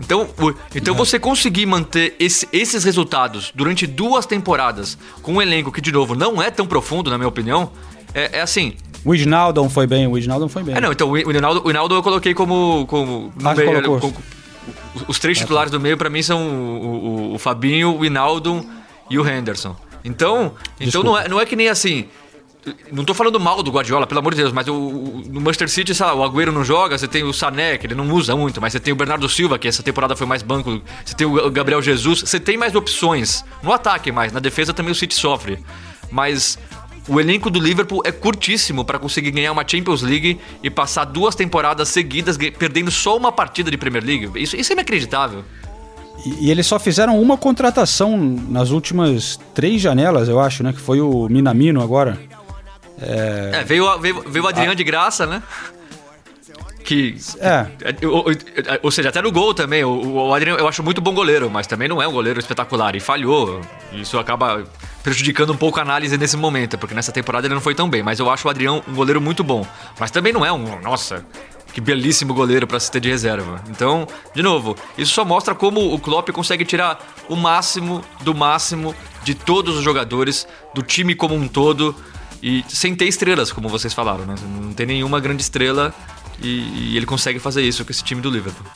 Então, 0.00 0.28
então 0.74 0.94
você 0.94 1.18
conseguir 1.18 1.66
manter 1.66 2.16
esse, 2.18 2.48
esses 2.52 2.82
resultados 2.84 3.52
durante 3.54 3.86
duas 3.86 4.26
temporadas 4.26 4.96
com 5.22 5.34
um 5.34 5.42
elenco 5.42 5.70
que, 5.70 5.80
de 5.80 5.92
novo, 5.92 6.14
não 6.14 6.42
é 6.42 6.50
tão 6.50 6.66
profundo, 6.66 7.10
na 7.10 7.18
minha 7.18 7.28
opinião, 7.28 7.70
é, 8.14 8.38
é 8.38 8.40
assim. 8.40 8.74
O 9.04 9.10
Wijnaldum 9.10 9.68
foi 9.68 9.86
bem, 9.86 10.06
o 10.06 10.12
Wijnaldum 10.12 10.48
foi 10.48 10.62
bem. 10.62 10.74
É, 10.74 10.80
não, 10.80 10.90
então 10.90 11.08
o 11.08 11.12
Wijnaldum, 11.12 11.60
o 11.60 11.66
Wijnaldum 11.66 11.94
eu 11.94 12.02
coloquei 12.02 12.34
como... 12.34 12.86
como 12.86 13.32
ah, 13.44 13.54
meio, 13.54 13.82
como, 14.00 14.14
os 15.06 15.18
três 15.18 15.38
titulares 15.38 15.70
do 15.70 15.78
meio, 15.78 15.96
para 15.96 16.10
mim, 16.10 16.22
são 16.22 16.48
o, 16.48 16.86
o, 16.86 17.34
o 17.34 17.38
Fabinho, 17.38 17.90
o 17.90 17.98
Wijnaldum 17.98 18.64
e 19.08 19.18
o 19.18 19.28
Henderson. 19.28 19.76
Então, 20.04 20.54
então 20.80 21.02
não, 21.02 21.16
é, 21.16 21.28
não 21.28 21.40
é 21.40 21.46
que 21.46 21.54
nem 21.54 21.68
assim... 21.68 22.06
Não 22.92 23.04
tô 23.04 23.14
falando 23.14 23.40
mal 23.40 23.62
do 23.62 23.70
Guardiola, 23.70 24.06
pelo 24.06 24.20
amor 24.20 24.34
de 24.34 24.42
Deus, 24.42 24.52
mas 24.52 24.68
o, 24.68 24.74
o, 24.74 25.22
no 25.28 25.40
Manchester 25.40 25.68
City, 25.68 25.92
o 25.92 26.22
Agüero 26.22 26.52
não 26.52 26.62
joga, 26.62 26.98
você 26.98 27.08
tem 27.08 27.22
o 27.22 27.32
Sané, 27.32 27.78
que 27.78 27.86
ele 27.86 27.94
não 27.94 28.08
usa 28.12 28.36
muito, 28.36 28.60
mas 28.60 28.72
você 28.72 28.80
tem 28.80 28.92
o 28.92 28.96
Bernardo 28.96 29.28
Silva, 29.28 29.58
que 29.58 29.66
essa 29.66 29.82
temporada 29.82 30.14
foi 30.14 30.26
mais 30.26 30.42
banco, 30.42 30.80
você 31.04 31.14
tem 31.14 31.26
o 31.26 31.50
Gabriel 31.50 31.80
Jesus, 31.80 32.20
você 32.20 32.38
tem 32.38 32.56
mais 32.56 32.74
opções. 32.74 33.44
No 33.62 33.72
ataque 33.72 34.12
mais, 34.12 34.32
na 34.32 34.40
defesa 34.40 34.74
também 34.74 34.92
o 34.92 34.94
City 34.94 35.14
sofre. 35.14 35.58
Mas 36.10 36.58
o 37.08 37.18
elenco 37.18 37.50
do 37.50 37.58
Liverpool 37.58 38.02
é 38.04 38.12
curtíssimo 38.12 38.84
para 38.84 38.98
conseguir 38.98 39.30
ganhar 39.30 39.52
uma 39.52 39.66
Champions 39.66 40.02
League 40.02 40.38
e 40.62 40.70
passar 40.70 41.04
duas 41.04 41.34
temporadas 41.34 41.88
seguidas 41.88 42.36
perdendo 42.36 42.90
só 42.90 43.16
uma 43.16 43.32
partida 43.32 43.70
de 43.70 43.76
Premier 43.76 44.04
League. 44.04 44.30
Isso, 44.36 44.56
isso 44.56 44.72
é 44.72 44.74
inacreditável. 44.74 45.44
E, 46.24 46.50
eles 46.50 46.66
só 46.66 46.78
fizeram 46.78 47.20
uma 47.20 47.36
contratação 47.36 48.16
nas 48.16 48.70
últimas 48.70 49.38
três 49.54 49.80
janelas, 49.80 50.28
eu 50.28 50.38
acho, 50.38 50.62
né? 50.62 50.72
Que 50.72 50.80
foi 50.80 51.00
o 51.00 51.28
Minamino 51.28 51.82
agora. 51.82 52.20
É, 53.00 53.60
é 53.60 53.64
veio, 53.64 53.98
veio, 53.98 54.24
veio 54.26 54.44
o 54.44 54.48
Adriano 54.48 54.74
de 54.74 54.84
graça, 54.84 55.26
né? 55.26 55.42
Que. 56.84 57.16
É. 57.38 57.66
Ou, 58.06 58.26
ou, 58.82 58.90
seja, 58.90 59.10
até 59.10 59.22
no 59.22 59.30
gol 59.30 59.54
também. 59.54 59.84
O, 59.84 60.26
o 60.28 60.34
Adriano 60.34 60.58
eu 60.58 60.66
acho 60.66 60.82
muito 60.82 61.00
bom 61.00 61.14
goleiro, 61.14 61.50
mas 61.50 61.66
também 61.66 61.88
não 61.88 62.02
é 62.02 62.08
um 62.08 62.12
goleiro 62.12 62.40
espetacular. 62.40 62.96
E 62.96 63.00
falhou. 63.00 63.60
Isso 63.92 64.18
acaba 64.18 64.64
prejudicando 65.02 65.52
um 65.52 65.56
pouco 65.56 65.78
a 65.78 65.82
análise 65.82 66.16
nesse 66.18 66.36
momento, 66.36 66.78
porque 66.78 66.94
nessa 66.94 67.12
temporada 67.12 67.46
ele 67.46 67.54
não 67.54 67.60
foi 67.60 67.74
tão 67.74 67.88
bem. 67.88 68.02
Mas 68.02 68.18
eu 68.18 68.30
acho 68.30 68.46
o 68.48 68.50
Adriano 68.50 68.82
um 68.88 68.94
goleiro 68.94 69.20
muito 69.20 69.44
bom. 69.44 69.66
Mas 69.98 70.10
também 70.10 70.32
não 70.32 70.44
é 70.44 70.52
um. 70.52 70.80
Nossa, 70.80 71.24
que 71.72 71.80
belíssimo 71.80 72.34
goleiro 72.34 72.66
para 72.66 72.80
se 72.80 72.90
ter 72.90 73.00
de 73.00 73.08
reserva. 73.08 73.62
Então, 73.68 74.06
de 74.34 74.42
novo, 74.42 74.76
isso 74.98 75.12
só 75.12 75.24
mostra 75.24 75.54
como 75.54 75.94
o 75.94 75.98
Klopp 75.98 76.30
consegue 76.30 76.64
tirar 76.64 76.98
o 77.28 77.36
máximo 77.36 78.02
do 78.22 78.34
máximo 78.34 78.94
de 79.22 79.34
todos 79.34 79.76
os 79.76 79.84
jogadores, 79.84 80.46
do 80.74 80.82
time 80.82 81.14
como 81.14 81.34
um 81.34 81.46
todo. 81.46 81.94
E 82.42 82.64
sem 82.68 82.94
ter 82.94 83.06
estrelas, 83.06 83.52
como 83.52 83.68
vocês 83.68 83.92
falaram, 83.92 84.24
né? 84.24 84.34
Não 84.62 84.72
tem 84.72 84.86
nenhuma 84.86 85.20
grande 85.20 85.42
estrela 85.42 85.94
e, 86.42 86.92
e 86.92 86.96
ele 86.96 87.06
consegue 87.06 87.38
fazer 87.38 87.62
isso 87.62 87.84
com 87.84 87.90
esse 87.90 88.02
time 88.02 88.20
do 88.20 88.30
Liverpool. 88.30 88.66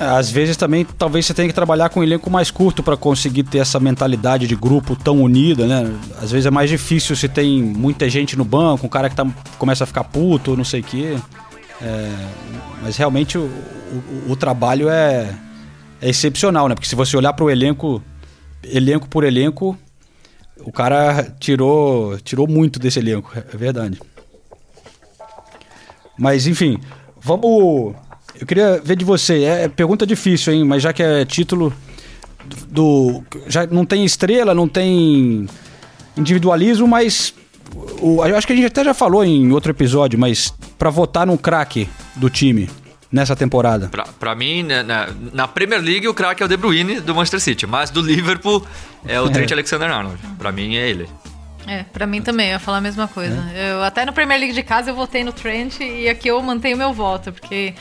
Às 0.00 0.30
vezes 0.30 0.56
também, 0.56 0.82
talvez 0.82 1.26
você 1.26 1.34
tenha 1.34 1.46
que 1.46 1.52
trabalhar 1.54 1.90
com 1.90 2.00
um 2.00 2.02
elenco 2.02 2.30
mais 2.30 2.50
curto 2.50 2.82
para 2.82 2.96
conseguir 2.96 3.42
ter 3.42 3.58
essa 3.58 3.78
mentalidade 3.78 4.46
de 4.46 4.56
grupo 4.56 4.96
tão 4.96 5.20
unida, 5.20 5.66
né? 5.66 5.94
Às 6.22 6.30
vezes 6.30 6.46
é 6.46 6.50
mais 6.50 6.70
difícil 6.70 7.14
se 7.14 7.28
tem 7.28 7.62
muita 7.62 8.08
gente 8.08 8.34
no 8.34 8.44
banco, 8.44 8.86
um 8.86 8.88
cara 8.88 9.10
que 9.10 9.16
tá, 9.16 9.26
começa 9.58 9.84
a 9.84 9.86
ficar 9.86 10.04
puto, 10.04 10.56
não 10.56 10.64
sei 10.64 10.80
o 10.80 10.84
quê. 10.84 11.18
É, 11.82 12.12
mas 12.82 12.96
realmente 12.96 13.36
o, 13.36 13.42
o, 13.42 14.32
o 14.32 14.36
trabalho 14.36 14.88
é, 14.88 15.34
é, 16.00 16.08
excepcional, 16.08 16.66
né? 16.66 16.74
Porque 16.74 16.88
se 16.88 16.94
você 16.94 17.14
olhar 17.14 17.34
para 17.34 17.44
o 17.44 17.50
elenco, 17.50 18.02
elenco 18.64 19.06
por 19.06 19.22
elenco, 19.22 19.76
o 20.64 20.72
cara 20.72 21.34
tirou, 21.38 22.18
tirou 22.20 22.46
muito 22.46 22.78
desse 22.78 22.98
elenco, 22.98 23.30
é 23.34 23.56
verdade. 23.56 24.00
Mas 26.18 26.46
enfim, 26.46 26.78
vamos. 27.20 27.94
Eu 28.38 28.46
queria 28.46 28.80
ver 28.82 28.96
de 28.96 29.04
você. 29.04 29.44
É, 29.44 29.64
é 29.64 29.68
pergunta 29.68 30.06
difícil, 30.06 30.52
hein? 30.52 30.64
Mas 30.64 30.82
já 30.82 30.92
que 30.92 31.02
é 31.02 31.24
título 31.24 31.72
do. 32.68 33.22
Já 33.46 33.66
não 33.66 33.84
tem 33.84 34.04
estrela, 34.04 34.54
não 34.54 34.68
tem 34.68 35.46
individualismo, 36.16 36.86
mas. 36.86 37.34
O, 38.02 38.24
eu 38.26 38.36
acho 38.36 38.46
que 38.46 38.52
a 38.52 38.56
gente 38.56 38.66
até 38.66 38.84
já 38.84 38.92
falou 38.92 39.24
em 39.24 39.52
outro 39.52 39.70
episódio, 39.70 40.18
mas 40.18 40.52
para 40.78 40.90
votar 40.90 41.26
num 41.26 41.36
craque 41.36 41.88
do 42.16 42.28
time 42.28 42.68
nessa 43.12 43.34
temporada? 43.34 43.88
Pra, 43.88 44.04
pra 44.04 44.34
mim, 44.34 44.62
né, 44.62 44.82
na, 44.82 45.08
na, 45.32 45.48
Premier 45.48 45.80
League, 45.80 46.06
o 46.06 46.14
craque 46.14 46.42
é 46.42 46.46
o 46.46 46.48
De 46.48 46.56
Bruyne 46.56 47.00
do 47.00 47.14
Manchester 47.14 47.40
City, 47.40 47.66
mas 47.66 47.90
do 47.90 48.00
Liverpool 48.00 48.64
é 49.06 49.20
o 49.20 49.28
Trent 49.30 49.50
Alexander-Arnold. 49.50 50.18
Pra 50.38 50.52
mim 50.52 50.76
é 50.76 50.88
ele. 50.88 51.08
É, 51.66 51.84
pra 51.84 52.06
mim 52.06 52.22
também, 52.22 52.48
eu 52.48 52.52
ia 52.52 52.58
falar 52.58 52.78
a 52.78 52.80
mesma 52.80 53.06
coisa. 53.06 53.36
É. 53.54 53.72
Eu, 53.72 53.82
até 53.82 54.04
no 54.04 54.12
Premier 54.12 54.38
League 54.38 54.54
de 54.54 54.62
casa 54.62 54.90
eu 54.90 54.94
votei 54.94 55.22
no 55.22 55.32
Trent 55.32 55.80
e 55.80 56.08
aqui 56.08 56.28
eu 56.28 56.40
mantenho 56.42 56.76
meu 56.76 56.92
voto, 56.92 57.32
porque... 57.32 57.74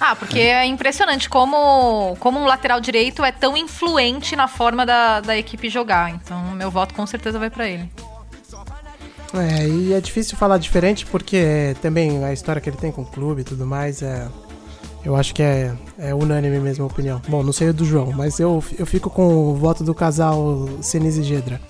Ah, 0.00 0.16
porque 0.16 0.40
é, 0.40 0.64
é 0.64 0.66
impressionante 0.66 1.28
como, 1.28 2.16
como 2.18 2.38
um 2.38 2.44
lateral 2.44 2.80
direito 2.80 3.24
é 3.24 3.30
tão 3.30 3.56
influente 3.56 4.34
na 4.34 4.48
forma 4.48 4.84
da, 4.84 5.20
da 5.20 5.36
equipe 5.36 5.68
jogar. 5.68 6.10
Então, 6.10 6.50
meu 6.50 6.70
voto 6.70 6.94
com 6.94 7.06
certeza 7.06 7.38
vai 7.38 7.48
para 7.48 7.68
ele. 7.68 7.88
É, 9.34 9.66
e 9.66 9.92
é 9.92 10.00
difícil 10.00 10.36
falar 10.36 10.58
diferente 10.58 11.04
porque 11.06 11.76
também 11.82 12.24
a 12.24 12.32
história 12.32 12.60
que 12.60 12.68
ele 12.68 12.76
tem 12.76 12.92
com 12.92 13.02
o 13.02 13.06
clube 13.06 13.40
e 13.40 13.44
tudo 13.44 13.66
mais 13.66 14.00
é, 14.00 14.28
eu 15.04 15.14
acho 15.14 15.34
que 15.34 15.42
é, 15.42 15.72
é 15.98 16.14
unânime 16.14 16.58
mesmo 16.58 16.84
a 16.84 16.86
opinião. 16.86 17.20
Bom, 17.28 17.42
não 17.42 17.52
sei 17.52 17.68
o 17.68 17.74
do 17.74 17.84
João, 17.84 18.12
mas 18.12 18.40
eu, 18.40 18.62
eu 18.78 18.86
fico 18.86 19.10
com 19.10 19.50
o 19.50 19.54
voto 19.54 19.84
do 19.84 19.94
casal 19.94 20.68
Senise 20.80 21.20
e 21.20 21.24
Gedra. 21.24 21.60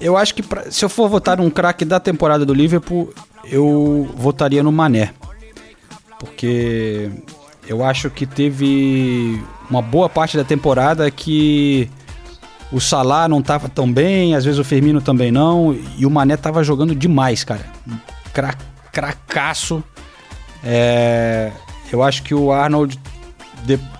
Eu 0.00 0.16
acho 0.16 0.34
que 0.34 0.42
pra, 0.42 0.70
se 0.70 0.82
eu 0.82 0.88
for 0.88 1.08
votar 1.08 1.40
um 1.40 1.50
craque 1.50 1.84
da 1.84 2.00
temporada 2.00 2.46
do 2.46 2.54
Liverpool, 2.54 3.12
eu 3.44 4.08
votaria 4.16 4.62
no 4.62 4.72
Mané. 4.72 5.12
Porque 6.18 7.10
eu 7.68 7.84
acho 7.84 8.08
que 8.08 8.24
teve 8.24 9.42
uma 9.68 9.82
boa 9.82 10.08
parte 10.08 10.36
da 10.36 10.44
temporada 10.44 11.10
que 11.10 11.90
o 12.72 12.80
Salah 12.80 13.28
não 13.28 13.42
tava 13.42 13.68
tão 13.68 13.92
bem, 13.92 14.34
às 14.34 14.44
vezes 14.44 14.58
o 14.58 14.64
Firmino 14.64 15.02
também 15.02 15.30
não, 15.30 15.76
e 15.98 16.06
o 16.06 16.10
Mané 16.10 16.36
tava 16.36 16.64
jogando 16.64 16.94
demais, 16.94 17.44
cara. 17.44 17.66
Cra 18.32 18.54
cracaço. 18.90 19.84
É, 20.64 21.52
eu 21.94 22.02
acho 22.02 22.22
que 22.22 22.34
o 22.34 22.52
Arnold 22.52 22.98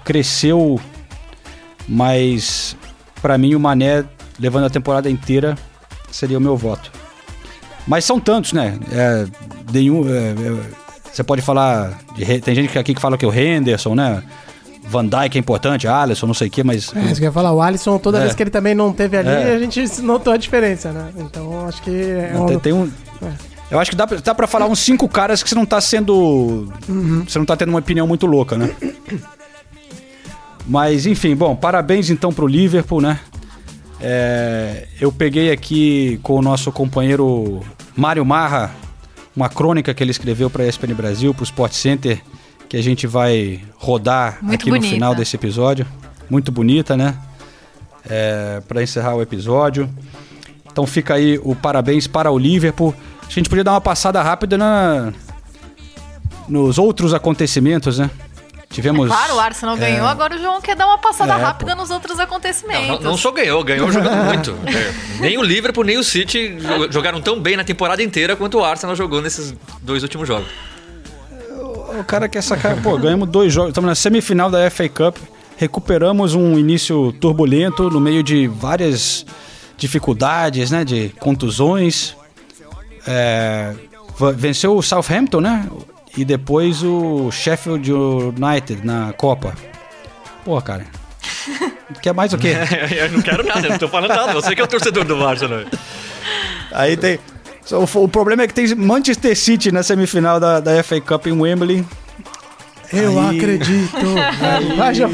cresceu, 0.05 0.81
mas 1.89 2.77
pra 3.21 3.37
mim 3.39 3.55
o 3.55 3.61
Mané, 3.61 4.05
levando 4.39 4.65
a 4.67 4.71
temporada 4.71 5.11
inteira, 5.11 5.57
seria 6.11 6.39
o 6.39 6.41
meu 6.41 6.57
voto. 6.57 6.91
Mas 7.87 8.05
são 8.05 8.21
tantos, 8.21 8.53
né? 8.53 8.79
É, 8.93 9.27
nenhum, 9.73 10.09
é, 10.09 10.31
é, 10.31 10.61
você 11.13 11.25
pode 11.25 11.43
falar. 11.43 11.99
de 12.15 12.41
tem 12.41 12.55
gente 12.55 12.79
aqui 12.79 12.95
que 12.95 13.01
fala 13.01 13.17
que 13.19 13.27
o 13.27 13.33
Henderson, 13.33 13.95
né? 13.95 14.23
Van 14.85 15.07
Dijk 15.07 15.37
é 15.37 15.39
importante, 15.39 15.87
Alisson, 15.87 16.27
não 16.27 16.35
sei 16.35 16.49
o 16.49 16.51
quê, 16.51 16.65
mas. 16.65 16.95
É, 16.95 17.01
isso 17.07 17.15
que 17.17 17.21
eu 17.21 17.29
ia 17.29 17.33
falar, 17.33 17.53
o 17.53 17.61
Alisson, 17.61 17.99
toda 17.99 18.19
É. 18.19 18.23
vez 18.23 18.35
que 18.35 18.43
ele 18.43 18.51
também 18.51 18.75
não 18.75 18.93
teve 18.93 19.17
ali, 19.17 19.29
É. 19.29 19.55
a 19.55 19.59
gente 19.59 20.03
notou 20.03 20.33
a 20.33 20.37
diferença, 20.37 20.91
né? 20.93 21.11
Então 21.17 21.67
acho 21.67 21.81
que 21.83 21.91
é 21.91 22.33
um... 22.37 22.47
Tem, 22.47 22.59
tem 22.59 22.73
um. 22.73 22.91
Eu 23.71 23.79
acho 23.79 23.91
que 23.91 23.97
dá, 23.97 24.07
pra- 24.07 24.19
dá 24.19 24.35
pra 24.35 24.47
falar 24.47 24.67
uns 24.67 24.81
cinco 24.81 25.09
caras 25.09 25.43
que 25.43 25.49
você 25.49 25.55
não 25.55 25.65
tá 25.67 25.81
sendo. 25.81 26.73
Você 27.27 27.39
não 27.39 27.47
tá 27.47 27.57
tendo 27.57 27.69
uma 27.69 27.79
opinião 27.79 28.07
muito 28.07 28.27
louca, 28.27 28.59
né? 28.59 28.75
Mas, 30.67 31.07
enfim, 31.07 31.35
bom, 31.35 31.57
parabéns 31.57 32.11
então 32.11 32.33
pro 32.33 32.47
Liverpool, 32.47 33.01
né? 33.01 33.19
É, 34.01 34.87
eu 35.01 35.13
peguei 35.13 35.51
aqui 35.51 36.19
com 36.23 36.35
o 36.37 36.43
nosso 36.43 36.73
companheiro 36.73 37.61
Mário 37.97 38.25
Marra 38.25 38.75
uma 39.37 39.49
crônica 39.49 39.93
que 39.93 40.03
ele 40.03 40.11
escreveu 40.11 40.49
para 40.51 40.65
a 40.65 40.67
ESPN 40.67 40.95
Brasil, 40.95 41.33
para 41.35 41.43
o 41.43 41.45
Sport 41.45 41.73
Center, 41.73 42.21
que 42.69 42.77
a 42.77 42.83
gente 42.83 43.07
vai 43.07 43.61
rodar 43.77 44.39
Muito 44.43 44.55
aqui 44.63 44.71
no 44.71 44.77
bonita. 44.77 44.95
final 44.95 45.15
desse 45.15 45.37
episódio. 45.37 45.87
Muito 46.29 46.51
bonita, 46.51 46.97
né? 46.97 47.17
É, 48.09 48.61
para 48.67 48.83
encerrar 48.83 49.15
o 49.15 49.23
episódio. 49.23 49.89
Então 50.73 50.87
fica 50.87 51.15
aí 51.15 51.39
o 51.43 51.55
parabéns 51.55 52.07
para 52.07 52.31
o 52.31 52.39
Liverpool. 52.39 52.95
A 53.27 53.31
gente 53.33 53.49
podia 53.49 53.65
dar 53.65 53.73
uma 53.73 53.81
passada 53.81 54.23
rápida 54.23 54.57
na, 54.59 55.13
nos 56.49 56.79
outros 56.79 57.13
acontecimentos, 57.15 57.99
né? 57.99 58.11
Tivemos. 58.69 59.09
Claro, 59.09 59.35
o 59.35 59.41
Arsenal 59.41 59.77
é, 59.77 59.81
ganhou, 59.81 60.07
agora 60.07 60.37
o 60.37 60.39
João 60.39 60.61
quer 60.61 60.77
dar 60.77 60.87
uma 60.87 60.99
passada 60.99 61.33
É, 61.35 61.37
rápida 61.37 61.73
pô. 61.75 61.83
nos 61.83 61.91
outros 61.91 62.21
acontecimentos. 62.21 63.01
não, 63.03 63.11
não 63.11 63.17
só 63.17 63.33
ganhou, 63.33 63.65
ganhou 63.65 63.91
jogando 63.91 64.25
muito. 64.33 64.55
É, 64.67 64.93
Nem 65.21 65.37
o 65.39 65.43
Liverpool, 65.43 65.83
nem 65.83 65.99
o 65.99 66.05
City 66.05 66.51
jo- 66.57 66.91
jogaram 66.93 67.21
tão 67.21 67.41
bem 67.41 67.57
na 67.57 67.65
temporada 67.65 68.01
inteira 68.01 68.37
quanto 68.37 68.59
o 68.59 68.65
Arsenal 68.65 68.95
jogou 68.95 69.21
nesses 69.21 69.53
dois 69.83 70.05
últimos 70.05 70.29
jogos. 70.29 70.47
O 71.99 72.05
cara 72.05 72.29
quer 72.29 72.43
sacar. 72.43 72.81
Pô, 72.81 72.97
ganhamos 72.97 73.29
dois 73.29 73.53
jogos. 73.53 73.71
Estamos 73.71 73.89
na 73.89 73.97
semifinal 73.97 74.49
da 74.51 74.71
FA 74.71 74.89
Cup. 74.89 75.17
Recuperamos 75.57 76.35
um 76.35 76.57
início 76.57 77.13
turbulento 77.21 77.91
no 77.91 78.01
meio 78.01 78.23
de 78.23 78.47
várias 78.47 79.27
dificuldades, 79.81 80.71
né? 80.71 80.85
De 80.85 81.09
contusões. 81.19 82.15
É, 83.07 83.73
venceu 84.37 84.77
o 84.77 84.83
Southampton, 84.83 85.41
né? 85.41 85.67
E 86.17 86.25
depois 86.25 86.83
o 86.83 87.31
Sheffield 87.31 87.91
United 87.93 88.85
na 88.85 89.13
Copa. 89.15 89.55
Pô, 90.45 90.61
cara. 90.61 90.85
Quer 92.03 92.15
mais 92.15 92.33
o 92.33 92.39
quê? 92.39 92.55
eu 92.97 93.11
não 93.11 93.23
quero 93.23 93.43
nada, 93.45 93.67
eu 93.67 93.71
não 93.71 93.79
tô 93.79 93.89
falando 93.89 94.11
nada. 94.11 94.33
Você 94.35 94.55
que 94.55 94.61
é 94.61 94.65
o 94.65 94.69
torcedor 94.69 95.05
do 95.05 95.27
Arsenal. 95.27 95.65
Aí 96.73 96.97
tem. 96.97 97.19
O, 97.73 98.09
problema 98.09 98.43
é 98.43 98.47
que 98.47 98.55
tem 98.55 98.75
Manchester 98.75 99.37
City 99.37 99.73
na 99.73 99.83
semifinal 99.83 100.41
da, 100.41 100.61
da 100.61 100.83
FA 100.83 101.01
Cup 101.01 101.27
em 101.27 101.33
Wembley. 101.33 101.85
Eu 102.93 103.19
Aí- 103.19 103.39
acredito. 103.39 103.97
Vai, 104.77 104.95
João. 104.95 105.11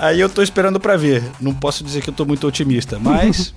Aí 0.00 0.20
eu 0.20 0.28
tô 0.28 0.42
esperando 0.42 0.78
pra 0.80 0.96
ver. 0.96 1.22
Não 1.40 1.52
posso 1.54 1.82
dizer 1.84 2.02
que 2.02 2.10
eu 2.10 2.14
tô 2.14 2.24
muito 2.24 2.46
otimista, 2.46 2.98
mas. 2.98 3.52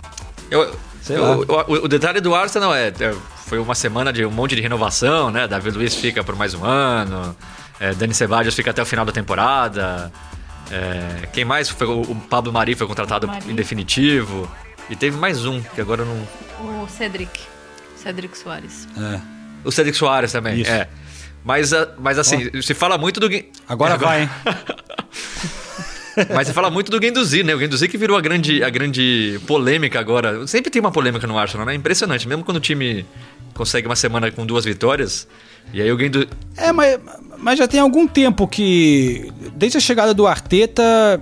Eu- 0.50 0.74
Sei 1.02 1.18
lá. 1.18 1.36
o, 1.36 1.72
o 1.84 1.88
detalhe 1.88 2.18
do 2.20 2.34
Arsenal 2.34 2.74
é, 2.74 2.88
é, 2.88 3.14
foi 3.46 3.58
uma 3.58 3.74
semana 3.74 4.10
de 4.10 4.24
um 4.24 4.30
monte 4.30 4.54
de 4.56 4.62
renovação, 4.62 5.30
né? 5.30 5.46
Davi 5.46 5.70
Luiz 5.70 5.94
fica 5.94 6.24
por 6.24 6.34
mais 6.34 6.54
um 6.54 6.64
ano, 6.64 7.36
é, 7.78 7.92
Dani 7.92 8.14
Ceballos 8.14 8.54
fica 8.54 8.70
até 8.70 8.80
o 8.80 8.86
final 8.86 9.04
da 9.04 9.12
temporada. 9.12 10.10
é, 10.70 11.26
quem 11.32 11.44
mais? 11.44 11.68
Foi, 11.68 11.86
o, 11.86 12.00
o 12.00 12.14
Pablo 12.16 12.50
Mari 12.52 12.74
foi 12.74 12.86
contratado 12.86 13.26
Mari. 13.26 13.50
em 13.50 13.54
definitivo. 13.54 14.50
E 14.88 14.96
teve 14.96 15.16
mais 15.18 15.44
um, 15.44 15.60
que 15.60 15.80
agora 15.80 16.02
eu 16.02 16.06
não. 16.06 16.82
O 16.84 16.88
Cedric. 16.88 17.38
Cedric 17.96 18.36
Soares. 18.38 18.88
é. 18.96 19.20
O 19.62 19.70
Cedric 19.72 19.96
Soares 19.96 20.30
também, 20.32 20.60
Isso. 20.60 20.70
é. 20.70 20.88
Mas, 21.44 21.72
ah, 21.72 21.88
mas 21.98 22.18
assim, 22.18 22.50
se 22.62 22.74
fala 22.74 22.96
muito 22.96 23.20
do. 23.20 23.28
Agora 23.68 23.94
É, 23.94 23.98
vai, 23.98 24.22
hein? 24.22 24.30
Mas 26.32 26.46
você 26.46 26.52
fala 26.52 26.70
muito 26.70 26.92
do 26.92 27.00
Guendouzi, 27.00 27.42
né? 27.42 27.54
O 27.54 27.58
Guendouzi 27.58 27.88
que 27.88 27.98
virou 27.98 28.16
a 28.16 28.20
grande, 28.20 28.62
a 28.62 28.70
grande 28.70 29.40
polêmica 29.48 29.98
agora. 29.98 30.46
Sempre 30.46 30.70
tem 30.70 30.78
uma 30.78 30.92
polêmica 30.92 31.26
no 31.26 31.36
Arsenal, 31.36 31.66
né? 31.66 31.74
Impressionante. 31.74 32.28
Mesmo 32.28 32.44
quando 32.44 32.58
o 32.58 32.60
time 32.60 33.04
consegue 33.52 33.88
uma 33.88 33.96
semana 33.96 34.30
com 34.30 34.46
duas 34.46 34.64
vitórias. 34.64 35.26
E 35.72 35.82
aí 35.82 35.90
o 35.90 35.96
Guendouzi... 35.96 36.28
É, 36.56 36.70
mas, 36.72 37.00
mas 37.38 37.58
já 37.58 37.66
tem 37.66 37.80
algum 37.80 38.06
tempo 38.06 38.46
que. 38.46 39.28
Desde 39.56 39.78
a 39.78 39.80
chegada 39.80 40.14
do 40.14 40.24
Arteta, 40.24 41.20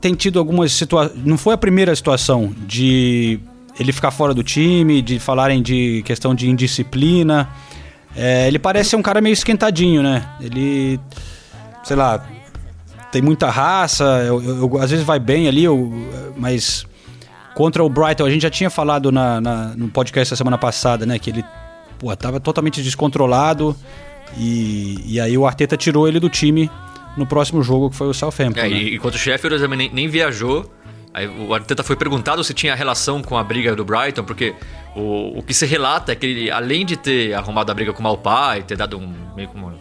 tem 0.00 0.14
tido 0.14 0.38
algumas 0.38 0.72
situações. 0.72 1.24
Não 1.24 1.38
foi 1.38 1.54
a 1.54 1.58
primeira 1.58 1.96
situação 1.96 2.54
de 2.66 3.40
ele 3.80 3.92
ficar 3.92 4.10
fora 4.10 4.34
do 4.34 4.42
time, 4.42 5.00
de 5.00 5.18
falarem 5.18 5.62
de 5.62 6.02
questão 6.04 6.34
de 6.34 6.50
indisciplina. 6.50 7.48
É, 8.16 8.46
ele 8.46 8.58
parece 8.58 8.90
ser 8.90 8.96
um 8.96 9.02
cara 9.02 9.20
meio 9.20 9.32
esquentadinho, 9.32 10.02
né? 10.02 10.24
Ele. 10.40 11.00
Sei 11.82 11.96
lá. 11.96 12.24
Tem 13.10 13.22
muita 13.22 13.48
raça, 13.48 14.04
eu- 14.26 14.42
eu- 14.42 14.58
eu- 14.68 14.78
às 14.82 14.90
vezes 14.90 15.04
vai 15.06 15.20
bem 15.20 15.46
ali, 15.46 15.62
eu- 15.64 15.92
mas 16.36 16.84
contra 17.54 17.84
o 17.84 17.88
Brighton, 17.88 18.24
a 18.26 18.30
gente 18.30 18.42
já 18.42 18.50
tinha 18.50 18.68
falado 18.68 19.12
na, 19.12 19.40
na- 19.40 19.66
no 19.76 19.88
podcast 19.88 20.32
da 20.32 20.36
semana 20.36 20.58
passada, 20.58 21.06
né? 21.06 21.16
Que 21.18 21.30
ele 21.30 21.44
pô, 21.98 22.14
tava 22.16 22.40
totalmente 22.40 22.82
descontrolado. 22.82 23.76
E, 24.36 24.96
e 25.06 25.20
aí 25.20 25.38
o 25.38 25.46
Arteta 25.46 25.76
tirou 25.76 26.08
ele 26.08 26.18
do 26.18 26.28
time 26.28 26.68
no 27.16 27.24
próximo 27.24 27.62
jogo, 27.62 27.90
que 27.90 27.96
foi 27.96 28.08
o 28.08 28.14
Southampton. 28.14 28.58
É, 28.60 28.68
né? 28.68 28.76
e 28.76 28.94
enquanto 28.96 29.14
o 29.14 29.18
Sheffield 29.18 29.64
nem, 29.76 29.90
nem 29.92 30.08
viajou. 30.08 30.68
Aí 31.14 31.28
o 31.28 31.54
Arteta 31.54 31.84
foi 31.84 31.94
perguntado 31.94 32.42
se 32.42 32.52
tinha 32.52 32.74
relação 32.74 33.22
com 33.22 33.38
a 33.38 33.44
briga 33.44 33.76
do 33.76 33.84
Brighton, 33.84 34.24
porque 34.24 34.52
o, 34.96 35.38
o 35.38 35.42
que 35.44 35.54
se 35.54 35.64
relata 35.64 36.10
é 36.10 36.16
que 36.16 36.26
ele, 36.26 36.50
além 36.50 36.84
de 36.84 36.96
ter 36.96 37.32
arrumado 37.34 37.70
a 37.70 37.74
briga 37.74 37.92
com 37.92 38.00
o 38.00 38.02
Malpai, 38.02 38.64
ter 38.64 38.76
dado 38.76 38.98
um 38.98 39.14
meio 39.36 39.48
como 39.48 39.72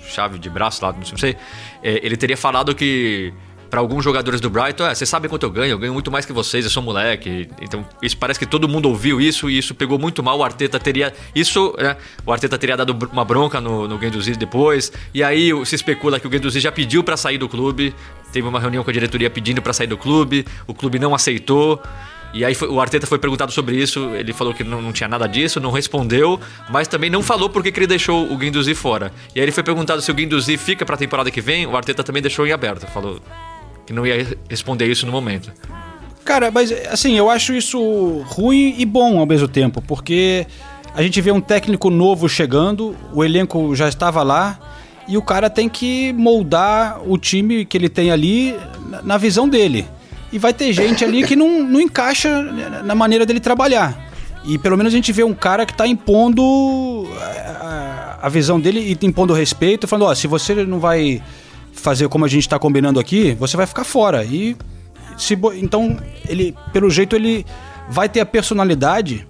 chave 0.00 0.38
de 0.38 0.48
braço 0.48 0.84
lá, 0.84 0.92
não 0.92 1.18
sei, 1.18 1.36
é, 1.82 2.00
ele 2.06 2.16
teria 2.16 2.36
falado 2.36 2.74
que 2.76 3.34
para 3.70 3.80
alguns 3.80 4.02
jogadores 4.02 4.40
do 4.40 4.48
Brighton, 4.48 4.86
é, 4.86 4.94
vocês 4.94 5.08
sabem 5.08 5.28
quanto 5.28 5.44
eu 5.44 5.50
ganho, 5.50 5.72
eu 5.72 5.78
ganho 5.78 5.92
muito 5.92 6.10
mais 6.10 6.24
que 6.24 6.32
vocês, 6.32 6.64
eu 6.64 6.70
sou 6.70 6.82
moleque. 6.82 7.48
Então, 7.60 7.86
isso 8.02 8.16
parece 8.16 8.38
que 8.38 8.46
todo 8.46 8.68
mundo 8.68 8.88
ouviu 8.88 9.20
isso 9.20 9.48
e 9.50 9.58
isso 9.58 9.74
pegou 9.74 9.98
muito 9.98 10.22
mal. 10.22 10.38
O 10.38 10.44
Arteta 10.44 10.78
teria. 10.78 11.12
Isso, 11.34 11.74
né? 11.78 11.96
O 12.24 12.32
Arteta 12.32 12.56
teria 12.58 12.76
dado 12.76 12.96
uma 13.12 13.24
bronca 13.24 13.60
no, 13.60 13.86
no 13.86 13.98
Guendouzi 13.98 14.32
depois. 14.32 14.92
E 15.12 15.22
aí 15.22 15.50
se 15.66 15.74
especula 15.74 16.18
que 16.18 16.26
o 16.26 16.30
Guendouzi 16.30 16.60
já 16.60 16.72
pediu 16.72 17.04
para 17.04 17.16
sair 17.16 17.38
do 17.38 17.48
clube. 17.48 17.94
Teve 18.32 18.46
uma 18.46 18.60
reunião 18.60 18.84
com 18.84 18.90
a 18.90 18.92
diretoria 18.92 19.30
pedindo 19.30 19.60
para 19.60 19.72
sair 19.72 19.86
do 19.86 19.96
clube. 19.96 20.46
O 20.66 20.74
clube 20.74 20.98
não 20.98 21.14
aceitou. 21.14 21.80
E 22.32 22.44
aí 22.44 22.54
o 22.68 22.80
Arteta 22.80 23.06
foi 23.06 23.18
perguntado 23.18 23.50
sobre 23.52 23.76
isso, 23.76 24.10
ele 24.14 24.34
falou 24.34 24.52
que 24.52 24.62
não, 24.62 24.82
não 24.82 24.92
tinha 24.92 25.08
nada 25.08 25.26
disso, 25.26 25.58
não 25.60 25.70
respondeu, 25.70 26.38
mas 26.68 26.86
também 26.86 27.08
não 27.08 27.22
falou 27.22 27.48
porque 27.48 27.72
que 27.72 27.78
ele 27.78 27.86
deixou 27.86 28.30
o 28.30 28.36
Guendouzi 28.36 28.74
fora. 28.74 29.10
E 29.34 29.40
aí 29.40 29.44
ele 29.46 29.52
foi 29.52 29.62
perguntado 29.62 30.02
se 30.02 30.10
o 30.10 30.14
Guendouzi 30.14 30.58
fica 30.58 30.84
pra 30.84 30.96
temporada 30.96 31.30
que 31.30 31.40
vem, 31.40 31.66
o 31.66 31.74
Arteta 31.74 32.04
também 32.04 32.20
deixou 32.20 32.46
em 32.46 32.52
aberto, 32.52 32.86
falou 32.86 33.18
que 33.88 33.92
não 33.94 34.06
ia 34.06 34.36
responder 34.50 34.86
isso 34.86 35.06
no 35.06 35.12
momento. 35.12 35.50
Cara, 36.22 36.50
mas 36.50 36.70
assim, 36.92 37.16
eu 37.16 37.30
acho 37.30 37.54
isso 37.54 38.22
ruim 38.26 38.74
e 38.76 38.84
bom 38.84 39.18
ao 39.18 39.24
mesmo 39.24 39.48
tempo, 39.48 39.80
porque 39.80 40.46
a 40.94 41.02
gente 41.02 41.18
vê 41.22 41.32
um 41.32 41.40
técnico 41.40 41.88
novo 41.88 42.28
chegando, 42.28 42.94
o 43.14 43.24
elenco 43.24 43.74
já 43.74 43.88
estava 43.88 44.22
lá, 44.22 44.58
e 45.08 45.16
o 45.16 45.22
cara 45.22 45.48
tem 45.48 45.70
que 45.70 46.12
moldar 46.12 47.00
o 47.06 47.16
time 47.16 47.64
que 47.64 47.78
ele 47.78 47.88
tem 47.88 48.10
ali 48.10 48.54
na- 49.02 49.16
visão 49.16 49.48
dele. 49.48 49.86
E 50.30 50.38
vai 50.38 50.52
ter 50.52 50.70
gente 50.74 51.02
ali 51.02 51.26
que 51.26 51.34
não, 51.34 51.62
não 51.62 51.80
encaixa 51.80 52.42
na 52.84 52.94
maneira 52.94 53.24
dele 53.24 53.40
trabalhar. 53.40 54.10
E 54.44 54.58
pelo 54.58 54.76
menos 54.76 54.92
a 54.92 54.96
gente 54.96 55.10
vê 55.14 55.24
um 55.24 55.32
cara 55.32 55.64
que 55.64 55.72
está 55.72 55.86
impondo 55.86 57.08
a, 57.62 58.18
a 58.20 58.28
visão 58.28 58.60
dele 58.60 58.80
e 59.02 59.06
impondo 59.06 59.32
respeito, 59.32 59.88
falando, 59.88 60.10
ó, 60.10 60.14
se 60.14 60.26
você 60.26 60.54
não 60.66 60.78
vai 60.78 61.22
fazer 61.78 62.08
como 62.08 62.24
a 62.24 62.28
gente 62.28 62.42
está 62.42 62.58
combinando 62.58 63.00
aqui, 63.00 63.34
você 63.34 63.56
vai 63.56 63.66
ficar 63.66 63.84
fora. 63.84 64.24
E 64.24 64.56
se 65.16 65.38
então 65.54 65.96
ele, 66.28 66.54
pelo 66.72 66.90
jeito, 66.90 67.16
ele 67.16 67.44
vai 67.88 68.08
ter 68.08 68.20
a 68.20 68.26
personalidade 68.26 69.26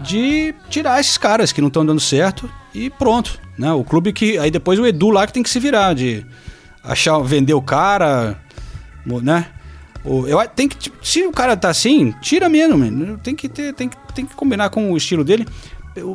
de 0.00 0.54
tirar 0.68 1.00
esses 1.00 1.16
caras 1.16 1.52
que 1.52 1.60
não 1.60 1.68
estão 1.68 1.84
dando 1.84 2.00
certo 2.00 2.50
e 2.74 2.90
pronto, 2.90 3.40
né? 3.58 3.72
O 3.72 3.82
clube 3.82 4.12
que 4.12 4.38
aí 4.38 4.50
depois 4.50 4.78
o 4.78 4.86
Edu 4.86 5.10
lá 5.10 5.26
que 5.26 5.32
tem 5.32 5.42
que 5.42 5.50
se 5.50 5.58
virar 5.58 5.94
de 5.94 6.24
achar 6.84 7.18
vender 7.20 7.54
o 7.54 7.62
cara, 7.62 8.38
né? 9.22 9.46
Eu 10.04 10.46
tem 10.48 10.68
que 10.68 10.92
se 11.02 11.26
o 11.26 11.32
cara 11.32 11.56
tá 11.56 11.70
assim, 11.70 12.14
tira 12.20 12.48
mesmo, 12.48 13.18
tem 13.18 13.34
que 13.34 13.48
ter, 13.48 13.72
tem 13.74 13.88
que 13.88 13.96
tem 14.14 14.24
que 14.24 14.34
combinar 14.34 14.70
com 14.70 14.92
o 14.92 14.96
estilo 14.96 15.24
dele. 15.24 15.46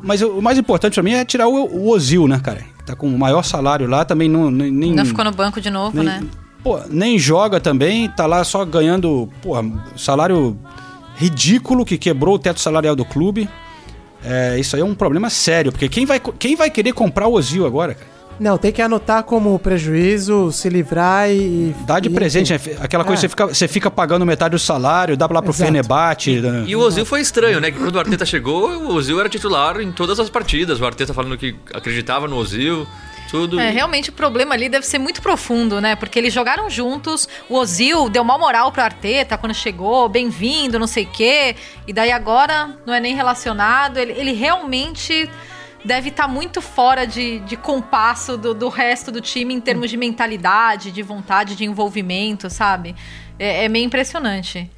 Mas 0.03 0.21
o 0.21 0.41
mais 0.41 0.57
importante 0.57 0.93
pra 0.93 1.03
mim 1.03 1.13
é 1.13 1.25
tirar 1.25 1.47
o, 1.47 1.65
o 1.65 1.89
Ozil, 1.89 2.27
né, 2.27 2.39
cara? 2.39 2.63
Tá 2.91 2.95
com 2.97 3.07
o 3.07 3.17
maior 3.17 3.41
salário 3.41 3.87
lá, 3.87 4.03
também 4.03 4.27
não, 4.27 4.51
nem, 4.51 4.91
Não 4.91 5.05
ficou 5.05 5.23
no 5.23 5.31
banco 5.31 5.61
de 5.61 5.69
novo, 5.69 5.95
nem, 5.95 6.03
né? 6.03 6.23
Pô, 6.61 6.77
nem 6.89 7.17
joga 7.17 7.57
também, 7.57 8.09
tá 8.09 8.25
lá 8.25 8.43
só 8.43 8.65
ganhando, 8.65 9.29
pô, 9.41 9.53
salário 9.95 10.59
ridículo 11.15 11.85
que 11.85 11.97
quebrou 11.97 12.35
o 12.35 12.39
teto 12.39 12.59
salarial 12.59 12.93
do 12.93 13.05
clube. 13.05 13.47
É, 14.21 14.59
isso 14.59 14.75
aí 14.75 14.81
é 14.81 14.85
um 14.85 14.93
problema 14.93 15.29
sério, 15.29 15.71
porque 15.71 15.87
quem 15.87 16.05
vai, 16.05 16.19
quem 16.19 16.53
vai 16.57 16.69
querer 16.69 16.91
comprar 16.91 17.27
o 17.27 17.33
Ozil 17.33 17.65
agora, 17.65 17.93
cara? 17.95 18.10
Não, 18.39 18.57
tem 18.57 18.71
que 18.71 18.81
anotar 18.81 19.23
como 19.23 19.57
prejuízo, 19.59 20.51
se 20.51 20.67
livrar 20.67 21.29
e. 21.29 21.75
Dá 21.85 21.99
de 21.99 22.09
e- 22.09 22.11
presente, 22.13 22.51
né? 22.53 22.59
aquela 22.79 23.03
coisa 23.03 23.19
É. 23.25 23.27
que 23.27 23.27
você 23.27 23.29
fica, 23.29 23.47
você 23.47 23.67
fica 23.67 23.91
pagando 23.91 24.25
metade 24.25 24.51
do 24.55 24.59
salário, 24.59 25.15
dá 25.15 25.27
lá 25.27 25.41
pro 25.41 25.51
Exato. 25.51 25.67
Fenebate. 25.67 26.39
né? 26.41 26.63
E 26.67 26.75
o 26.75 26.79
Ozil 26.79 27.05
foi 27.05 27.21
estranho, 27.21 27.59
né? 27.59 27.69
Que 27.71 27.77
quando 27.77 27.95
o 27.95 27.99
Arteta 27.99 28.25
chegou, 28.25 28.69
o 28.69 28.95
Ozil 28.95 29.19
era 29.19 29.29
titular 29.29 29.79
em 29.79 29.91
todas 29.91 30.19
as 30.19 30.29
partidas. 30.29 30.79
O 30.81 30.85
Arteta 30.85 31.13
falando 31.13 31.37
que 31.37 31.55
acreditava 31.73 32.27
no 32.27 32.35
Ozil, 32.37 32.87
tudo. 33.29 33.59
É, 33.59 33.69
realmente 33.69 34.09
o 34.09 34.13
problema 34.13 34.55
ali 34.55 34.67
deve 34.69 34.85
ser 34.87 34.97
muito 34.97 35.21
profundo, 35.21 35.79
né? 35.79 35.95
Porque 35.95 36.17
eles 36.17 36.33
jogaram 36.33 36.67
juntos, 36.69 37.29
o 37.47 37.55
Ozil 37.57 38.09
deu 38.09 38.23
mal 38.23 38.39
moral 38.39 38.71
pro 38.71 38.81
Arteta 38.81 39.37
quando 39.37 39.53
chegou, 39.53 40.09
bem-vindo, 40.09 40.79
não 40.79 40.87
sei 40.87 41.03
o 41.03 41.07
quê. 41.11 41.55
E 41.87 41.93
daí 41.93 42.11
agora 42.11 42.71
não 42.87 42.93
é 42.93 42.99
nem 42.99 43.15
relacionado. 43.15 43.97
Ele, 43.97 44.13
ele 44.13 44.33
realmente 44.33 45.29
deve 45.83 46.09
estar 46.09 46.27
muito 46.27 46.61
fora 46.61 47.05
de, 47.05 47.39
de 47.39 47.55
compasso 47.57 48.37
do, 48.37 48.53
do 48.53 48.69
resto 48.69 49.11
do 49.11 49.19
time 49.21 49.53
em 49.53 49.59
termos 49.61 49.89
de 49.89 49.97
mentalidade, 49.97 50.91
de 50.91 51.01
vontade, 51.01 51.55
de 51.55 51.65
envolvimento, 51.65 52.49
sabe? 52.49 52.95
É, 53.39 53.65
é 53.65 53.69
meio 53.69 53.85
impressionante. 53.85 54.69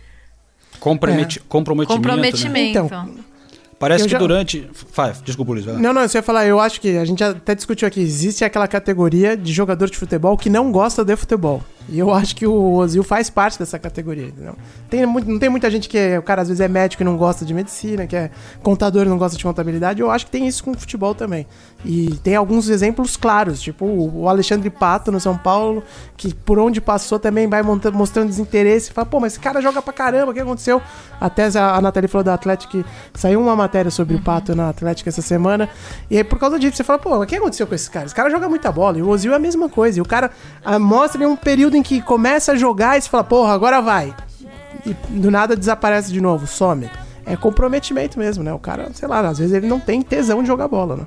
Comprometi- 0.80 1.40
comprometimento. 1.42 2.02
né? 2.02 2.10
Comprometimento. 2.10 2.86
Então, 2.86 3.34
Parece 3.80 4.06
que 4.06 4.12
já- 4.12 4.18
durante. 4.18 4.70
Vai, 4.96 5.14
desculpa, 5.26 5.52
Luiz. 5.52 5.66
Não, 5.66 5.92
não, 5.92 6.08
você 6.08 6.18
ia 6.20 6.24
falar, 6.24 6.46
eu 6.46 6.58
acho 6.60 6.80
que 6.80 6.98
a 6.98 7.04
gente 7.04 7.22
até 7.22 7.54
discutiu 7.54 7.86
aqui, 7.86 8.00
existe 8.00 8.46
aquela 8.46 8.66
categoria 8.68 9.36
de 9.36 9.52
jogador 9.52 9.90
de 9.90 9.98
futebol 9.98 10.38
que 10.38 10.50
não 10.50 10.72
gosta 10.72 11.04
de 11.04 11.16
futebol. 11.18 11.62
E 11.90 12.00
eu 12.00 12.14
acho 12.14 12.36
que 12.36 12.48
o 12.48 12.74
Ozil 12.76 13.04
faz 13.04 13.30
parte 13.30 13.60
dessa 13.60 13.78
categoria, 13.78 14.28
entendeu? 14.28 14.56
Tem 14.90 15.06
muito, 15.06 15.30
não 15.30 15.38
tem 15.38 15.50
muita 15.50 15.70
gente 15.70 15.90
que, 15.90 15.98
é- 15.98 16.18
o 16.18 16.24
cara 16.24 16.42
às 16.42 16.48
vezes 16.48 16.62
é 16.62 16.68
médico 16.68 17.04
e 17.04 17.06
não 17.06 17.18
gosta 17.18 17.44
de 17.44 17.54
medicina, 17.54 18.08
que 18.08 18.16
é 18.16 18.32
contador 18.62 19.06
e 19.06 19.10
não 19.10 19.18
gosta 19.18 19.38
de 19.38 19.44
contabilidade. 19.44 20.02
Eu 20.02 20.10
acho 20.10 20.26
que 20.26 20.32
tem 20.32 20.48
isso 20.48 20.64
com 20.64 20.72
o 20.72 20.78
futebol 20.78 21.14
também. 21.14 21.46
E 21.84 22.16
tem 22.24 22.36
alguns 22.38 22.70
exemplos 22.70 23.18
claros, 23.18 23.62
tipo 23.62 23.86
o 23.86 24.30
Alexandre 24.30 24.70
Pato 24.70 25.12
no 25.12 25.20
São 25.20 25.38
Paulo, 25.38 25.84
que 26.16 26.34
por 26.34 26.58
onde 26.58 26.80
passou 26.80 27.20
também 27.20 27.48
vai 27.48 27.62
monta- 27.62 27.92
mostrando 27.92 28.30
desinteresse. 28.30 28.92
Fala, 28.94 29.06
pô, 29.06 29.20
mas 29.20 29.34
esse 29.34 29.42
cara 29.42 29.60
joga 29.62 29.82
pra 29.82 29.92
caramba, 29.92 30.32
o 30.32 30.34
que 30.34 30.40
aconteceu? 30.40 30.82
Até 31.20 31.46
a, 31.58 31.76
a 31.76 31.82
Nathalie 31.82 32.08
falou 32.08 32.24
da 32.24 32.34
Atlético 32.34 32.72
que 32.72 32.86
saiu 33.14 33.42
uma 33.42 33.56
matéria 33.56 33.92
sobre 33.92 34.16
o 34.16 34.22
Pato 34.22 34.56
na 34.56 34.70
Atlético 34.70 35.10
essa 35.10 35.22
semana. 35.22 35.68
E 36.10 36.16
aí, 36.18 36.24
por 36.24 36.40
causa 36.40 36.58
disso, 36.58 36.78
você 36.78 36.84
fala, 36.84 36.98
pô, 37.00 37.10
mas 37.10 37.22
o 37.24 37.26
que 37.26 37.36
aconteceu 37.36 37.68
com 37.68 37.76
esse 37.76 37.90
cara? 37.90 38.06
Esse 38.06 38.16
cara 38.16 38.30
joga 38.30 38.48
muita 38.48 38.72
bola. 38.72 38.98
E 38.98 39.02
o 39.02 39.10
Ozil 39.10 39.34
é 39.34 39.36
a 39.36 39.40
mesma 39.40 39.68
coisa. 39.68 40.00
E 40.00 40.02
o 40.02 40.06
cara 40.06 40.32
ah, 40.64 40.80
mostra 40.80 41.22
em 41.22 41.28
um 41.28 41.36
período 41.36 41.73
em 41.76 41.84
que 41.84 42.02
começa 42.02 42.54
a 42.54 42.56
jogar 42.56 42.98
e 42.98 43.02
você 43.02 43.10
fala, 43.10 43.24
porra, 43.24 43.54
agora 43.54 43.82
vai. 43.82 44.14
E 44.86 44.94
do 45.10 45.32
nada 45.32 45.56
desaparece 45.56 46.12
de 46.12 46.20
novo, 46.20 46.46
some. 46.48 46.90
É 47.26 47.36
comprometimento 47.38 48.20
mesmo, 48.20 48.44
né? 48.44 48.54
O 48.54 48.60
cara, 48.60 48.90
sei 48.94 49.08
lá, 49.08 49.20
às 49.22 49.38
vezes 49.38 49.54
ele 49.54 49.68
não 49.68 49.80
tem 49.80 50.02
tesão 50.02 50.42
de 50.42 50.48
jogar 50.48 50.68
bola, 50.68 50.98
né? 50.98 51.06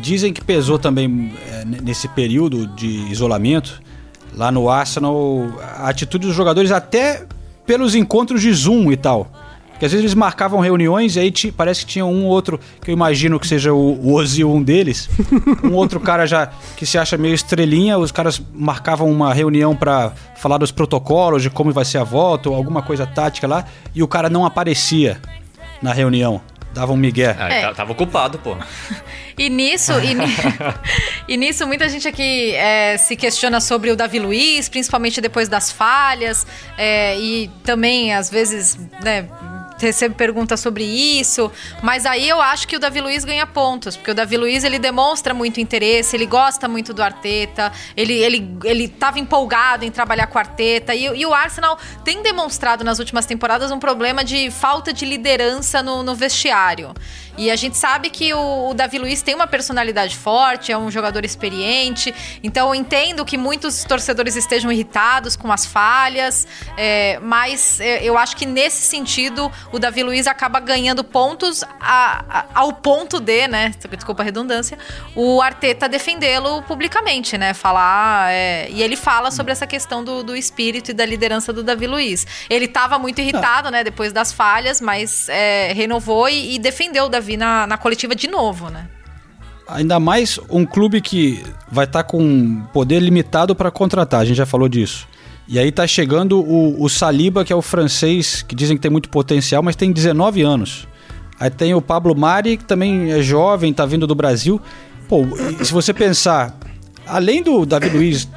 Dizem 0.00 0.32
que 0.32 0.42
pesou 0.42 0.78
também 0.78 1.32
é, 1.50 1.64
nesse 1.64 2.08
período 2.08 2.66
de 2.66 2.88
isolamento, 3.10 3.80
lá 4.34 4.50
no 4.50 4.68
Arsenal, 4.68 5.46
a 5.76 5.88
atitude 5.88 6.26
dos 6.26 6.36
jogadores, 6.36 6.70
até 6.72 7.24
pelos 7.66 7.94
encontros 7.94 8.40
de 8.40 8.52
Zoom 8.52 8.90
e 8.90 8.96
tal. 8.96 9.30
Porque 9.78 9.86
às 9.86 9.92
vezes 9.92 10.02
eles 10.06 10.14
marcavam 10.14 10.58
reuniões 10.58 11.14
e 11.14 11.20
aí 11.20 11.32
parece 11.56 11.86
que 11.86 11.92
tinha 11.92 12.04
um 12.04 12.24
ou 12.24 12.30
outro, 12.32 12.58
que 12.82 12.90
eu 12.90 12.92
imagino 12.92 13.38
que 13.38 13.46
seja 13.46 13.72
o, 13.72 13.92
o 14.04 14.12
Ozil 14.14 14.50
um 14.52 14.60
deles, 14.60 15.08
um 15.62 15.72
outro 15.74 16.00
cara 16.00 16.26
já 16.26 16.50
que 16.76 16.84
se 16.84 16.98
acha 16.98 17.16
meio 17.16 17.32
estrelinha, 17.32 17.96
os 17.96 18.10
caras 18.10 18.42
marcavam 18.52 19.08
uma 19.08 19.32
reunião 19.32 19.76
pra 19.76 20.10
falar 20.36 20.58
dos 20.58 20.72
protocolos, 20.72 21.42
de 21.44 21.48
como 21.50 21.70
vai 21.72 21.84
ser 21.84 21.98
a 21.98 22.04
volta, 22.04 22.50
ou 22.50 22.56
alguma 22.56 22.82
coisa 22.82 23.06
tática 23.06 23.46
lá, 23.46 23.66
e 23.94 24.02
o 24.02 24.08
cara 24.08 24.28
não 24.28 24.44
aparecia 24.44 25.20
na 25.80 25.92
reunião. 25.92 26.40
Dava 26.74 26.92
um 26.92 26.96
migué. 26.96 27.34
Ah, 27.38 27.48
É. 27.48 27.60
tá- 27.62 27.74
Tava 27.74 27.92
ocupado, 27.92 28.38
pô. 28.40 28.56
E 29.38 29.48
nisso, 29.48 29.92
e, 30.00 30.14
ni- 30.14 30.24
e 31.28 31.36
nisso 31.36 31.64
muita 31.64 31.88
gente 31.88 32.08
aqui 32.08 32.52
é, 32.56 32.96
se 32.98 33.14
questiona 33.14 33.60
sobre 33.60 33.88
o 33.92 33.94
Davi 33.94 34.18
Luiz, 34.18 34.68
principalmente 34.68 35.20
depois 35.20 35.48
das 35.48 35.70
falhas, 35.70 36.44
é, 36.76 37.16
e 37.16 37.48
também 37.62 38.12
às 38.12 38.28
vezes, 38.28 38.76
né, 39.00 39.28
recebe 39.78 40.14
perguntas 40.14 40.60
sobre 40.60 40.84
isso, 40.84 41.50
mas 41.82 42.04
aí 42.06 42.28
eu 42.28 42.40
acho 42.40 42.66
que 42.66 42.76
o 42.76 42.78
Davi 42.78 43.00
Luiz 43.00 43.24
ganha 43.24 43.46
pontos, 43.46 43.96
porque 43.96 44.10
o 44.10 44.14
Davi 44.14 44.36
Luiz 44.36 44.64
ele 44.64 44.78
demonstra 44.78 45.32
muito 45.32 45.60
interesse, 45.60 46.16
ele 46.16 46.26
gosta 46.26 46.68
muito 46.68 46.92
do 46.92 47.02
Arteta, 47.02 47.72
ele 47.96 48.14
ele 48.14 48.58
ele 48.64 48.84
estava 48.84 49.18
empolgado 49.18 49.84
em 49.84 49.90
trabalhar 49.90 50.26
com 50.26 50.36
o 50.36 50.40
Arteta 50.40 50.94
e, 50.94 51.04
e 51.04 51.26
o 51.26 51.32
Arsenal 51.32 51.78
tem 52.04 52.22
demonstrado 52.22 52.84
nas 52.84 52.98
últimas 52.98 53.26
temporadas 53.26 53.70
um 53.70 53.78
problema 53.78 54.24
de 54.24 54.50
falta 54.50 54.92
de 54.92 55.04
liderança 55.04 55.82
no, 55.82 56.02
no 56.02 56.14
vestiário. 56.14 56.94
E 57.38 57.50
a 57.50 57.56
gente 57.56 57.76
sabe 57.78 58.10
que 58.10 58.34
o, 58.34 58.70
o 58.70 58.74
Davi 58.74 58.98
Luiz 58.98 59.22
tem 59.22 59.34
uma 59.34 59.46
personalidade 59.46 60.16
forte, 60.16 60.72
é 60.72 60.76
um 60.76 60.90
jogador 60.90 61.24
experiente. 61.24 62.14
Então 62.42 62.68
eu 62.68 62.74
entendo 62.74 63.24
que 63.24 63.38
muitos 63.38 63.84
torcedores 63.84 64.34
estejam 64.36 64.70
irritados 64.72 65.36
com 65.36 65.50
as 65.52 65.64
falhas, 65.64 66.46
é, 66.76 67.18
mas 67.22 67.80
é, 67.80 68.02
eu 68.02 68.18
acho 68.18 68.36
que 68.36 68.44
nesse 68.44 68.82
sentido 68.82 69.50
o 69.72 69.78
Davi 69.78 70.02
Luiz 70.02 70.26
acaba 70.26 70.58
ganhando 70.60 71.02
pontos 71.04 71.62
a- 71.80 72.24
a- 72.28 72.44
ao 72.54 72.72
ponto 72.72 73.20
de, 73.20 73.46
né? 73.48 73.72
Desculpa 73.96 74.22
a 74.22 74.24
redundância, 74.24 74.76
o 75.14 75.40
Arteta 75.40 75.88
defendê-lo 75.88 76.62
publicamente, 76.62 77.38
né? 77.38 77.54
Falar. 77.54 78.32
é, 78.32 78.68
e 78.70 78.82
ele 78.82 78.96
fala 78.96 79.30
sobre 79.30 79.52
essa 79.52 79.66
questão 79.66 80.02
do, 80.02 80.22
do 80.24 80.34
espírito 80.36 80.90
e 80.90 80.94
da 80.94 81.06
liderança 81.06 81.52
do 81.52 81.62
Davi 81.62 81.86
Luiz. 81.86 82.26
Ele 82.50 82.64
estava 82.64 82.98
muito 82.98 83.20
irritado, 83.20 83.70
né, 83.70 83.84
depois 83.84 84.12
das 84.12 84.32
falhas, 84.32 84.80
mas 84.80 85.28
é, 85.28 85.72
renovou 85.72 86.28
e, 86.28 86.54
e 86.54 86.58
defendeu 86.58 87.04
o 87.04 87.08
Davi 87.08 87.27
na, 87.36 87.66
na 87.66 87.76
coletiva 87.76 88.14
de 88.14 88.28
novo, 88.28 88.70
né? 88.70 88.88
Ainda 89.68 90.00
mais 90.00 90.40
um 90.48 90.64
clube 90.64 91.00
que 91.00 91.44
vai 91.70 91.84
estar 91.84 92.02
com 92.02 92.62
poder 92.72 93.00
limitado 93.00 93.54
para 93.54 93.70
contratar, 93.70 94.20
a 94.20 94.24
gente 94.24 94.36
já 94.36 94.46
falou 94.46 94.68
disso. 94.68 95.06
E 95.46 95.58
aí 95.58 95.72
tá 95.72 95.86
chegando 95.86 96.40
o, 96.40 96.82
o 96.82 96.88
Saliba, 96.88 97.44
que 97.44 97.52
é 97.52 97.56
o 97.56 97.62
francês, 97.62 98.42
que 98.42 98.54
dizem 98.54 98.76
que 98.76 98.82
tem 98.82 98.90
muito 98.90 99.08
potencial, 99.08 99.62
mas 99.62 99.76
tem 99.76 99.92
19 99.92 100.42
anos. 100.42 100.86
Aí 101.40 101.50
tem 101.50 101.74
o 101.74 101.80
Pablo 101.80 102.14
Mari, 102.14 102.56
que 102.56 102.64
também 102.64 103.12
é 103.12 103.22
jovem, 103.22 103.72
tá 103.72 103.86
vindo 103.86 104.06
do 104.06 104.14
Brasil. 104.14 104.60
Pô, 105.08 105.24
se 105.62 105.72
você 105.72 105.94
pensar, 105.94 106.54
além 107.06 107.42
do 107.42 107.64
Davi 107.64 107.88
Luiz 107.88 108.28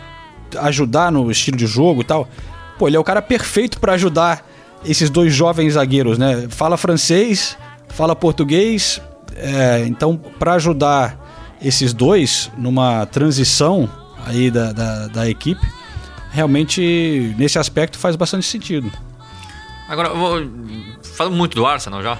ajudar 0.59 1.11
no 1.11 1.29
estilo 1.31 1.57
de 1.57 1.65
jogo 1.65 2.01
e 2.01 2.05
tal, 2.05 2.29
pô, 2.77 2.87
ele 2.87 2.95
é 2.95 2.99
o 2.99 3.03
cara 3.03 3.21
perfeito 3.21 3.79
para 3.79 3.93
ajudar 3.93 4.47
esses 4.85 5.09
dois 5.09 5.33
jovens 5.33 5.73
zagueiros, 5.73 6.17
né? 6.17 6.47
Fala 6.49 6.77
francês, 6.77 7.57
fala 7.91 8.15
português, 8.15 9.01
é, 9.35 9.83
então 9.87 10.17
para 10.17 10.53
ajudar 10.53 11.17
esses 11.61 11.93
dois 11.93 12.51
numa 12.57 13.05
transição 13.05 13.89
aí 14.25 14.49
da, 14.49 14.71
da, 14.71 15.07
da 15.07 15.29
equipe, 15.29 15.61
realmente 16.31 17.35
nesse 17.37 17.59
aspecto 17.59 17.97
faz 17.99 18.15
bastante 18.15 18.45
sentido. 18.45 18.91
Agora, 19.87 20.09
eu 20.09 20.17
vou... 20.17 20.41
falando 21.15 21.35
muito 21.35 21.55
do 21.55 21.65
Arsenal 21.65 22.01
já. 22.01 22.17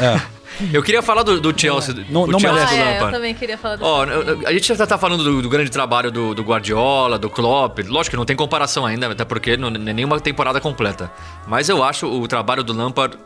É. 0.00 0.20
Eu 0.72 0.84
queria 0.84 1.02
falar 1.02 1.24
do, 1.24 1.40
do 1.40 1.58
Chelsea. 1.58 1.92
Não- 2.08 2.22
o 2.22 2.26
não 2.28 2.38
Chelsea 2.38 2.56
merece. 2.64 2.76
do 2.76 2.80
Ah, 2.80 2.84
é, 2.84 2.88
eu 2.88 2.92
Lampard. 2.94 3.16
também 3.16 3.34
queria 3.34 3.58
falar 3.58 3.74
do 3.74 3.84
Ó, 3.84 4.04
a 4.46 4.52
gente 4.52 4.72
já 4.72 4.86
tá 4.86 4.96
falando 4.96 5.24
do, 5.24 5.42
do 5.42 5.48
grande 5.48 5.68
trabalho 5.68 6.12
do, 6.12 6.32
do 6.32 6.44
Guardiola, 6.44 7.18
do 7.18 7.28
Klopp. 7.28 7.80
Lógico 7.88 8.12
que 8.12 8.16
não 8.16 8.24
tem 8.24 8.36
comparação 8.36 8.86
ainda, 8.86 9.10
até 9.10 9.24
porque 9.24 9.56
não 9.56 9.68
não 9.68 9.90
é 9.90 9.92
nenhuma 9.92 10.20
temporada 10.20 10.60
completa. 10.60 11.10
Mas 11.48 11.68
eu 11.68 11.82
acho 11.82 12.06
o 12.06 12.28
trabalho 12.28 12.62
do 12.62 12.72
Lampard 12.72 13.18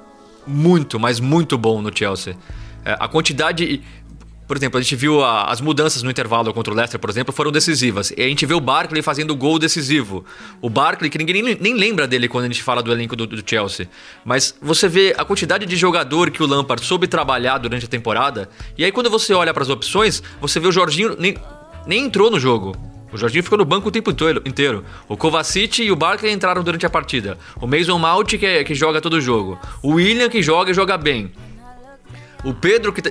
muito, 0.49 0.99
mas 0.99 1.21
muito 1.21 1.57
bom 1.59 1.81
no 1.83 1.97
Chelsea. 1.97 2.37
É, 2.85 2.97
a 2.99 3.07
quantidade. 3.09 3.83
Por 4.47 4.57
exemplo, 4.57 4.79
a 4.79 4.83
gente 4.83 4.97
viu 4.97 5.23
a- 5.23 5.45
as 5.45 5.61
mudanças 5.61 6.03
no 6.03 6.11
intervalo 6.11 6.55
contra 6.55 6.73
o 6.73 6.77
Leicester, 6.77 6.99
por 6.99 7.11
exemplo, 7.11 7.35
foram 7.35 7.53
decisivas. 7.53 8.11
E 8.17 8.23
a 8.23 8.27
gente 8.29 8.47
vê 8.47 8.55
o 8.55 8.61
Barkley 8.61 9.03
fazendo 9.03 9.37
gol 9.37 9.59
decisivo. 9.59 10.25
O 10.63 10.71
Barkley, 10.71 11.11
que 11.11 11.19
ninguém 11.19 11.43
nem, 11.43 11.55
nem 11.61 11.75
lembra 11.75 12.07
dele 12.09 12.29
quando 12.29 12.45
a 12.45 12.47
gente 12.47 12.63
fala 12.63 12.83
do 12.83 12.91
elenco 12.91 13.15
do, 13.15 13.27
do 13.27 13.43
Chelsea. 13.45 13.87
Mas 14.25 14.57
você 14.63 14.89
vê 14.89 15.15
a 15.19 15.23
quantidade 15.25 15.67
de 15.67 15.77
jogador 15.77 16.31
que 16.31 16.43
o 16.43 16.47
Lampard 16.47 16.83
soube 16.83 17.07
trabalhar 17.07 17.59
durante 17.59 17.85
a 17.85 17.89
temporada. 17.89 18.49
E 18.79 18.87
aí, 18.87 18.91
quando 18.91 19.11
você 19.11 19.35
olha 19.35 19.53
para 19.53 19.63
as 19.65 19.69
opções, 19.69 20.23
você 20.41 20.59
vê 20.59 20.67
o 20.67 20.73
Jorginho 20.73 21.15
nem, 21.19 21.37
nem 21.87 22.07
entrou 22.07 22.31
no 22.31 22.41
jogo. 22.41 22.75
O 23.13 23.17
Jorginho 23.17 23.43
ficou 23.43 23.57
no 23.59 23.65
banco 23.65 23.89
o 23.89 23.91
tempo 23.91 24.11
inteiro-. 24.11 24.85
O 25.09 25.17
Kovacic 25.17 25.83
e 25.83 25.91
o 25.91 25.97
Barkley 25.97 26.33
entraram 26.33 26.63
durante 26.63 26.85
a 26.85 26.91
partida. 26.91 27.39
O 27.61 27.67
Mason 27.67 27.99
Mount, 27.99 28.35
que, 28.37 28.45
é- 28.47 28.65
que 28.65 28.75
joga 28.75 29.01
todo 29.01 29.15
o 29.15 29.21
jogo. 29.21 29.59
O 29.83 29.95
William, 29.95 30.29
que 30.29 30.43
joga 30.43 30.71
e 30.71 30.75
joga 30.75 30.97
bem. 30.99 31.33
O 32.45 32.53
Pedro, 32.53 32.93
que. 32.93 33.03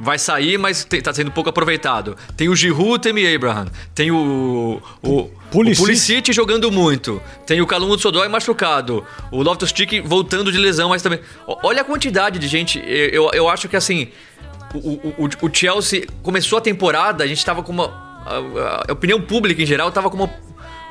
vai 0.00 0.18
sair, 0.18 0.58
mas 0.58 0.84
te- 0.84 1.00
tá 1.00 1.12
sendo 1.14 1.30
pouco 1.30 1.48
aproveitado. 1.48 2.16
Tem 2.36 2.48
o 2.48 2.54
Giroud, 2.56 2.98
tem 3.00 3.12
o 3.12 3.34
Abraham. 3.34 3.66
Tem 3.94 4.10
o. 4.10 4.82
O, 5.02 5.30
Pulisic. 5.50 5.80
o 5.82 5.84
Pulisic 5.86 6.32
jogando 6.32 6.70
muito. 6.70 7.22
Tem 7.46 7.60
o 7.62 7.66
Calum 7.66 7.96
Sodói 7.96 8.28
machucado. 8.28 9.04
O 9.30 9.42
Loftus 9.42 9.70
Cheek 9.74 10.00
voltando 10.00 10.52
de 10.52 10.58
lesão, 10.58 10.90
mas 10.90 11.00
também. 11.00 11.20
Olha 11.46 11.80
a 11.80 11.84
quantidade 11.84 12.38
de 12.38 12.48
gente. 12.48 12.78
Eu, 12.86 13.08
eu, 13.10 13.30
eu 13.32 13.48
acho 13.48 13.68
que 13.68 13.76
assim. 13.76 14.08
O, 14.74 14.78
o, 14.78 15.14
o- 15.24 15.46
o 15.46 15.50
Chelsea 15.54 16.06
começou 16.22 16.58
a 16.58 16.60
temporada, 16.60 17.24
a 17.24 17.26
gente 17.26 17.44
tava 17.44 17.62
com 17.62 17.72
uma. 17.72 18.03
A, 18.26 18.84
a 18.88 18.92
opinião 18.92 19.20
pública 19.20 19.62
em 19.62 19.66
geral 19.66 19.90
tava 19.92 20.10
com 20.10 20.16
uma 20.16 20.30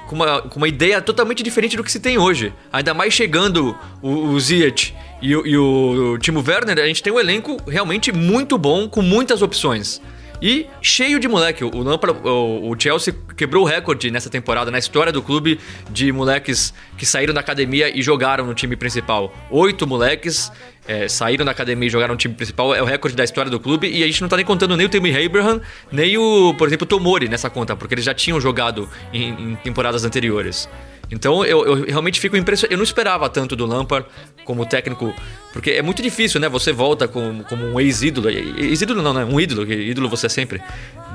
com 0.07 0.15
uma, 0.15 0.41
com 0.41 0.57
uma 0.57 0.67
ideia 0.67 1.01
totalmente 1.01 1.41
diferente 1.41 1.77
do 1.77 1.83
que 1.83 1.91
se 1.91 1.99
tem 1.99 2.17
hoje. 2.17 2.53
Ainda 2.73 2.93
mais 2.93 3.13
chegando 3.13 3.75
o, 4.01 4.09
o 4.09 4.39
Ziyech 4.39 4.93
e, 5.21 5.33
o- 5.35 5.47
e 5.47 5.57
o, 5.57 6.17
Timo 6.19 6.43
Werner, 6.45 6.77
a 6.77 6.85
gente 6.85 7.01
tem 7.01 7.11
um 7.11 7.19
elenco 7.19 7.57
realmente 7.65 8.11
muito 8.11 8.57
bom, 8.57 8.87
com 8.89 9.01
muitas 9.01 9.41
opções. 9.41 10.01
E 10.41 10.67
cheio 10.81 11.21
de 11.21 11.27
moleque. 11.29 11.63
O, 11.63 11.69
o 11.71 12.75
Chelsea 12.77 13.15
quebrou 13.37 13.63
o 13.63 13.65
recorde 13.65 14.11
nessa 14.11 14.29
temporada, 14.29 14.69
na 14.69 14.77
história 14.77 15.09
do 15.11 15.21
clube, 15.21 15.57
de 15.89 16.11
moleques 16.11 16.73
que 16.97 17.05
saíram 17.05 17.33
da 17.33 17.39
academia 17.39 17.89
e 17.97 18.01
jogaram 18.01 18.45
no 18.45 18.53
time 18.53 18.75
principal. 18.75 19.33
Oito 19.49 19.87
moleques 19.87 20.51
é, 20.87 21.07
saíram 21.07 21.45
da 21.45 21.51
academia 21.51 21.87
e 21.87 21.89
jogaram 21.89 22.13
no 22.13 22.17
time 22.17 22.33
principal. 22.33 22.73
É 22.75 22.81
o 22.81 22.85
recorde 22.85 23.15
da 23.15 23.23
história 23.23 23.49
do 23.49 23.59
clube. 23.59 23.87
E 23.87 24.03
a 24.03 24.07
gente 24.07 24.21
não 24.21 24.29
tá 24.29 24.35
nem 24.35 24.45
contando 24.45 24.75
nem 24.75 24.85
o 24.85 24.89
Timmy 24.89 25.25
Abraham, 25.25 25.61
nem 25.91 26.17
o, 26.17 26.53
por 26.57 26.67
exemplo, 26.67 26.85
o 26.85 26.87
Tomori 26.87 27.27
nessa 27.27 27.49
conta, 27.49 27.75
porque 27.75 27.93
eles 27.93 28.05
já 28.05 28.13
tinham 28.13 28.39
jogado 28.39 28.89
em, 29.11 29.29
em 29.29 29.55
temporadas 29.55 30.03
anteriores. 30.03 30.69
Então 31.11 31.45
eu, 31.45 31.65
eu 31.65 31.85
realmente 31.85 32.19
fico 32.19 32.35
impressionado. 32.35 32.73
Eu 32.73 32.77
não 32.77 32.83
esperava 32.83 33.29
tanto 33.29 33.55
do 33.55 33.65
Lampard 33.65 34.07
como 34.45 34.65
técnico, 34.65 35.13
porque 35.51 35.71
é 35.71 35.81
muito 35.81 36.01
difícil, 36.01 36.39
né? 36.39 36.49
Você 36.49 36.71
volta 36.71 37.07
com, 37.07 37.43
como 37.43 37.65
um 37.65 37.79
ex-ídolo. 37.79 38.29
Ex-ídolo 38.29 39.01
não, 39.01 39.13
né? 39.13 39.23
Um 39.23 39.39
ídolo, 39.39 39.65
que 39.65 39.73
ídolo 39.73 40.09
você 40.09 40.25
é 40.25 40.29
sempre. 40.29 40.61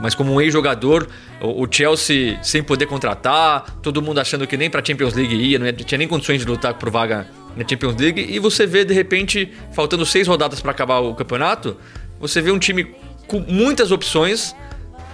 Mas 0.01 0.15
como 0.15 0.33
um 0.33 0.41
ex-jogador, 0.41 1.09
o, 1.41 1.65
o 1.65 1.69
Chelsea 1.71 2.39
sem 2.43 2.63
poder 2.63 2.87
contratar, 2.87 3.79
todo 3.83 4.01
mundo 4.01 4.21
achando 4.21 4.47
que 4.47 4.57
nem 4.57 4.71
pra 4.71 4.85
Champions 4.85 5.15
League 5.15 5.35
ia, 5.35 5.59
não 5.59 5.73
tinha 5.73 5.99
nem 5.99 6.07
condições 6.07 6.41
de 6.41 6.47
lutar 6.47 6.75
por 6.75 6.91
vaga 6.91 7.27
na 7.59 7.69
Champions 7.69 7.97
League, 7.97 8.21
e 8.29 8.39
você 8.39 8.67
vê 8.67 8.85
de 8.85 8.95
repente, 8.95 9.53
faltando 9.73 10.07
seis 10.07 10.27
rodadas 10.29 10.61
para 10.61 10.71
acabar 10.71 11.01
o 11.01 11.15
campeonato, 11.15 11.77
você 12.21 12.41
vê 12.41 12.51
um 12.51 12.59
time 12.59 12.95
com 13.27 13.41
muitas 13.41 13.91
opções 13.91 14.55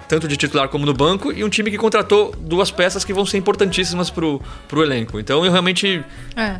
tanto 0.06 0.28
de 0.28 0.36
titular 0.36 0.68
como 0.68 0.84
no 0.84 0.92
banco, 0.92 1.32
e 1.32 1.42
um 1.42 1.48
time 1.48 1.70
que 1.70 1.78
contratou 1.78 2.30
duas 2.38 2.70
peças 2.70 3.04
que 3.04 3.12
vão 3.12 3.24
ser 3.24 3.38
importantíssimas 3.38 4.10
pro, 4.10 4.40
pro 4.68 4.82
elenco. 4.82 5.18
Então 5.18 5.44
eu 5.44 5.50
realmente 5.50 6.04
É. 6.36 6.58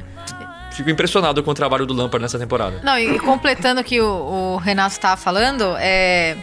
fico 0.72 0.88
impressionado 0.88 1.42
com 1.42 1.50
o 1.50 1.54
trabalho 1.54 1.84
do 1.84 1.92
Lampard 1.92 2.22
nessa 2.22 2.38
temporada. 2.38 2.80
Não, 2.82 2.98
e 2.98 3.18
completando 3.18 3.82
o 3.82 3.84
que 3.84 4.00
o, 4.00 4.06
o 4.06 4.56
Renato 4.56 4.92
estava 4.92 5.16
falando, 5.18 5.76
é, 5.76 6.36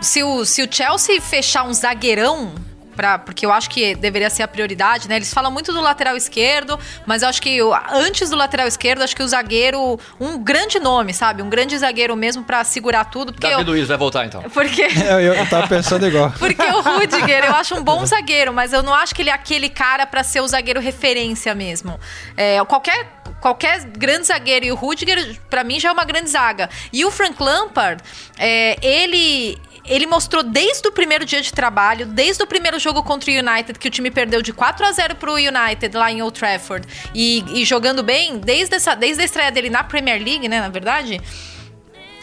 se, 0.00 0.22
o, 0.22 0.44
se 0.46 0.62
o 0.62 0.68
Chelsea 0.70 1.20
fechar 1.20 1.64
um 1.64 1.72
zagueirão. 1.74 2.54
Pra, 2.98 3.16
porque 3.16 3.46
eu 3.46 3.52
acho 3.52 3.70
que 3.70 3.94
deveria 3.94 4.28
ser 4.28 4.42
a 4.42 4.48
prioridade, 4.48 5.08
né? 5.08 5.14
Eles 5.14 5.32
falam 5.32 5.52
muito 5.52 5.72
do 5.72 5.80
lateral 5.80 6.16
esquerdo, 6.16 6.76
mas 7.06 7.22
eu 7.22 7.28
acho 7.28 7.40
que 7.40 7.60
antes 7.92 8.28
do 8.28 8.34
lateral 8.34 8.66
esquerdo, 8.66 9.02
acho 9.02 9.14
que 9.14 9.22
o 9.22 9.28
zagueiro, 9.28 10.00
um 10.18 10.36
grande 10.42 10.80
nome, 10.80 11.14
sabe? 11.14 11.40
Um 11.40 11.48
grande 11.48 11.78
zagueiro 11.78 12.16
mesmo 12.16 12.42
pra 12.42 12.64
segurar 12.64 13.04
tudo. 13.04 13.32
Porque 13.32 13.48
Davi 13.48 13.62
eu, 13.62 13.66
Luiz 13.68 13.86
vai 13.86 13.96
voltar 13.96 14.26
então. 14.26 14.42
porque 14.50 14.82
Eu, 14.82 15.20
eu, 15.22 15.34
eu 15.34 15.46
tava 15.48 15.68
pensando 15.68 16.08
igual. 16.08 16.32
porque 16.40 16.60
o 16.60 16.80
Rudiger, 16.80 17.44
eu 17.44 17.54
acho 17.54 17.76
um 17.76 17.84
bom 17.84 18.02
zagueiro, 18.06 18.52
mas 18.52 18.72
eu 18.72 18.82
não 18.82 18.92
acho 18.92 19.14
que 19.14 19.22
ele 19.22 19.30
é 19.30 19.32
aquele 19.32 19.68
cara 19.68 20.04
pra 20.04 20.24
ser 20.24 20.40
o 20.40 20.48
zagueiro 20.48 20.80
referência 20.80 21.54
mesmo. 21.54 22.00
É, 22.36 22.58
qualquer, 22.64 23.06
qualquer 23.40 23.84
grande 23.84 24.26
zagueiro 24.26 24.66
e 24.66 24.72
o 24.72 24.74
Rudiger, 24.74 25.38
pra 25.48 25.64
mim, 25.64 25.78
já 25.80 25.90
é 25.90 25.92
uma 25.92 26.04
grande 26.04 26.30
zaga. 26.30 26.68
E 26.92 27.04
o 27.04 27.10
Frank 27.10 27.42
Lampard, 27.42 28.02
é, 28.38 28.76
ele. 28.82 29.58
Ele 29.84 30.06
mostrou 30.06 30.42
desde 30.42 30.86
o 30.86 30.92
primeiro 30.92 31.24
dia 31.24 31.40
de 31.40 31.50
trabalho, 31.50 32.04
desde 32.04 32.42
o 32.42 32.46
primeiro 32.46 32.78
jogo 32.78 33.02
contra 33.02 33.30
o 33.30 33.34
United, 33.34 33.78
que 33.78 33.88
o 33.88 33.90
time 33.90 34.10
perdeu 34.10 34.42
de 34.42 34.52
4 34.52 34.84
a 34.84 34.92
0 34.92 35.16
pro 35.16 35.36
United 35.36 35.96
lá 35.96 36.12
em 36.12 36.20
Old 36.20 36.38
Trafford, 36.38 36.86
e, 37.14 37.42
e 37.54 37.64
jogando 37.64 38.02
bem, 38.02 38.36
desde, 38.36 38.76
essa, 38.76 38.94
desde 38.94 39.22
a 39.22 39.24
estreia 39.24 39.50
dele 39.50 39.70
na 39.70 39.82
Premier 39.82 40.22
League, 40.22 40.46
né, 40.46 40.60
na 40.60 40.68
verdade, 40.68 41.18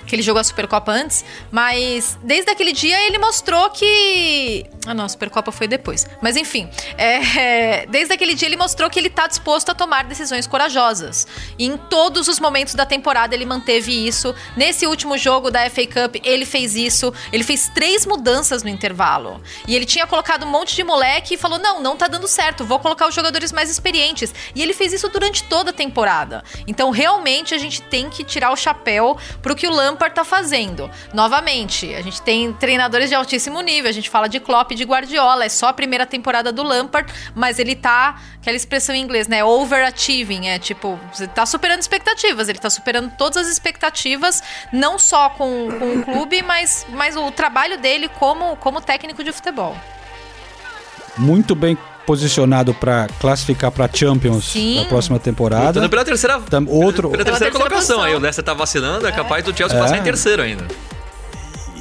que 0.05 0.15
ele 0.15 0.21
jogou 0.21 0.39
a 0.39 0.43
Supercopa 0.43 0.91
antes, 0.91 1.25
mas 1.51 2.17
desde 2.23 2.51
aquele 2.51 2.71
dia 2.71 2.99
ele 3.07 3.17
mostrou 3.17 3.69
que. 3.69 4.65
Ah, 4.85 4.93
não, 4.93 5.05
a 5.05 5.09
Supercopa 5.09 5.51
foi 5.51 5.67
depois. 5.67 6.07
Mas 6.21 6.35
enfim, 6.35 6.69
é, 6.97 7.85
desde 7.87 8.13
aquele 8.13 8.35
dia 8.35 8.47
ele 8.47 8.57
mostrou 8.57 8.89
que 8.89 8.99
ele 8.99 9.09
tá 9.09 9.27
disposto 9.27 9.69
a 9.69 9.75
tomar 9.75 10.05
decisões 10.05 10.47
corajosas. 10.47 11.27
E 11.57 11.65
em 11.65 11.77
todos 11.77 12.27
os 12.27 12.39
momentos 12.39 12.75
da 12.75 12.85
temporada 12.85 13.33
ele 13.33 13.45
manteve 13.45 13.91
isso. 14.07 14.33
Nesse 14.55 14.85
último 14.85 15.17
jogo 15.17 15.49
da 15.49 15.69
FA 15.69 15.87
Cup, 15.87 16.15
ele 16.23 16.45
fez 16.45 16.75
isso. 16.75 17.13
Ele 17.31 17.43
fez 17.43 17.69
três 17.69 18.05
mudanças 18.05 18.63
no 18.63 18.69
intervalo. 18.69 19.41
E 19.67 19.75
ele 19.75 19.85
tinha 19.85 20.05
colocado 20.05 20.45
um 20.45 20.49
monte 20.49 20.75
de 20.75 20.83
moleque 20.83 21.33
e 21.33 21.37
falou: 21.37 21.57
não, 21.57 21.81
não 21.81 21.97
tá 21.97 22.07
dando 22.07 22.27
certo, 22.27 22.63
vou 22.63 22.79
colocar 22.79 23.07
os 23.07 23.15
jogadores 23.15 23.51
mais 23.51 23.69
experientes. 23.69 24.33
E 24.53 24.61
ele 24.61 24.73
fez 24.73 24.93
isso 24.93 25.09
durante 25.09 25.43
toda 25.43 25.71
a 25.71 25.73
temporada. 25.73 26.43
Então, 26.67 26.91
realmente, 26.91 27.53
a 27.53 27.57
gente 27.57 27.81
tem 27.81 28.09
que 28.09 28.23
tirar 28.23 28.51
o 28.51 28.55
chapéu 28.55 29.17
pro 29.41 29.55
que 29.55 29.67
o 29.67 29.71
Lampard 29.95 30.13
tá 30.13 30.25
fazendo. 30.25 30.91
Novamente, 31.13 31.93
a 31.95 32.01
gente 32.01 32.21
tem 32.21 32.51
treinadores 32.51 33.07
de 33.07 33.15
altíssimo 33.15 33.61
nível, 33.61 33.89
a 33.89 33.93
gente 33.93 34.09
fala 34.09 34.27
de 34.27 34.41
Klopp 34.41 34.71
e 34.71 34.75
de 34.75 34.83
Guardiola, 34.83 35.45
é 35.45 35.49
só 35.49 35.69
a 35.69 35.73
primeira 35.73 36.05
temporada 36.05 36.51
do 36.51 36.61
Lampard, 36.61 37.11
mas 37.33 37.59
ele 37.59 37.75
tá, 37.75 38.19
aquela 38.41 38.57
expressão 38.57 38.93
em 38.93 39.01
inglês, 39.01 39.27
né, 39.27 39.43
overachieving, 39.43 40.47
é 40.47 40.59
tipo, 40.59 40.99
você 41.13 41.27
tá 41.27 41.45
superando 41.45 41.79
expectativas, 41.79 42.49
ele 42.49 42.59
tá 42.59 42.69
superando 42.69 43.11
todas 43.17 43.37
as 43.37 43.47
expectativas, 43.47 44.43
não 44.73 44.99
só 44.99 45.29
com, 45.29 45.69
com 45.79 45.99
o 45.99 46.03
clube, 46.03 46.41
mas, 46.41 46.85
mas 46.89 47.15
o 47.15 47.31
trabalho 47.31 47.77
dele 47.77 48.09
como, 48.09 48.57
como 48.57 48.81
técnico 48.81 49.23
de 49.23 49.31
futebol. 49.31 49.75
Muito 51.17 51.55
bem 51.55 51.77
posicionado 52.05 52.73
pra 52.73 53.07
classificar 53.19 53.71
pra 53.71 53.89
Champions 53.91 54.45
Sim. 54.51 54.79
na 54.81 54.85
próxima 54.85 55.17
temporada. 55.19 55.67
Lutando 55.67 55.89
pela 55.89 56.05
terceira, 56.05 56.39
Tam- 56.41 56.65
outro- 56.67 57.09
pela 57.09 57.23
terceira 57.23 57.23
Pela 57.23 57.39
terceira 57.39 57.51
colocação 57.51 57.95
posição. 57.97 58.01
aí. 58.03 58.15
O 58.15 58.19
Leicester 58.19 58.43
tá 58.45 58.53
vacilando, 58.53 59.07
é, 59.07 59.11
capaz 59.11 59.43
do 59.43 59.55
Chelsea 59.55 59.77
É. 59.77 59.81
passar 59.81 59.97
em 59.97 60.03
terceiro 60.03 60.41
ainda. 60.41 60.65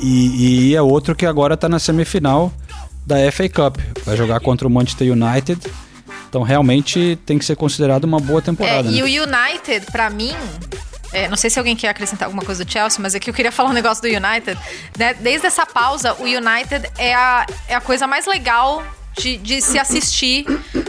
E, 0.03 0.71
e 0.71 0.75
é 0.77 0.83
outro 0.83 1.15
que 1.15 1.25
agora 1.27 1.57
tá 1.57 1.69
na 1.69 1.79
semifinal 1.79 2.53
da 3.07 3.17
FA 3.31 3.49
Cup. 3.49 3.79
Vai 4.05 4.17
jogar 4.17 4.41
contra 4.41 4.67
o 4.67 4.71
Manchester 4.71 5.13
United. 5.13 5.61
Então 6.29 6.43
realmente 6.43 7.19
tem 7.25 7.39
que 7.39 7.45
ser 7.45 7.55
considerado 7.57 8.05
uma 8.05 8.19
boa 8.19 8.41
É, 8.41 8.43
temporada. 8.43 8.89
e 8.89 9.01
né? 9.01 9.03
o 9.03 9.05
United, 9.07 9.87
pra 9.93 10.11
mim. 10.11 10.35
é, 11.13 11.29
não 11.29 11.37
sei 11.37 11.49
se 11.49 11.59
alguém 11.61 11.77
quer 11.77 11.89
acrescentar 11.91 12.27
alguma 12.27 12.43
coisa 12.45 12.65
do 12.65 12.71
Chelsea, 12.73 12.99
mas 13.01 13.15
aqui 13.15 13.31
eu 13.31 13.35
queria 13.35 13.53
falar 13.53 13.71
um 13.71 13.73
negócio 13.73 14.03
do 14.03 14.09
United. 14.09 14.59
né? 14.99 15.15
Desde 15.15 15.47
essa 15.47 15.65
pausa, 15.65 16.13
o 16.19 16.25
United 16.25 16.91
é 16.99 17.15
a, 17.15 17.47
é 17.69 17.75
a 17.77 17.81
coisa 17.81 18.07
mais 18.09 18.27
legal 18.27 18.83
de, 19.17 19.37
de 19.37 19.61
se 19.61 19.79
assistir. 19.79 20.45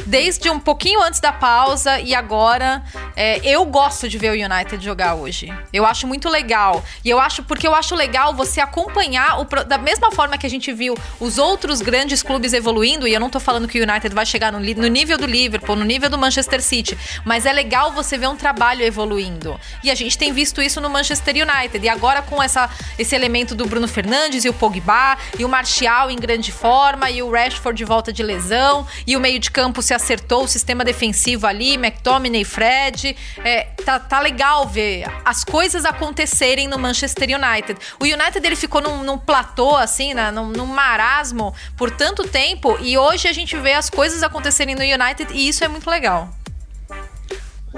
Desde 0.06 0.50
um 0.50 0.60
pouquinho 0.60 1.02
antes 1.02 1.20
da 1.20 1.32
pausa 1.32 2.00
e 2.00 2.14
agora. 2.14 2.84
É, 3.16 3.40
eu 3.44 3.66
gosto 3.66 4.08
de 4.08 4.18
ver 4.18 4.32
o 4.32 4.34
United 4.34 4.84
jogar 4.84 5.16
hoje. 5.16 5.52
Eu 5.74 5.86
acho 5.86 6.06
muito 6.06 6.30
legal. 6.30 6.84
E 7.04 7.10
eu 7.10 7.20
acho, 7.20 7.44
porque 7.44 7.68
eu 7.68 7.74
acho 7.74 7.96
legal 7.96 8.34
você 8.34 8.62
acompanhar 8.62 9.40
o, 9.40 9.46
da 9.66 9.78
mesma 9.78 10.12
forma 10.12 10.38
que 10.38 10.46
a 10.46 10.50
gente 10.50 10.72
viu 10.74 10.96
os 11.20 11.38
outros 11.38 11.82
grandes 11.82 12.22
clubes 12.22 12.54
evoluindo, 12.54 13.08
e 13.08 13.14
eu 13.14 13.20
não 13.20 13.30
tô 13.30 13.40
falando 13.40 13.68
que 13.68 13.80
o 13.80 13.84
United 13.84 14.14
vai 14.14 14.26
chegar 14.26 14.52
no, 14.52 14.60
no 14.60 14.88
nível 14.88 15.18
do 15.18 15.26
Liverpool, 15.26 15.76
no 15.76 15.86
nível 15.86 16.10
do 16.10 16.18
Manchester 16.18 16.62
City, 16.62 16.98
mas 17.24 17.46
é 17.46 17.54
legal 17.54 17.92
você 17.92 18.18
ver 18.18 18.28
um 18.28 18.36
trabalho 18.36 18.84
evoluindo. 18.84 19.60
E 19.84 19.90
a 19.90 19.96
gente 19.96 20.18
tem 20.18 20.32
visto 20.32 20.62
isso 20.62 20.80
no 20.82 20.90
Manchester 20.90 21.36
United. 21.36 21.86
E 21.86 21.90
agora 21.90 22.22
com 22.22 22.42
essa, 22.42 22.70
esse 22.98 23.16
elemento 23.16 23.56
do 23.56 23.66
Bruno 23.66 23.88
Fernandes 23.88 24.46
e 24.46 24.50
o 24.50 24.54
Pogba, 24.54 25.18
e 25.38 25.46
o 25.46 25.50
Martial 25.50 26.12
em 26.12 26.18
grande 26.18 26.52
forma, 26.52 27.10
e 27.10 27.22
o 27.22 27.32
Rashford 27.32 27.78
de 27.78 27.86
volta 27.86 28.12
de 28.16 28.24
lesão, 28.24 28.88
e 29.05 29.16
o 29.16 29.20
meio 29.20 29.38
de 29.38 29.51
campo 29.51 29.82
se 29.82 29.93
acertou, 29.93 30.45
o 30.45 30.47
sistema 30.47 30.84
defensivo 30.84 31.45
ali, 31.45 31.74
McTominay, 31.74 32.43
Fred. 32.43 33.16
É, 33.43 33.63
tá, 33.86 33.99
tá 33.99 34.20
legal 34.20 34.68
ver 34.68 35.05
as 35.24 35.43
coisas 35.43 35.86
acontecerem 35.86 36.68
no 36.68 36.80
Manchester 36.80 37.30
United. 37.30 37.80
O 37.99 38.05
United 38.05 38.45
ele 38.45 38.55
ficou 38.55 38.82
num, 38.82 39.03
num 39.03 39.18
platô, 39.18 39.76
assim, 39.76 40.13
né, 40.13 40.32
num, 40.32 40.47
num 40.47 40.66
marasmo 40.66 41.53
por 41.78 41.91
tanto 41.91 42.28
tempo, 42.28 42.78
e 42.82 42.97
hoje 42.97 43.28
a 43.28 43.34
gente 43.34 43.55
vê 43.57 43.74
as 43.74 43.89
coisas 43.89 44.24
acontecerem 44.24 44.76
no 44.76 44.82
United, 44.82 45.34
e 45.34 45.47
isso 45.47 45.63
é 45.63 45.68
muito 45.68 45.89
legal. 45.89 46.30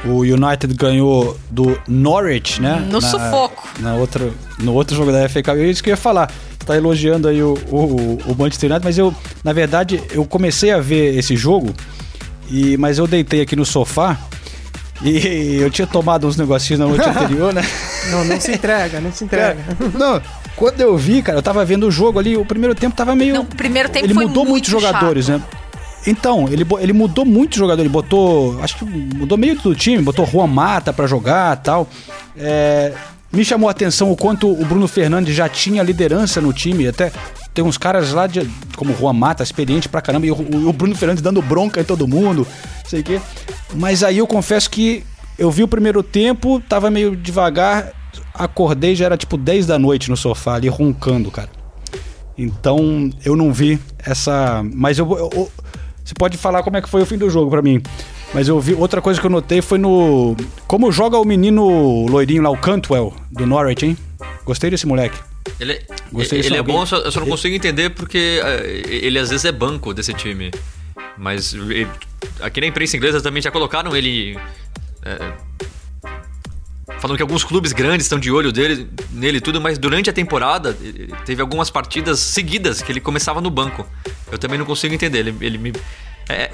O 0.05 0.19
United 0.19 0.73
ganhou 0.75 1.39
do 1.49 1.79
Norwich, 1.87 2.61
né? 2.61 2.75
No 2.87 3.01
sufoco. 3.01 3.67
Na 3.79 3.95
outra, 3.95 4.31
no 4.59 4.73
outro 4.73 4.95
jogo 4.95 5.11
da 5.11 5.27
FA 5.27 5.41
Cup. 5.41 5.55
É 5.55 5.65
isso 5.65 5.81
que 5.81 5.89
eu 5.89 5.93
ia 5.93 5.97
falar. 5.97 6.31
Você 6.67 6.73
tá 6.73 6.75
elogiando 6.75 7.29
aí 7.29 7.41
o, 7.41 7.53
o, 7.71 8.17
o 8.27 8.35
Manchester 8.37 8.69
United, 8.69 8.83
mas 8.83 8.97
eu, 8.97 9.15
na 9.41 9.53
verdade, 9.53 10.03
eu 10.11 10.25
comecei 10.25 10.71
a 10.71 10.79
ver 10.79 11.17
esse 11.17 11.37
jogo, 11.37 11.73
e, 12.51 12.75
mas 12.75 12.97
eu 12.97 13.07
deitei 13.07 13.39
aqui 13.39 13.55
no 13.55 13.65
sofá 13.65 14.17
e 15.01 15.55
eu 15.63 15.71
tinha 15.71 15.87
tomado 15.87 16.27
uns 16.27 16.35
negocinhos 16.35 16.81
na 16.81 16.85
noite 16.85 17.07
anterior, 17.07 17.53
né? 17.53 17.61
Não, 18.11 18.23
não 18.23 18.39
se 18.39 18.53
entrega, 18.53 19.01
não 19.01 19.11
se 19.11 19.25
entrega. 19.25 19.57
Não, 19.93 20.21
quando 20.55 20.79
eu 20.79 20.95
vi, 20.97 21.21
cara, 21.21 21.37
eu 21.37 21.41
tava 21.41 21.65
vendo 21.65 21.85
o 21.87 21.91
jogo 21.91 22.19
ali, 22.19 22.37
o 22.37 22.45
primeiro 22.45 22.73
tempo 22.73 22.95
tava 22.95 23.13
meio. 23.13 23.33
Não, 23.33 23.41
o 23.41 23.45
primeiro 23.45 23.89
tempo 23.89 24.05
ele 24.05 24.13
foi 24.13 24.25
mudou 24.25 24.45
muito 24.45 24.69
muitos 24.69 24.69
jogadores, 24.69 25.27
né? 25.27 25.41
Então, 26.05 26.47
ele, 26.49 26.65
ele 26.79 26.93
mudou 26.93 27.25
muito 27.25 27.57
jogador, 27.57 27.81
ele 27.81 27.89
botou. 27.89 28.57
Acho 28.63 28.77
que 28.77 28.85
mudou 28.85 29.37
meio 29.37 29.59
do 29.59 29.75
time, 29.75 30.01
botou 30.01 30.25
Juan 30.25 30.47
Mata 30.47 30.93
pra 30.93 31.05
jogar 31.05 31.57
tal. 31.57 31.85
É, 32.37 32.93
me 33.37 33.45
chamou 33.45 33.67
a 33.69 33.71
atenção 33.71 34.11
o 34.11 34.17
quanto 34.17 34.49
o 34.51 34.65
Bruno 34.65 34.87
Fernandes 34.87 35.35
já 35.35 35.47
tinha 35.47 35.83
liderança 35.83 36.41
no 36.41 36.51
time, 36.51 36.87
até 36.87 37.11
tem 37.53 37.63
uns 37.63 37.77
caras 37.77 38.11
lá 38.11 38.25
de, 38.27 38.49
como 38.75 38.93
o 38.93 38.97
Juan 38.97 39.13
Mata, 39.13 39.43
experiente 39.43 39.87
pra 39.87 40.01
caramba, 40.01 40.25
e 40.25 40.31
o, 40.31 40.67
o 40.69 40.73
Bruno 40.73 40.95
Fernandes 40.95 41.21
dando 41.21 41.41
bronca 41.41 41.79
em 41.79 41.83
todo 41.83 42.07
mundo, 42.07 42.45
sei 42.85 43.01
o 43.01 43.03
quê. 43.03 43.21
Mas 43.75 44.03
aí 44.03 44.17
eu 44.17 44.27
confesso 44.27 44.69
que 44.69 45.03
eu 45.37 45.49
vi 45.51 45.63
o 45.63 45.67
primeiro 45.67 46.01
tempo, 46.01 46.59
tava 46.67 46.89
meio 46.89 47.15
devagar, 47.15 47.91
acordei, 48.33 48.95
já 48.95 49.05
era 49.05 49.17
tipo 49.17 49.37
10 49.37 49.67
da 49.67 49.77
noite 49.79 50.09
no 50.09 50.17
sofá 50.17 50.55
ali, 50.55 50.67
roncando, 50.67 51.29
cara. 51.31 51.49
Então 52.37 53.09
eu 53.25 53.35
não 53.35 53.51
vi 53.51 53.79
essa. 53.99 54.63
Mas 54.73 54.99
eu, 54.99 55.09
eu- 55.17 55.29
eu- 55.33 55.51
Você 56.03 56.13
pode 56.13 56.37
falar 56.37 56.63
como 56.63 56.77
é 56.77 56.81
que 56.81 56.87
foi 56.89 57.01
o 57.01 57.05
fim 57.05 57.17
do 57.17 57.29
jogo 57.29 57.49
pra 57.51 57.61
mim. 57.61 57.81
Mas 58.37 58.47
eu 58.47 58.59
vi. 58.59 58.75
Outra 58.75 59.01
coisa 59.01 59.19
que 59.19 59.25
eu 59.25 59.31
notei 59.31 59.63
foi 59.63 59.79
no. 59.79 60.35
Como 60.67 60.91
joga 60.91 61.17
o 61.17 61.25
menino 61.25 62.05
loirinho 62.05 62.43
lá, 62.43 62.51
o 62.51 62.57
Cantwell, 62.57 63.11
do 63.31 63.47
Norwich, 63.47 63.83
hein? 63.83 63.97
Gostei 64.45 64.69
desse 64.69 64.85
moleque. 64.85 65.17
Ele, 65.59 65.71
é- 65.73 65.81
Gostei 66.11 66.37
ele 66.41 66.53
é 66.53 66.59
alguém- 66.59 66.75
bom, 66.75 66.85
só- 66.85 66.97
eu 66.97 67.11
só 67.11 67.19
não 67.19 67.27
consigo 67.27 67.55
entender 67.55 67.89
porque 67.89 68.39
eh, 68.43 68.83
ele 68.85 69.17
às 69.17 69.31
vezes 69.31 69.43
é 69.43 69.51
banco 69.51 69.91
desse 69.91 70.13
time. 70.13 70.51
Mas 71.17 71.51
ele- 71.55 71.87
aqui 72.39 72.61
na 72.61 72.67
imprensa 72.67 72.95
inglesa 72.95 73.19
também 73.21 73.41
já 73.41 73.49
colocaram 73.49 73.95
ele. 73.95 74.37
eh, 75.03 75.33
falando 76.99 77.17
que 77.17 77.23
alguns 77.23 77.43
clubes 77.43 77.73
grandes 77.73 78.05
estão 78.05 78.19
de 78.19 78.31
olho 78.31 78.51
dele, 78.51 78.87
nele 79.13 79.37
e 79.39 79.41
tudo, 79.41 79.59
mas 79.59 79.79
durante 79.79 80.11
a 80.11 80.13
temporada 80.13 80.77
eh, 80.83 81.07
teve 81.25 81.41
algumas 81.41 81.71
partidas 81.71 82.19
seguidas 82.19 82.83
que 82.83 82.91
ele 82.91 83.01
começava 83.01 83.41
no 83.41 83.49
banco. 83.49 83.83
Eu 84.31 84.37
também 84.37 84.59
não 84.59 84.65
consigo 84.67 84.93
entender. 84.93 85.19
Ele, 85.25 85.35
ele 85.41 85.57
me. 85.57 85.73
É, 86.29 86.51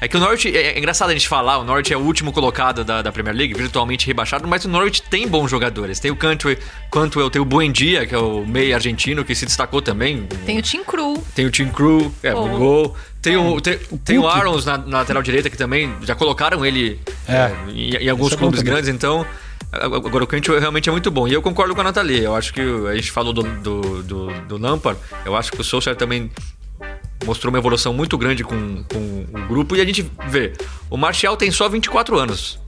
é 0.00 0.08
que 0.08 0.16
o 0.16 0.20
Norwich. 0.20 0.48
É, 0.56 0.72
é 0.74 0.78
engraçado 0.78 1.10
a 1.10 1.12
gente 1.12 1.28
falar, 1.28 1.58
o 1.58 1.64
Norwich 1.64 1.92
é 1.92 1.96
o 1.96 2.00
último 2.00 2.32
colocado 2.32 2.84
da, 2.84 3.02
da 3.02 3.12
Premier 3.12 3.36
League, 3.36 3.54
virtualmente 3.54 4.06
rebaixado, 4.06 4.46
mas 4.48 4.64
o 4.64 4.68
Norwich 4.68 5.02
tem 5.02 5.28
bons 5.28 5.50
jogadores. 5.50 6.00
Tem 6.00 6.10
o 6.10 6.16
Cantwell, 6.16 6.56
Cantwell 6.90 7.30
tem 7.30 7.40
o 7.40 7.44
Buendia, 7.44 8.06
que 8.06 8.14
é 8.14 8.18
o 8.18 8.46
meio 8.46 8.74
argentino, 8.74 9.24
que 9.24 9.34
se 9.34 9.44
destacou 9.44 9.82
também. 9.82 10.26
Tem 10.46 10.58
o 10.58 10.62
Team 10.62 10.84
Crew. 10.84 11.22
Tem 11.34 11.46
o 11.46 11.50
Tim 11.50 11.68
Crew, 11.68 12.12
é, 12.22 12.34
Oh. 12.34 12.48
gol. 12.58 12.96
Tem 13.20 13.36
o, 13.36 13.60
tem, 13.60 13.78
tem 14.04 14.18
o. 14.18 14.26
Arons 14.26 14.64
na, 14.64 14.78
na 14.78 14.98
lateral 14.98 15.22
direita, 15.22 15.50
que 15.50 15.56
também 15.56 15.94
já 16.02 16.14
colocaram 16.14 16.64
ele 16.64 16.98
É. 17.28 17.34
é, 17.34 17.56
em, 17.68 17.90
em 17.96 18.08
alguns 18.08 18.28
Isso 18.28 18.36
é 18.36 18.38
clubes 18.38 18.62
grandes, 18.62 18.88
então. 18.88 19.26
Agora 19.72 20.24
o 20.24 20.26
Cantwell 20.26 20.58
realmente 20.58 20.88
é 20.88 20.92
muito 20.92 21.10
bom. 21.12 21.28
E 21.28 21.32
eu 21.32 21.40
concordo 21.42 21.74
com 21.74 21.80
a 21.80 21.84
Nathalie. 21.84 22.24
Eu 22.24 22.34
acho 22.34 22.52
que 22.52 22.60
a 22.60 22.94
gente 22.96 23.12
falou 23.12 23.32
do, 23.32 23.42
do, 23.42 24.02
do, 24.02 24.26
do 24.48 24.58
Lampard. 24.58 24.98
Eu 25.24 25.36
acho 25.36 25.52
que 25.52 25.60
o 25.60 25.64
Solskjaer 25.64 25.96
também 25.96 26.28
mostrou 27.24 27.52
uma 27.52 27.58
evolução 27.58 27.92
muito 27.92 28.16
grande 28.18 28.42
com, 28.44 28.82
com 28.84 29.26
o 29.32 29.46
grupo. 29.48 29.76
E 29.76 29.80
a 29.80 29.84
gente 29.84 30.10
vê, 30.28 30.52
o 30.88 30.96
Martial 30.96 31.36
tem 31.36 31.50
só 31.50 31.68
24 31.68 32.18
anos. 32.18 32.58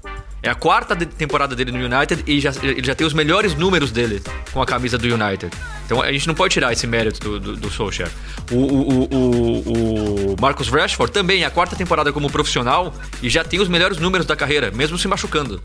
É 0.45 0.51
a 0.51 0.57
quarta 0.57 0.97
de- 0.97 1.07
temporada 1.07 1.55
dele 1.55 1.71
no 1.71 1.79
United 1.79 2.25
e 2.27 2.41
já, 2.41 2.51
ele 2.65 2.85
já 2.85 2.97
tem 2.97 3.07
os 3.07 3.13
melhores 3.13 3.55
números 3.55 3.93
dele 3.93 4.21
com 4.53 4.61
a 4.61 4.67
camisa 4.67 4.99
do 4.99 5.07
United. 5.07 5.53
Então 5.87 6.03
a 6.03 6.11
gente 6.11 6.27
não 6.27 6.35
pode 6.35 6.53
tirar 6.55 6.73
esse 6.73 6.85
mérito 6.85 7.21
do, 7.21 7.39
do, 7.39 7.57
do 7.57 7.71
Solskjaer. 7.71 8.11
O, 8.51 8.57
o, 8.57 9.05
o, 9.05 10.33
o, 10.33 10.37
Marcus 10.41 10.69
Rashford 10.69 11.13
também 11.13 11.45
é 11.45 11.47
a 11.47 11.51
quarta 11.51 11.77
temporada 11.77 12.13
como 12.13 12.29
profissional 12.29 12.93
e 13.23 13.31
já 13.31 13.45
tem 13.45 13.61
os 13.61 13.69
melhores 13.69 13.99
números 13.99 14.27
da 14.27 14.35
carreira, 14.35 14.73
mesmo 14.73 14.99
se 14.99 15.07
machucando. 15.07 15.63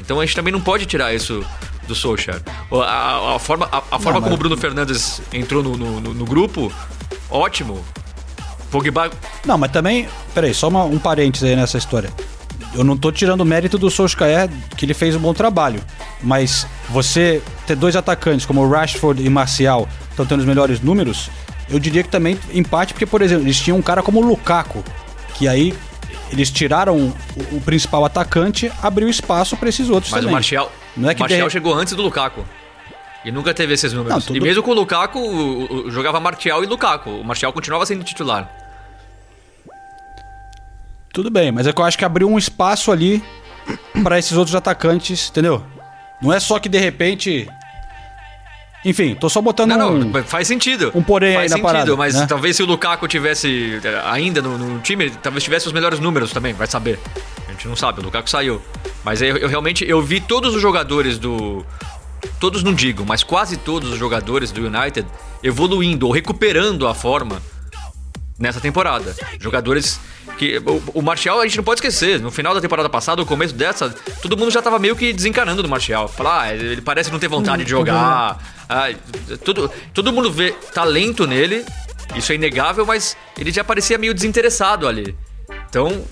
Então 0.00 0.18
a 0.20 0.26
gente 0.26 0.34
também 0.34 0.52
não 0.52 0.60
pode 0.60 0.86
tirar 0.86 1.14
isso 1.14 1.44
do 1.86 1.94
Solskjaer. 1.94 2.42
A- 2.84 3.36
a 3.36 3.38
forma, 3.38 3.68
a, 3.70 3.78
a 3.92 3.98
forma 4.00 4.20
como 4.20 4.34
o 4.34 4.38
Bruno 4.38 4.56
Fernandes 4.56 5.22
entrou 5.32 5.62
no, 5.62 5.76
no, 5.76 6.00
no- 6.00 6.14
no 6.14 6.24
grupo, 6.24 6.72
ótimo. 7.30 7.84
Pogba 8.70 9.10
Não, 9.44 9.56
mas 9.58 9.70
também. 9.70 10.08
Peraí, 10.34 10.52
só 10.54 10.68
uma- 10.68 10.84
um 10.84 10.98
parênteses 10.98 11.48
aí 11.48 11.56
nessa 11.56 11.78
história. 11.78 12.10
Eu 12.74 12.84
não 12.84 12.96
tô 12.96 13.10
tirando 13.12 13.40
o 13.40 13.44
mérito 13.44 13.78
do 13.78 13.90
Solskjaer, 13.90 14.48
que 14.76 14.84
ele 14.84 14.92
fez 14.94 15.14
um 15.16 15.18
bom 15.20 15.32
trabalho. 15.32 15.80
Mas 16.22 16.66
você 16.90 17.42
ter 17.66 17.76
dois 17.76 17.96
atacantes 17.96 18.44
como 18.44 18.60
o 18.62 18.68
Rashford 18.70 19.24
e 19.24 19.28
Marcial 19.30 19.88
estão 20.10 20.26
tendo 20.26 20.40
os 20.40 20.46
melhores 20.46 20.80
números, 20.80 21.30
eu 21.68 21.78
diria 21.78 22.02
que 22.02 22.08
também 22.08 22.38
empate, 22.52 22.92
porque, 22.92 23.06
por 23.06 23.22
exemplo, 23.22 23.44
eles 23.44 23.58
tinham 23.60 23.78
um 23.78 23.82
cara 23.82 24.02
como 24.02 24.20
o 24.20 24.26
Lukaku, 24.26 24.82
que 25.34 25.48
aí 25.48 25.74
eles 26.30 26.50
tiraram 26.50 26.96
o, 26.98 27.56
o 27.56 27.60
principal 27.60 28.04
atacante, 28.04 28.70
abriu 28.82 29.08
espaço 29.08 29.56
para 29.56 29.68
esses 29.68 29.88
outros 29.88 30.10
Mas 30.12 30.20
também. 30.20 30.32
o 30.32 30.36
Martial, 30.36 30.72
Não 30.96 31.08
é 31.10 31.14
que 31.14 31.20
o 31.20 31.22
Martial 31.22 31.46
de- 31.46 31.52
chegou 31.52 31.74
antes 31.74 31.94
do 31.94 32.02
Lukaku. 32.02 32.44
E 33.26 33.32
nunca 33.32 33.52
teve 33.52 33.74
esses 33.74 33.92
números. 33.92 34.14
Não, 34.14 34.20
tudo- 34.20 34.36
E 34.36 34.40
mesmo 34.40 34.62
com 34.62 34.70
o 34.70 34.74
Lukaku, 34.74 35.18
o- 35.18 35.86
o- 35.86 35.90
jogava 35.90 36.20
Martial 36.20 36.62
e 36.62 36.66
Lukaku. 36.66 37.10
O 37.10 37.24
Martial 37.24 37.52
continuava 37.52 37.84
sendo 37.84 38.04
titular. 38.04 38.48
Tudo 41.12 41.30
bem, 41.30 41.50
mas 41.50 41.66
é 41.66 41.72
que 41.72 41.80
eu 41.80 41.84
acho 41.84 41.98
que 41.98 42.04
abriu 42.04 42.28
um 42.28 42.38
espaço 42.38 42.92
ali 42.92 43.22
para 44.04 44.18
esses 44.18 44.32
outros 44.36 44.54
atacantes, 44.54 45.28
entendeu? 45.30 45.64
Não 46.22 46.32
é 46.32 46.38
só 46.38 46.58
que 46.58 46.68
de 46.68 46.78
repente. 46.78 47.48
Enfim, 48.84 49.16
tô 49.16 49.28
só 49.28 49.40
botando 49.40 49.70
Não, 49.72 49.94
um. 49.94 49.98
não, 50.04 50.22
faz 50.24 50.46
sentido. 50.46 50.92
um 50.94 51.02
porém 51.02 51.30
aí 51.30 51.34
faz 51.36 51.50
na 51.50 51.56
sentido, 51.56 51.66
parada, 51.72 51.96
mas 51.96 52.14
né? 52.14 52.26
talvez 52.28 52.54
se 52.54 52.62
o 52.62 52.66
Lukaku 52.66 53.08
tivesse 53.08 53.80
eh, 53.82 54.02
ainda 54.04 54.40
no, 54.40 54.56
no 54.56 54.78
time, 54.80 55.10
talvez 55.10 55.42
tivesse 55.42 55.66
os 55.66 55.72
melhores 55.72 55.98
números 55.98 56.30
também, 56.30 56.52
vai 56.54 56.68
saber. 56.68 57.00
A 57.48 57.50
gente 57.52 57.66
não 57.66 57.74
sabe, 57.74 57.98
o 58.00 58.04
Lukaku 58.04 58.30
saiu. 58.30 58.62
Mas 59.02 59.20
eu, 59.20 59.36
eu 59.38 59.48
realmente 59.48 59.84
eu 59.88 60.00
vi 60.00 60.20
todos 60.20 60.54
os 60.54 60.62
jogadores 60.62 61.18
do 61.18 61.66
todos 62.40 62.62
não 62.62 62.74
digo, 62.74 63.04
mas 63.06 63.22
quase 63.22 63.56
todos 63.56 63.90
os 63.90 63.98
jogadores 63.98 64.50
do 64.50 64.66
United 64.66 65.06
evoluindo 65.42 66.06
ou 66.06 66.12
recuperando 66.12 66.86
a 66.86 66.94
forma 66.94 67.42
nessa 68.38 68.60
temporada. 68.60 69.14
Jogadores 69.40 70.00
que. 70.38 70.58
O, 70.58 71.00
o 71.00 71.02
Martial 71.02 71.40
a 71.40 71.46
gente 71.46 71.56
não 71.56 71.64
pode 71.64 71.78
esquecer. 71.78 72.20
No 72.20 72.30
final 72.30 72.54
da 72.54 72.60
temporada 72.60 72.88
passada, 72.88 73.20
no 73.20 73.26
começo 73.26 73.54
dessa, 73.54 73.90
todo 74.20 74.36
mundo 74.36 74.50
já 74.50 74.60
tava 74.62 74.78
meio 74.78 74.94
que 74.94 75.12
desencanando 75.12 75.62
do 75.62 75.68
Martial. 75.68 76.08
Falar, 76.08 76.42
ah, 76.42 76.54
ele 76.54 76.82
parece 76.82 77.10
não 77.10 77.18
ter 77.18 77.28
vontade 77.28 77.64
de 77.64 77.70
jogar. 77.70 78.38
Ah, 78.68 78.90
todo, 79.44 79.70
todo 79.94 80.12
mundo 80.12 80.30
vê 80.30 80.52
talento 80.74 81.26
nele, 81.26 81.64
isso 82.14 82.32
é 82.32 82.34
inegável, 82.34 82.84
mas 82.84 83.16
ele 83.38 83.50
já 83.50 83.64
parecia 83.64 83.98
meio 83.98 84.14
desinteressado 84.14 84.86
ali. 84.86 85.16
Então. 85.68 86.04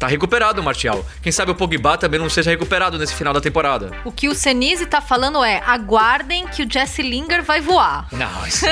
Tá 0.00 0.06
recuperado 0.06 0.62
o 0.62 0.64
Martial. 0.64 1.04
Quem 1.20 1.30
sabe 1.30 1.50
o 1.50 1.54
Pogba 1.54 1.98
também 1.98 2.18
não 2.18 2.30
seja 2.30 2.48
recuperado 2.50 2.98
nesse 2.98 3.14
final 3.14 3.34
da 3.34 3.40
temporada. 3.40 3.90
O 4.02 4.10
que 4.10 4.30
o 4.30 4.34
Senise 4.34 4.86
tá 4.86 4.98
falando 4.98 5.44
é: 5.44 5.62
aguardem 5.66 6.46
que 6.48 6.62
o 6.62 6.72
Jesse 6.72 7.02
Linger 7.02 7.42
vai 7.42 7.60
voar. 7.60 8.08
Não, 8.10 8.46
isso 8.46 8.64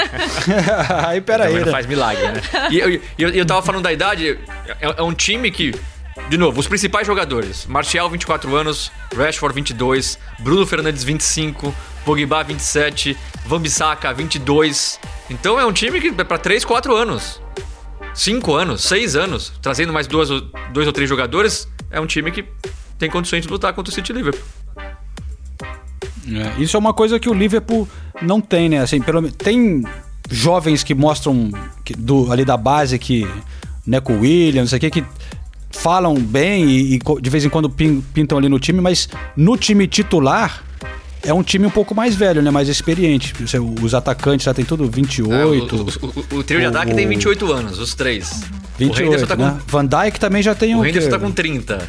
aí, 1.07 1.21
pera 1.21 1.45
aí. 1.45 1.51
Também 1.51 1.61
não 1.61 1.67
né? 1.67 1.73
faz 1.73 1.85
milagre, 1.85 2.29
né? 2.29 2.41
E 2.71 2.79
eu, 2.79 3.01
eu, 3.19 3.29
eu 3.29 3.45
tava 3.45 3.61
falando 3.61 3.83
da 3.83 3.93
idade, 3.93 4.39
é, 4.81 4.95
é 4.97 5.03
um 5.03 5.13
time 5.13 5.51
que, 5.51 5.79
de 6.31 6.39
novo, 6.39 6.61
os 6.61 6.67
principais 6.67 7.07
jogadores: 7.07 7.67
Martial, 7.67 8.09
24 8.09 8.57
anos, 8.57 8.91
Rashford, 9.15 9.55
22, 9.55 10.19
Bruno 10.39 10.67
Fernandes, 10.67 11.05
25, 11.05 11.75
Pogba, 12.07 12.43
27, 12.43 13.15
Van 13.45 13.61
Bissaka, 13.61 14.15
22. 14.15 14.99
Então 15.29 15.61
é 15.61 15.67
um 15.67 15.73
time 15.73 16.01
que 16.01 16.09
é 16.09 16.25
pra 16.25 16.39
3, 16.39 16.65
4 16.65 16.97
anos. 16.97 17.39
5 18.15 18.55
anos, 18.55 18.83
6 18.83 19.17
anos, 19.17 19.53
trazendo 19.63 19.93
mais 19.93 20.07
duas, 20.07 20.29
dois 20.73 20.87
ou 20.87 20.93
três 20.93 21.09
jogadores, 21.09 21.69
é 21.91 22.01
um 22.01 22.07
time 22.07 22.31
que 22.31 22.45
tem 22.99 23.09
condições 23.09 23.43
de 23.43 23.49
lutar 23.49 23.73
contra 23.73 23.91
o 23.91 23.95
City 23.95 24.13
Liverpool. 24.13 24.43
É, 26.31 26.61
isso 26.63 26.77
é 26.77 26.81
uma 26.81 26.93
coisa 26.93 27.19
que 27.19 27.29
o 27.29 27.35
Liverpool 27.35 27.89
não 28.21 28.41
tem, 28.41 28.69
né? 28.69 28.79
Assim, 28.81 29.01
pelo, 29.01 29.31
tem 29.33 29.83
jovens 30.31 30.83
que 30.83 30.95
mostram 30.95 31.51
que- 31.85 31.95
do, 31.95 32.31
ali 32.31 32.45
da 32.45 32.57
base 32.57 32.99
que, 32.99 33.27
né, 33.87 34.01
com 34.01 34.15
o 34.15 34.21
Williams, 34.21 34.75
aqui 34.75 34.91
que 34.91 35.05
falam 35.71 36.15
bem 36.15 36.69
e, 36.69 36.95
e 36.97 36.99
de 37.21 37.31
vez 37.31 37.45
em 37.45 37.49
quando 37.49 37.71
pin- 37.71 38.03
pintam 38.13 38.37
ali 38.37 38.49
no 38.49 38.59
time, 38.59 38.81
mas 38.81 39.09
no 39.37 39.57
time 39.57 39.87
titular 39.87 40.63
é 41.29 41.35
um 41.35 41.43
time 41.43 41.67
um 41.67 41.71
pouco 41.71 41.95
mais 41.95 42.15
velho, 42.15 42.41
né? 42.43 42.51
Mais 42.51 42.69
experiente. 42.69 43.33
Os 43.83 43.95
atacantes 43.95 44.45
já 44.45 44.55
tem 44.55 44.65
tudo 44.65 44.89
28. 44.91 45.33
É, 45.35 45.45
o, 45.45 45.51
o- 45.51 46.35
o- 46.35 46.39
o 46.39 46.43
trio 46.43 46.61
de 46.61 46.67
o- 46.67 46.69
ataque 46.71 46.95
tem 46.95 47.07
o- 47.07 47.09
28 47.09 47.53
anos, 47.53 47.79
os 47.79 47.95
três. 47.95 48.31
o 48.31 48.79
28, 48.79 49.07
Henderson 49.07 49.27
tá 49.27 49.37
com, 49.37 49.43
né? 49.45 49.59
Van 49.67 49.87
Dijk 49.87 50.19
também 50.21 50.43
já 50.43 50.55
tem 50.55 50.75
o 50.75 50.79
o 50.81 50.87
Henderson 50.87 51.11
tá 51.11 51.19
com 51.19 51.31
30. 51.31 51.89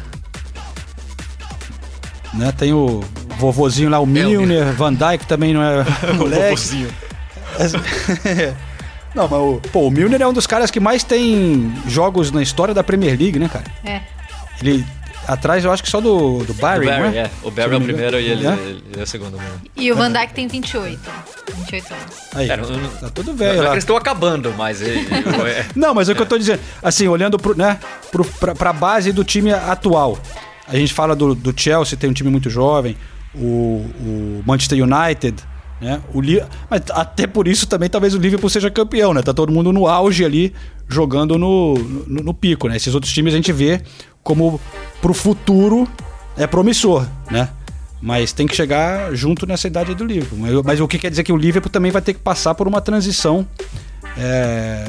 né? 2.34 2.52
Tem 2.56 2.72
o 2.72 3.00
vovozinho 3.38 3.88
lá, 3.90 3.98
o 3.98 4.06
Milner, 4.06 4.72
Van 4.74 4.92
Dijk 4.92 5.26
também 5.26 5.52
não 5.54 5.62
é 5.62 5.84
moleque. 6.16 6.86
Não, 9.12 9.26
mas 9.26 9.40
o, 9.40 9.60
pô, 9.72 9.88
o 9.88 9.90
Milner 9.90 10.22
é 10.22 10.26
um 10.26 10.32
dos 10.32 10.46
caras 10.46 10.70
que 10.70 10.78
mais 10.78 11.02
tem 11.02 11.74
jogos 11.88 12.30
na 12.30 12.40
história 12.40 12.72
da 12.72 12.84
Premier 12.84 13.18
League, 13.18 13.40
né, 13.40 13.48
cara? 13.48 13.64
É. 13.84 14.02
Ele 14.62 14.86
atrás, 15.32 15.64
eu 15.64 15.72
acho 15.72 15.82
que 15.82 15.88
só 15.88 16.00
do, 16.00 16.44
do 16.44 16.54
Barry, 16.54 16.86
o 16.86 16.88
Barry, 16.90 17.02
não 17.02 17.08
é? 17.10 17.18
é. 17.18 17.30
O 17.42 17.50
Barry 17.50 17.68
é 17.68 17.72
não 17.72 17.78
o 17.78 17.84
primeiro 17.84 18.18
e 18.20 18.26
ele, 18.26 18.46
É? 18.46 18.52
ele 18.52 18.82
é 18.98 19.02
o 19.02 19.06
segundo. 19.06 19.38
Mesmo. 19.38 19.60
E 19.76 19.92
o 19.92 19.96
Van 19.96 20.10
Dijk 20.12 20.32
tem 20.34 20.48
28. 20.48 20.98
28 21.56 21.94
anos. 21.94 22.04
Aí, 22.34 22.50
É, 22.50 22.56
não- 22.56 22.68
não- 22.68 22.88
tá 22.90 23.10
tudo 23.10 23.28
Não 23.30 23.36
velho 23.36 23.50
é 23.50 23.54
que 23.56 23.60
lá. 23.62 23.70
eles 23.72 23.84
estão 23.84 23.96
acabando, 23.96 24.52
mas 24.56 24.80
ele, 24.82 25.06
é, 25.46 25.66
Não, 25.74 25.94
mas 25.94 26.08
é 26.08 26.12
o 26.12 26.16
que 26.16 26.22
eu 26.22 26.26
tô 26.26 26.38
dizendo. 26.38 26.60
Assim, 26.82 27.06
olhando 27.08 27.38
pro, 27.38 27.56
né, 27.56 27.78
pro, 28.10 28.24
pra, 28.24 28.54
pra 28.54 28.72
base 28.72 29.12
do 29.12 29.24
time 29.24 29.52
atual. 29.52 30.18
A 30.68 30.76
gente 30.76 30.92
fala 30.94 31.16
do, 31.16 31.34
do 31.34 31.52
Chelsea, 31.58 31.98
tem 31.98 32.08
um 32.08 32.12
time 32.12 32.30
muito 32.30 32.48
jovem. 32.50 32.96
O, 33.34 33.86
o 34.00 34.42
Manchester 34.46 34.78
United, 34.82 35.36
né? 35.80 36.00
O 36.12 36.20
Li- 36.20 36.42
mas 36.68 36.82
até 36.90 37.26
por 37.26 37.46
isso 37.46 37.66
também 37.66 37.88
talvez 37.88 38.14
o 38.14 38.18
Liverpool 38.18 38.50
seja 38.50 38.70
campeão, 38.70 39.14
né? 39.14 39.22
Tá 39.22 39.32
todo 39.32 39.52
mundo 39.52 39.72
no 39.72 39.86
auge 39.86 40.24
ali, 40.24 40.52
jogando 40.90 41.38
no, 41.38 41.74
no, 41.74 42.22
no 42.22 42.34
pico, 42.34 42.68
né? 42.68 42.76
Esses 42.76 42.94
outros 42.94 43.12
times 43.12 43.32
a 43.32 43.36
gente 43.36 43.52
vê 43.52 43.80
como 44.22 44.60
pro 45.00 45.14
futuro 45.14 45.88
é 46.36 46.46
promissor, 46.46 47.06
né? 47.30 47.48
Mas 48.02 48.32
tem 48.32 48.46
que 48.46 48.56
chegar 48.56 49.14
junto 49.14 49.46
nessa 49.46 49.66
idade 49.66 49.94
do 49.94 50.04
Liverpool. 50.04 50.38
Mas, 50.38 50.62
mas 50.62 50.80
o 50.80 50.88
que 50.88 50.98
quer 50.98 51.10
dizer 51.10 51.22
que 51.22 51.32
o 51.32 51.36
Liverpool 51.36 51.70
também 51.70 51.90
vai 51.90 52.00
ter 52.00 52.14
que 52.14 52.20
passar 52.20 52.54
por 52.54 52.66
uma 52.66 52.80
transição 52.80 53.46
é, 54.16 54.86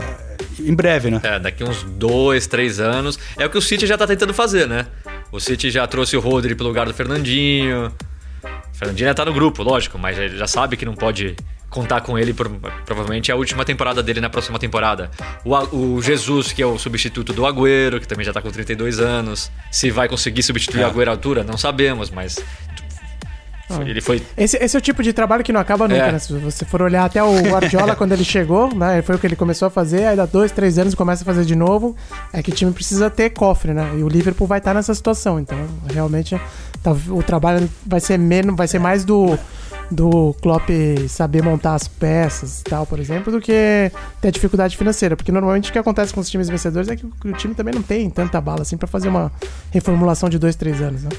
em 0.60 0.74
breve, 0.74 1.12
né? 1.12 1.20
É, 1.24 1.39
daqui 1.39 1.64
uns 1.64 1.84
dois, 1.84 2.47
três 2.47 2.80
anos. 2.80 3.20
É 3.38 3.45
o 3.45 3.49
que 3.49 3.58
o 3.58 3.62
City 3.62 3.86
já 3.86 3.97
tá 3.97 4.08
tentando 4.08 4.34
fazer, 4.34 4.68
né? 4.68 4.88
O 5.32 5.39
City 5.39 5.70
já 5.70 5.86
trouxe 5.88 6.16
o 6.16 6.20
Rodri 6.20 6.56
pro 6.56 6.66
lugar 6.66 6.86
do 6.86 6.93
Fernandinho. 6.93 7.88
O 8.43 8.78
Fernandinho 8.78 9.10
já 9.10 9.14
tá 9.14 9.26
no 9.26 9.34
grupo, 9.34 9.62
lógico, 9.62 9.97
mas 9.99 10.18
ele 10.18 10.38
já 10.38 10.47
sabe 10.47 10.78
que 10.78 10.86
não 10.86 10.95
pode 10.95 11.36
contar 11.72 12.02
com 12.02 12.20
ele 12.20 12.34
por 12.34 12.48
provavelmente 12.86 13.32
é 13.32 13.34
a 13.34 13.38
última 13.38 13.66
temporada 13.66 14.04
dele 14.04 14.22
na 14.22 14.30
próxima 14.30 14.60
temporada. 14.60 15.10
O, 15.44 15.56
o 15.96 16.02
Jesus, 16.02 16.52
que 16.54 16.62
é 16.62 16.66
o 16.66 16.78
substituto 16.78 17.34
do 17.34 17.46
Agüero, 17.48 18.00
que 18.00 18.08
também 18.08 18.26
já 18.26 18.32
tá 18.34 18.42
com 18.42 18.52
32 18.52 19.00
anos. 19.00 19.50
Se 19.72 19.90
vai 19.90 20.08
conseguir 20.08 20.44
substituir 20.44 20.84
o 20.84 20.88
Agüero 20.88 21.10
à 21.10 21.14
altura, 21.14 21.44
não 21.44 21.58
sabemos, 21.58 22.12
mas. 22.12 22.38
Ele 23.86 24.02
foi. 24.02 24.22
Esse, 24.36 24.58
esse 24.58 24.76
é 24.76 24.80
o 24.80 24.82
tipo 24.82 25.02
de 25.02 25.14
trabalho 25.14 25.46
que 25.46 25.54
não 25.54 25.62
acaba 25.62 25.88
nunca, 25.88 26.08
É. 26.08 26.12
né? 26.12 26.20
Se 26.20 26.34
você 26.34 26.66
for 26.66 26.82
olhar 26.82 27.06
até 27.06 27.24
o 27.24 27.42
Guardiola 27.42 27.96
quando 27.96 28.12
ele 28.12 28.26
chegou, 28.26 28.68
né? 28.76 29.02
Foi 29.02 29.16
o 29.16 29.18
que 29.18 29.26
ele 29.26 29.36
começou 29.38 29.66
a 29.66 29.72
fazer, 29.72 30.08
aí 30.08 30.16
dá 30.18 30.26
dois, 30.26 30.52
três 30.52 30.78
anos 30.78 30.94
começa 30.94 31.24
a 31.24 31.26
fazer 31.26 31.46
de 31.46 31.56
novo. 31.56 31.96
É 32.34 32.44
que 32.44 32.50
o 32.52 32.54
time 32.54 32.74
precisa 32.74 33.10
ter 33.10 33.30
cofre, 33.30 33.74
né? 33.74 33.90
E 33.98 34.04
o 34.04 34.10
Liverpool 34.10 34.46
vai 34.46 34.58
estar 34.58 34.74
nessa 34.74 34.94
situação. 34.94 35.40
Então, 35.40 35.58
realmente, 35.90 36.36
tá- 36.84 36.92
o 36.92 37.24
trabalho 37.24 37.70
vai 37.86 38.02
ser 38.02 38.20
menos, 38.20 38.58
vai 38.58 38.68
ser 38.68 38.80
mais 38.80 39.06
do, 39.06 39.40
do 39.92 40.34
Klopp 40.42 40.70
saber 41.10 41.44
montar 41.44 41.76
as 41.76 41.88
peças 41.88 42.62
e 42.62 42.64
tal, 42.64 42.86
por 42.86 43.00
exemplo, 43.00 43.32
do 43.32 43.42
que 43.42 43.92
ter 44.22 44.32
dificuldade 44.32 44.78
financeira. 44.78 45.16
Porque 45.18 45.32
normalmente 45.32 45.70
o 45.70 45.74
que 45.74 45.78
acontece 45.80 46.14
com 46.14 46.22
os 46.22 46.30
times 46.30 46.48
vencedores 46.50 46.88
é 46.89 46.96
que 46.96 47.06
o, 47.06 47.34
time 47.34 47.54
também 47.54 47.74
não 47.74 47.82
tem 47.82 48.10
tanta 48.10 48.39
bala 48.39 48.62
assim 48.62 48.78
pra 48.78 48.88
fazer 48.88 49.10
uma 49.10 49.32
reformulação 49.72 50.30
de 50.30 50.39
dois, 50.39 50.56
três 50.56 50.82
anos, 50.82 51.04
né? 51.04 51.10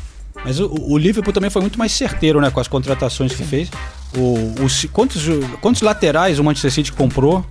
Mas 0.45 0.59
o, 0.59 0.73
o 0.75 0.97
Liverpool 0.97 1.33
também 1.33 1.51
foi 1.51 1.61
muito 1.61 1.79
mais 1.79 1.93
certeiro 1.93 2.41
né, 2.41 2.51
com 2.51 2.59
as 2.59 2.67
contratações 2.67 3.35
que 3.35 3.45
fez. 3.45 3.71
O, 4.17 4.65
o 4.65 4.69
Ci- 4.69 4.89
quantos, 4.89 5.23
quantos 5.61 5.83
laterais 5.83 6.39
o 6.39 6.45
Manchester 6.45 6.73
City 6.73 6.93
comprou 6.93 7.45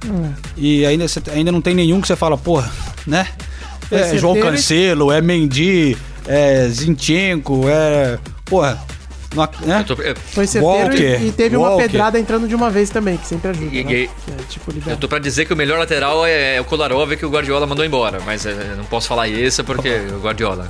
e 0.57 0.85
ainda, 0.85 1.05
ainda 1.33 1.51
não 1.51 1.61
tem 1.61 1.73
nenhum 1.75 2.01
que 2.01 2.07
você 2.07 2.15
fala, 2.15 2.37
porra, 2.37 2.71
né? 3.05 3.27
É 3.91 4.17
João 4.17 4.33
Cancelo, 4.39 5.11
é 5.11 5.21
Mendy, 5.21 5.97
é 6.25 6.67
Zinchenko, 6.69 7.63
é. 7.67 8.17
Porra. 8.45 8.79
Né? 9.65 9.83
Tô, 9.87 9.93
eu, 9.95 10.15
Foi 10.15 10.45
certeiro 10.47 10.77
Walker, 10.89 11.19
e, 11.23 11.27
e 11.27 11.31
teve 11.31 11.55
uma 11.55 11.69
Walker. 11.69 11.83
pedrada 11.83 12.19
entrando 12.19 12.47
de 12.47 12.55
uma 12.55 12.69
vez 12.69 12.89
também, 12.89 13.17
que 13.17 13.25
sempre 13.27 13.49
ajuda. 13.51 13.75
E- 13.75 13.83
né? 13.83 13.91
e- 13.93 14.07
Que 14.07 14.31
é 14.31 14.35
tipo 14.49 14.73
eu 14.89 14.97
tô 14.97 15.07
pra 15.07 15.19
dizer 15.19 15.45
que 15.45 15.53
o 15.53 15.55
melhor 15.57 15.79
lateral 15.79 16.25
é, 16.25 16.55
é 16.57 16.61
o 16.61 16.65
Kolarov 16.65 17.15
que 17.15 17.25
o 17.25 17.29
Guardiola 17.29 17.65
mandou 17.65 17.85
embora, 17.85 18.19
mas 18.25 18.45
é, 18.45 18.73
não 18.77 18.83
posso 18.85 19.07
falar 19.07 19.27
isso 19.27 19.63
porque 19.63 19.89
o 20.13 20.19
Guardiola. 20.19 20.69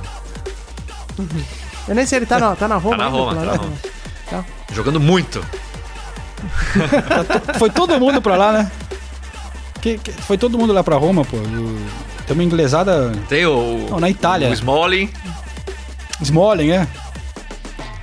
Eu 1.88 1.94
nem 1.94 2.06
sei, 2.06 2.18
ele 2.20 2.26
tá 2.26 2.38
na, 2.38 2.54
tá 2.54 2.68
na 2.68 2.76
Roma. 2.76 2.96
Tá 2.96 3.02
na 3.02 3.06
ainda, 3.10 3.18
Roma, 3.18 3.30
pela 3.34 3.44
tá 3.44 3.50
na 3.52 3.56
Roma. 3.62 3.74
Roma. 4.30 4.46
Jogando 4.72 5.00
muito. 5.00 5.44
Foi 7.58 7.70
todo 7.70 7.98
mundo 8.00 8.20
pra 8.22 8.36
lá, 8.36 8.52
né? 8.52 8.70
Que- 9.80 9.98
que- 9.98 10.12
foi 10.12 10.38
todo 10.38 10.56
mundo 10.56 10.72
lá 10.72 10.84
pra 10.84 10.96
Roma, 10.96 11.24
pô. 11.24 11.36
Tem 12.26 12.34
uma 12.34 12.42
inglesada. 12.44 13.12
Tem 13.28 13.44
o. 13.46 13.88
Não, 13.90 13.98
na 13.98 14.08
Itália. 14.08 14.48
O 14.48 14.52
Smalling. 14.52 15.10
Smalling, 16.20 16.70
é. 16.70 16.86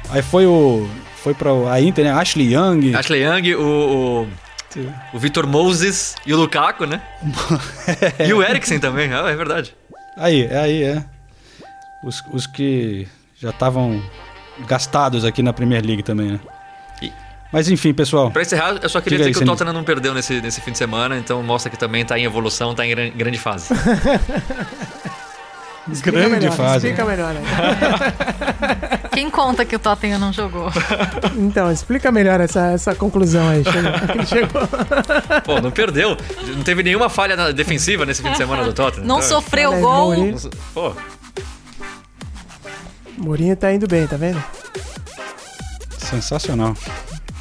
Aí 0.10 0.22
foi 0.22 0.46
o. 0.46 0.88
Foi 1.24 1.34
pra 1.34 1.50
a 1.72 1.82
Inter, 1.82 2.06
né? 2.06 2.12
Ashley 2.12 2.54
Young. 2.54 2.96
Ashley 2.96 3.24
Young, 3.24 3.56
o. 3.56 4.28
O, 4.76 5.16
o 5.16 5.20
Vitor 5.20 5.48
Moses 5.48 6.16
e 6.26 6.34
o 6.34 6.38
Lukaku, 6.38 6.86
né? 6.86 7.02
e 8.28 8.32
o 8.34 8.44
Eriksen 8.44 8.80
também, 8.80 9.12
ah, 9.12 9.28
é 9.28 9.36
verdade. 9.36 9.76
Aí, 10.16 10.44
é 10.46 10.58
aí, 10.58 10.84
é. 10.84 11.04
Os, 12.04 12.24
os 12.32 12.46
que 12.46 13.08
já 13.40 13.50
estavam 13.50 14.00
gastados 14.68 15.26
aqui 15.26 15.42
na 15.42 15.52
Premier 15.54 15.84
League 15.84 16.04
também, 16.04 16.34
né? 16.34 16.40
E- 17.02 17.12
Mas 17.52 17.68
enfim, 17.68 17.94
pessoal. 17.96 18.30
Pra 18.30 18.44
encerrar, 18.44 18.78
eu 18.82 18.88
só 18.90 19.02
queria 19.02 19.18
dizer 19.18 19.30
aí, 19.30 19.34
que 19.34 19.42
o 19.44 19.46
Tottenham 19.46 19.74
não 19.74 19.84
perdeu 19.84 20.14
nesse, 20.14 20.40
nesse 20.40 20.62
fim 20.62 20.72
de 20.72 20.78
semana, 20.78 21.18
então 21.18 21.42
mostra 21.42 21.72
que 21.72 21.78
também 21.78 22.06
tá 22.06 22.20
em 22.20 22.24
evolução, 22.26 22.76
tá 22.76 22.86
em 22.86 22.90
gran- 22.92 23.10
grande 23.10 23.40
fase. 23.40 23.74
Grande 26.04 26.30
melhor, 26.30 26.56
fase. 26.56 26.90
Explica 26.90 27.04
melhor. 27.10 27.36
aí. 27.36 28.99
Quem 29.20 29.30
conta 29.30 29.66
que 29.66 29.76
o 29.76 29.80
Tottenham 29.80 30.18
não 30.18 30.32
jogou? 30.32 30.70
Então, 31.36 31.70
explica 31.70 32.10
melhor 32.10 32.40
essa, 32.40 32.68
essa 32.68 32.96
conclusão 32.96 33.50
aí. 33.50 33.64
Chegou, 33.66 34.26
chegou. 34.26 35.42
Pô, 35.44 35.60
não 35.60 35.72
perdeu. 35.72 36.16
Não 36.56 36.64
teve 36.64 36.84
nenhuma 36.84 37.10
falha 37.10 37.36
na- 37.36 37.52
defensiva 37.52 38.06
nesse 38.06 38.22
fim 38.22 38.32
de 38.32 38.38
semana 38.38 38.64
do 38.64 38.72
Tottenham. 38.72 39.06
Não 39.06 39.18
Então, 39.18 39.28
sofreu 39.30 39.72
Olha 39.72 39.82
gol. 39.82 40.06
Mourinho. 40.06 40.32
não 40.32 40.38
so- 40.38 40.50
Pô, 40.74 40.94
Mourinho 43.18 43.56
tá 43.58 43.74
indo 43.74 43.88
bem, 43.88 44.08
tá 44.08 44.16
vendo? 44.16 44.42
Sensacional. 45.98 46.74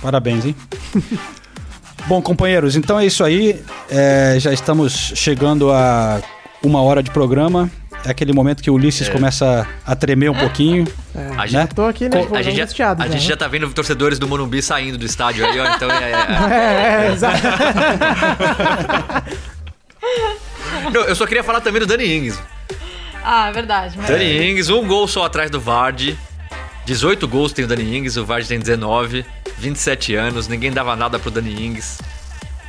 Parabéns, 0.02 0.44
hein? 0.46 0.56
Bom, 2.08 2.20
companheiros, 2.20 2.74
então 2.74 2.98
é 2.98 3.06
isso 3.06 3.22
aí. 3.22 3.62
É, 3.88 4.34
já 4.40 4.52
estamos 4.52 5.12
chegando 5.14 5.70
a 5.70 6.20
uma 6.62 6.82
hora 6.82 7.02
de 7.04 7.10
programa. 7.12 7.70
É 8.04 8.10
aquele 8.10 8.32
momento 8.32 8.62
que 8.62 8.70
o 8.70 8.74
Ulisses 8.74 9.08
É. 9.08 9.12
começa 9.12 9.66
a 9.84 9.96
tremer 9.96 10.30
um 10.30 10.34
pouquinho. 10.34 10.86
É, 11.14 11.26
A 11.36 11.46
já 11.46 11.62
gente- 11.62 11.74
tô 11.74 11.84
aqui, 11.84 12.08
né? 12.08 12.26
a 12.32 12.42
gente, 12.42 12.56
já, 12.76 12.92
a 12.92 13.02
gente 13.08 13.12
né? 13.14 13.18
já 13.20 13.36
tá 13.36 13.48
vendo 13.48 13.68
torcedores 13.72 14.18
do 14.18 14.26
Morumbi 14.28 14.62
saindo 14.62 14.96
do 14.96 15.04
estádio 15.04 15.44
aí, 15.44 15.58
ó. 15.60 15.74
Então 15.74 15.90
é. 15.90 16.12
é- 16.12 16.14
É, 16.14 17.04
é, 17.08 17.12
exato. 17.12 17.38
Não, 20.92 21.02
eu 21.02 21.14
só 21.14 21.26
queria 21.26 21.44
falar 21.44 21.60
também 21.60 21.80
do 21.80 21.86
Dani 21.86 22.04
Ings. 22.16 22.40
Ah, 23.22 23.48
é 23.48 23.52
verdade. 23.52 23.94
Mas... 23.96 24.06
Dani 24.06 24.50
Ings, 24.50 24.70
um 24.70 24.86
gol 24.86 25.06
só 25.06 25.24
atrás 25.24 25.50
do 25.50 25.60
Vard. 25.60 26.16
18 26.86 27.28
gols 27.28 27.52
tem 27.52 27.64
o 27.64 27.68
Dani 27.68 27.98
Ings, 27.98 28.16
o 28.18 28.24
Vard 28.24 28.46
tem 28.48 28.58
19, 28.58 29.24
27 29.58 30.14
anos, 30.14 30.48
ninguém 30.48 30.72
dava 30.72 30.96
nada 30.96 31.18
pro 31.18 31.30
Dani 31.30 31.66
Ings. 31.66 31.98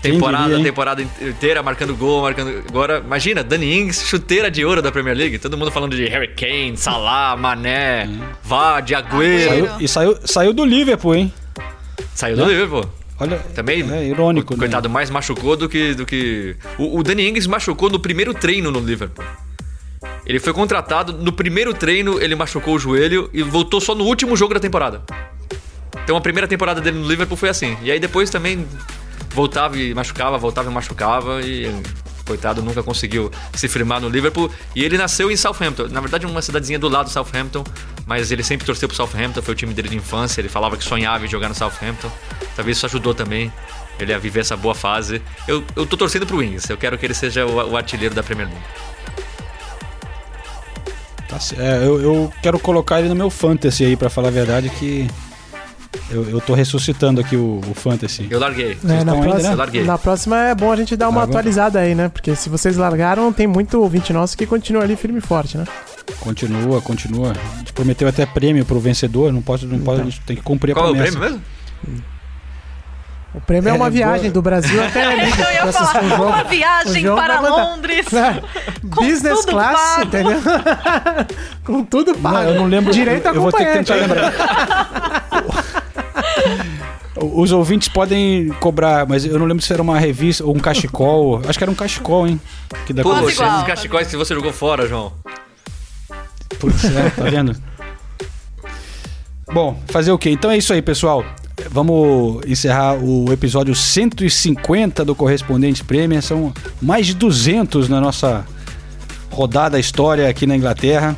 Temporada, 0.02 0.64
temporada 0.64 1.02
inteira 1.02 1.62
marcando 1.62 1.96
gol, 1.96 2.22
marcando. 2.22 2.64
Agora, 2.70 3.02
imagina, 3.06 3.44
Dani 3.44 3.80
Ings, 3.80 4.08
chuteira 4.08 4.50
de 4.50 4.64
ouro 4.64 4.82
da 4.82 4.92
Premier 4.92 5.16
League. 5.16 5.40
Todo 5.40 5.58
mundo 5.58 5.72
falando 5.72 5.96
de 5.96 6.06
Harry 6.08 6.30
Kane, 6.30 6.78
Salah, 6.78 7.36
Mané, 7.36 8.10
Vard, 8.44 8.94
Agüero. 8.94 9.50
Saiu, 9.50 9.70
e 9.80 9.88
saiu, 9.88 10.18
saiu 10.24 10.54
do 10.54 10.64
Liverpool, 10.64 11.16
hein? 11.16 11.34
Saiu 12.16 12.38
do 12.38 12.46
Liverpool. 12.46 12.90
Olha, 13.20 13.38
Também. 13.54 13.84
é 13.92 14.06
irônico, 14.06 14.54
o, 14.54 14.56
né? 14.56 14.62
Coitado, 14.62 14.90
mais 14.90 15.10
machucou 15.10 15.58
do 15.58 15.68
que. 15.68 15.94
Do 15.94 16.06
que... 16.06 16.56
O, 16.78 17.00
o 17.00 17.04
Danny 17.04 17.28
Ings 17.28 17.48
machucou 17.48 17.90
no 17.90 18.00
primeiro 18.00 18.34
treino 18.34 18.72
no 18.72 18.80
Liverpool. 18.80 19.26
Ele 20.26 20.40
foi 20.40 20.54
contratado, 20.54 21.12
no 21.12 21.34
primeiro 21.34 21.74
treino 21.74 22.22
ele 22.22 22.36
machucou 22.36 22.76
o 22.76 22.80
joelho 22.80 23.30
e 23.34 23.44
voltou 23.44 23.82
só 23.82 23.94
no 23.94 24.06
último 24.06 24.38
jogo 24.38 24.54
da 24.54 24.60
temporada. 24.60 25.02
Então 26.04 26.16
a 26.16 26.22
primeira 26.22 26.48
temporada 26.48 26.80
dele 26.80 27.00
no 27.00 27.08
Liverpool 27.08 27.36
foi 27.36 27.50
assim. 27.50 27.76
E 27.82 27.92
aí 27.92 28.00
depois 28.00 28.30
também 28.30 28.66
voltava 29.30 29.78
e 29.78 29.94
machucava, 29.94 30.38
voltava 30.38 30.70
e 30.70 30.74
machucava 30.74 31.42
e. 31.42 31.72
Coitado, 32.26 32.62
nunca 32.62 32.84
conseguiu 32.84 33.32
se 33.56 33.68
firmar 33.68 34.00
no 34.00 34.08
Liverpool. 34.08 34.52
E 34.76 34.84
ele 34.84 35.00
nasceu 35.00 35.32
em 35.32 35.36
Southampton. 35.36 35.88
Na 35.88 36.00
verdade, 36.00 36.28
uma 36.28 36.44
cidadezinha 36.44 36.78
do 36.78 36.88
lado 36.88 37.08
de 37.08 37.12
Southampton. 37.12 37.64
Mas 38.06 38.32
ele 38.32 38.44
sempre 38.44 38.68
torceu 38.68 38.88
pro 38.88 38.96
Southampton, 38.96 39.42
foi 39.42 39.54
o 39.56 39.58
time 39.58 39.74
dele 39.74 39.90
de 39.90 39.98
infância. 39.98 40.40
Ele 40.40 40.48
falava 40.48 40.78
que 40.78 40.84
sonhava 40.84 41.26
em 41.26 41.28
jogar 41.28 41.50
no 41.50 41.56
Southampton. 41.56 42.12
Talvez 42.56 42.78
isso 42.78 42.86
ajudou 42.86 43.16
também 43.16 43.52
ele 44.00 44.14
a 44.14 44.20
viver 44.20 44.42
essa 44.42 44.56
boa 44.56 44.76
fase. 44.76 45.22
Eu, 45.48 45.64
eu 45.76 45.86
tô 45.86 45.98
torcendo 45.98 46.26
pro 46.26 46.38
Wings. 46.38 46.70
Eu 46.70 46.78
quero 46.78 46.98
que 46.98 47.06
ele 47.06 47.14
seja 47.14 47.46
o, 47.46 47.72
o 47.72 47.78
artilheiro 47.78 48.14
da 48.14 48.22
Premier 48.22 48.48
League. 48.48 48.64
Tá 51.28 51.38
é, 51.58 51.86
eu, 51.86 52.02
eu 52.02 52.34
quero 52.42 52.58
colocar 52.60 53.00
ele 53.00 53.10
no 53.10 53.16
meu 53.16 53.30
fantasy 53.30 53.86
aí, 53.86 53.96
pra 53.96 54.10
falar 54.10 54.30
a 54.30 54.32
verdade, 54.32 54.70
que 54.70 55.08
eu, 56.12 56.30
eu 56.30 56.42
tô 56.42 56.54
ressuscitando 56.54 57.20
aqui 57.22 57.36
o, 57.36 57.62
o 57.70 57.74
fantasy. 57.74 58.28
Eu 58.30 58.40
larguei. 58.40 58.78
É, 58.84 58.88
na, 58.88 58.98
estão 59.00 59.14
ainda, 59.16 59.28
próxima, 59.30 59.50
né? 59.50 59.56
Larguei. 59.56 59.84
na 59.84 59.98
próxima 59.98 60.38
é 60.46 60.56
bom 60.56 60.72
a 60.72 60.76
gente 60.76 60.96
dar 60.96 61.10
uma 61.10 61.22
Agora- 61.24 61.40
atualizada 61.40 61.80
aí, 61.80 61.96
né? 61.96 62.10
Porque 62.10 62.36
se 62.36 62.50
vocês 62.50 62.78
largaram, 62.78 63.32
tem 63.34 63.48
muito 63.48 63.80
ouvinte 63.82 64.14
nosso 64.14 64.38
que 64.38 64.46
continua 64.46 64.84
ali 64.84 64.96
firme 64.96 65.18
e 65.18 65.22
forte, 65.22 65.58
né? 65.58 65.66
Continua, 66.20 66.82
continua. 66.82 67.34
A 67.56 67.58
gente 67.60 67.74
prometeu 67.74 68.08
até 68.08 68.26
prêmio 68.26 68.66
pro 68.66 68.80
vencedor, 68.80 69.32
não 69.32 69.42
pode, 69.42 69.66
não 69.68 69.80
pode, 69.80 70.02
a 70.02 70.04
gente 70.06 70.22
tem 70.22 70.36
que 70.36 70.42
cumprir 70.42 70.74
Qual 70.74 70.86
a 70.86 70.88
é 70.90 70.92
o 70.92 70.96
promessa. 70.96 71.18
prêmio 71.20 71.42
mesmo? 71.86 72.04
O 73.32 73.40
prêmio 73.42 73.68
é, 73.68 73.72
É, 73.72 73.74
uma 73.74 73.78
boa. 73.80 73.90
viagem 73.92 74.32
do 74.32 74.42
Brasil 74.42 74.82
até 74.84 75.06
ali 75.06 75.30
Eu 75.30 75.36
pra 75.36 75.52
ia 75.54 75.64
assistir 75.64 75.86
falar, 75.94 76.04
um 76.04 76.10
jogo. 76.10 76.24
uma 76.26 76.44
viagem 76.46 77.04
para. 77.06 77.40
Londres. 77.42 78.06
Com 78.90 79.06
Business 79.06 79.40
tudo 79.42 79.52
class, 79.52 79.80
pago. 79.80 80.04
entendeu? 80.08 80.42
Com 81.64 81.84
tudo 81.84 82.16
pago. 82.16 82.36
Não, 82.38 82.44
eu 82.44 82.56
não 82.56 82.66
lembro. 82.66 82.92
Direito 82.92 83.28
eu, 83.28 83.36
eu 83.36 83.42
vou 83.42 83.52
ter 83.52 83.66
que 83.68 83.74
tentar 83.74 83.96
lembrar. 83.96 85.28
Os 87.16 87.52
ouvintes 87.52 87.88
podem 87.88 88.50
cobrar, 88.60 89.06
mas 89.06 89.26
eu 89.26 89.38
não 89.38 89.46
lembro 89.46 89.64
se 89.64 89.74
era 89.74 89.82
uma 89.82 90.00
revista 90.00 90.46
ou 90.46 90.56
um 90.56 90.60
cachecol. 90.60 91.42
Acho 91.48 91.58
que 91.58 91.64
era 91.64 91.72
um 91.72 91.76
cachecol, 91.76 92.28
hein? 92.28 92.40
Que 92.86 92.94
da 92.94 93.04
Poxa, 93.04 93.32
igual. 93.32 93.56
esses 93.56 93.68
cachecóis 93.68 94.08
que 94.08 94.16
você 94.16 94.34
jogou 94.34 94.54
fora, 94.54 94.88
João. 94.88 95.12
Putz, 96.60 96.86
é, 96.86 97.10
tá 97.10 97.24
vendo? 97.24 97.56
Bom, 99.52 99.82
fazer 99.88 100.12
o 100.12 100.18
quê? 100.18 100.30
Então 100.30 100.52
é 100.52 100.58
isso 100.58 100.72
aí, 100.72 100.82
pessoal. 100.82 101.26
Vamos 101.70 102.42
encerrar 102.48 102.94
o 102.96 103.32
episódio 103.34 103.76
150 103.76 105.04
do 105.04 105.14
Correspondente 105.14 105.84
Premier. 105.84 106.22
São 106.22 106.54
mais 106.82 107.08
de 107.08 107.16
200 107.16 107.90
na 107.90 108.00
nossa 108.00 108.46
rodada 109.32 109.80
história 109.80 110.30
aqui 110.30 110.46
na 110.46 110.56
Inglaterra. 110.56 111.18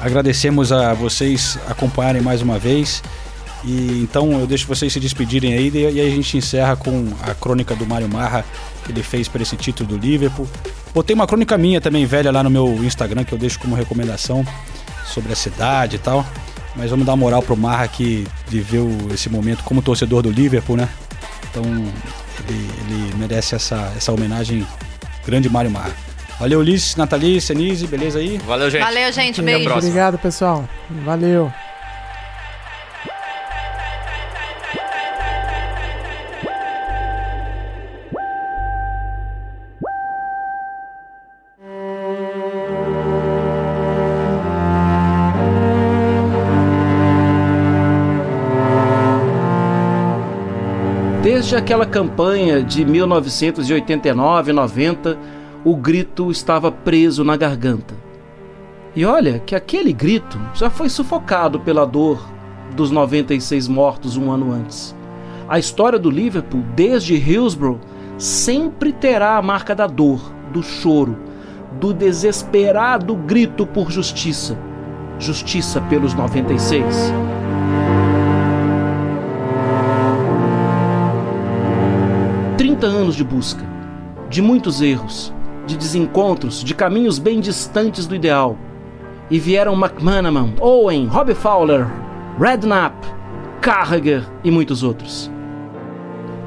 Agradecemos 0.00 0.72
a 0.72 0.94
vocês 0.94 1.58
acompanharem 1.68 2.20
mais 2.22 2.42
uma 2.42 2.58
vez. 2.58 3.02
E 3.64 4.00
então 4.02 4.40
eu 4.40 4.46
deixo 4.46 4.66
vocês 4.66 4.92
se 4.92 4.98
despedirem 4.98 5.54
aí 5.54 5.70
e 5.72 5.86
aí 5.86 6.00
a 6.00 6.10
gente 6.10 6.36
encerra 6.36 6.74
com 6.74 7.08
a 7.22 7.34
crônica 7.34 7.74
do 7.74 7.86
Mário 7.86 8.08
Marra 8.08 8.44
que 8.84 8.90
ele 8.90 9.02
fez 9.02 9.28
para 9.28 9.42
esse 9.42 9.56
título 9.56 9.90
do 9.90 9.96
Liverpool. 9.96 10.48
Botei 10.92 11.14
uma 11.14 11.26
crônica 11.26 11.56
minha 11.56 11.80
também 11.80 12.04
velha 12.04 12.32
lá 12.32 12.42
no 12.42 12.50
meu 12.50 12.66
Instagram 12.84 13.24
que 13.24 13.32
eu 13.32 13.38
deixo 13.38 13.58
como 13.60 13.74
recomendação 13.74 14.44
sobre 15.06 15.32
a 15.32 15.36
cidade 15.36 15.96
e 15.96 15.98
tal. 15.98 16.26
Mas 16.74 16.90
vamos 16.90 17.04
dar 17.06 17.14
moral 17.16 17.42
pro 17.42 17.56
Marra 17.56 17.86
que 17.86 18.26
viveu 18.48 18.88
esse 19.12 19.28
momento 19.28 19.62
como 19.62 19.82
torcedor 19.82 20.22
do 20.22 20.30
Liverpool, 20.30 20.76
né? 20.76 20.88
Então 21.50 21.62
ele, 22.48 22.70
ele 22.80 23.14
merece 23.16 23.54
essa, 23.54 23.92
essa 23.96 24.10
homenagem 24.10 24.66
grande 25.24 25.48
Mário 25.48 25.70
Marra. 25.70 25.92
Valeu, 26.40 26.60
Ulisses, 26.60 26.96
Nathalie, 26.96 27.40
Senise, 27.40 27.86
beleza 27.86 28.18
aí? 28.18 28.38
Valeu, 28.38 28.68
gente. 28.68 28.82
Valeu, 28.82 29.12
gente. 29.12 29.42
Beijo. 29.42 29.70
Obrigado, 29.70 30.18
pessoal. 30.18 30.68
Valeu. 31.04 31.52
Desde 51.52 51.64
aquela 51.64 51.84
campanha 51.84 52.62
de 52.62 52.82
1989-90, 52.82 55.18
o 55.62 55.76
grito 55.76 56.30
estava 56.30 56.72
preso 56.72 57.22
na 57.24 57.36
garganta. 57.36 57.94
E 58.96 59.04
olha 59.04 59.38
que 59.38 59.54
aquele 59.54 59.92
grito 59.92 60.40
já 60.54 60.70
foi 60.70 60.88
sufocado 60.88 61.60
pela 61.60 61.84
dor 61.84 62.26
dos 62.74 62.90
96 62.90 63.68
mortos 63.68 64.16
um 64.16 64.30
ano 64.30 64.50
antes. 64.50 64.96
A 65.46 65.58
história 65.58 65.98
do 65.98 66.08
Liverpool, 66.08 66.62
desde 66.74 67.16
Hillsborough, 67.16 67.80
sempre 68.16 68.90
terá 68.90 69.36
a 69.36 69.42
marca 69.42 69.74
da 69.74 69.86
dor, 69.86 70.32
do 70.54 70.62
choro, 70.62 71.18
do 71.78 71.92
desesperado 71.92 73.14
grito 73.14 73.66
por 73.66 73.90
justiça. 73.90 74.56
Justiça 75.18 75.82
pelos 75.82 76.14
96. 76.14 77.12
Trinta 82.82 82.98
anos 82.98 83.14
de 83.14 83.22
busca, 83.22 83.64
de 84.28 84.42
muitos 84.42 84.82
erros, 84.82 85.32
de 85.68 85.76
desencontros, 85.76 86.64
de 86.64 86.74
caminhos 86.74 87.16
bem 87.16 87.38
distantes 87.38 88.08
do 88.08 88.14
ideal. 88.16 88.58
E 89.30 89.38
vieram 89.38 89.74
McManaman, 89.74 90.54
Owen, 90.60 91.06
Robbie 91.06 91.36
Fowler, 91.36 91.86
Redknapp, 92.40 92.96
Carragher 93.60 94.24
e 94.42 94.50
muitos 94.50 94.82
outros. 94.82 95.30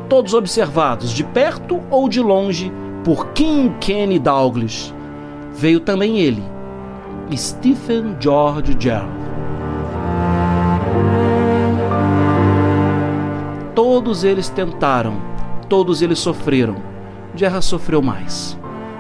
Todos 0.10 0.34
observados 0.34 1.12
de 1.12 1.24
perto 1.24 1.82
ou 1.90 2.10
de 2.10 2.20
longe 2.20 2.70
por 3.06 3.28
King 3.28 3.74
Kenny 3.80 4.20
Dalglish. 4.20 4.94
Veio 5.54 5.80
também 5.80 6.20
ele, 6.20 6.44
Stephen 7.34 8.18
George 8.20 8.76
Gerrard. 8.78 9.10
Todos 13.74 14.26
eles 14.26 14.50
tentaram, 14.50 15.35
todos 15.70 16.02
eles 16.02 16.20
sofreram. 16.20 16.76
Gerra 17.36 17.62
sofreu 17.62 18.02
mais. 18.02 18.58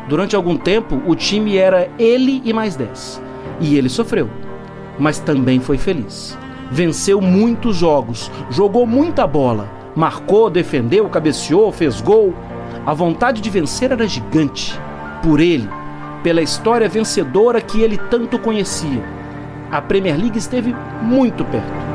Durante 0.07 0.35
algum 0.35 0.55
tempo, 0.55 1.01
o 1.05 1.15
time 1.15 1.57
era 1.57 1.89
ele 1.97 2.41
e 2.45 2.53
mais 2.53 2.75
10. 2.75 3.21
E 3.59 3.75
ele 3.75 3.89
sofreu, 3.89 4.29
mas 4.99 5.19
também 5.19 5.59
foi 5.59 5.77
feliz. 5.77 6.37
Venceu 6.69 7.21
muitos 7.21 7.75
jogos, 7.75 8.31
jogou 8.49 8.85
muita 8.85 9.25
bola, 9.25 9.69
marcou, 9.95 10.49
defendeu, 10.49 11.07
cabeceou, 11.09 11.71
fez 11.71 12.01
gol. 12.01 12.33
A 12.85 12.93
vontade 12.93 13.41
de 13.41 13.49
vencer 13.49 13.91
era 13.91 14.07
gigante. 14.07 14.79
Por 15.23 15.39
ele, 15.39 15.67
pela 16.21 16.41
história 16.41 16.89
vencedora 16.89 17.61
que 17.61 17.81
ele 17.81 17.97
tanto 17.97 18.37
conhecia. 18.37 19.03
A 19.71 19.81
Premier 19.81 20.17
League 20.17 20.37
esteve 20.37 20.75
muito 21.01 21.43
perto. 21.45 21.94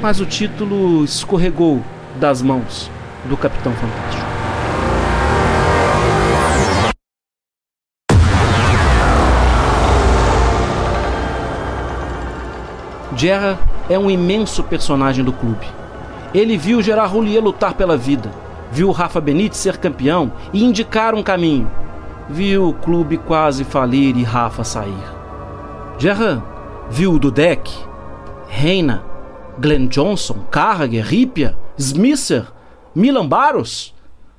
Mas 0.00 0.20
o 0.20 0.26
título 0.26 1.04
escorregou 1.04 1.82
das 2.20 2.42
mãos 2.42 2.90
do 3.24 3.36
Capitão 3.36 3.72
Fantástico. 3.72 4.26
Gerra 13.16 13.58
é 13.88 13.98
um 13.98 14.10
imenso 14.10 14.62
personagem 14.62 15.24
do 15.24 15.32
clube. 15.32 15.66
Ele 16.34 16.58
viu 16.58 16.82
Gerard 16.82 17.12
Roulier 17.12 17.42
lutar 17.42 17.72
pela 17.72 17.96
vida, 17.96 18.30
viu 18.70 18.90
Rafa 18.90 19.20
Benítez 19.22 19.56
ser 19.56 19.78
campeão 19.78 20.30
e 20.52 20.62
indicar 20.62 21.14
um 21.14 21.22
caminho, 21.22 21.70
viu 22.28 22.68
o 22.68 22.74
clube 22.74 23.16
quase 23.16 23.64
falir 23.64 24.14
e 24.18 24.22
Rafa 24.22 24.62
sair. 24.62 24.92
Gerard 25.96 26.42
viu 26.90 27.14
o 27.14 27.18
Dudek, 27.18 27.72
Reina, 28.48 29.02
Glenn 29.58 29.88
Johnson, 29.88 30.44
Carragher, 30.50 31.04
Ripia, 31.04 31.56
Smisser, 31.78 32.46
Milan 32.94 33.26
Barros, 33.26 33.94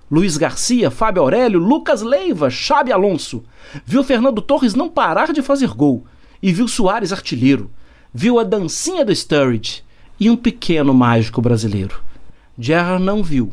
Luiz 0.10 0.38
Garcia, 0.38 0.90
Fábio 0.90 1.22
Aurélio, 1.22 1.60
Lucas 1.60 2.02
Leiva, 2.02 2.50
Xabi 2.50 2.92
Alonso. 2.92 3.44
Viu 3.86 4.04
Fernando 4.04 4.42
Torres 4.42 4.74
não 4.74 4.90
parar 4.90 5.34
de 5.34 5.42
fazer 5.42 5.70
gol 5.70 6.06
e 6.42 6.54
viu 6.54 6.68
Soares 6.68 7.12
artilheiro. 7.12 7.70
Viu 8.14 8.40
a 8.40 8.44
dancinha 8.44 9.04
do 9.04 9.14
Sturridge 9.14 9.84
e 10.20 10.30
um 10.30 10.36
pequeno 10.36 10.94
mágico 10.94 11.42
brasileiro. 11.42 12.02
Gerrard 12.58 13.04
não 13.04 13.22
viu, 13.22 13.52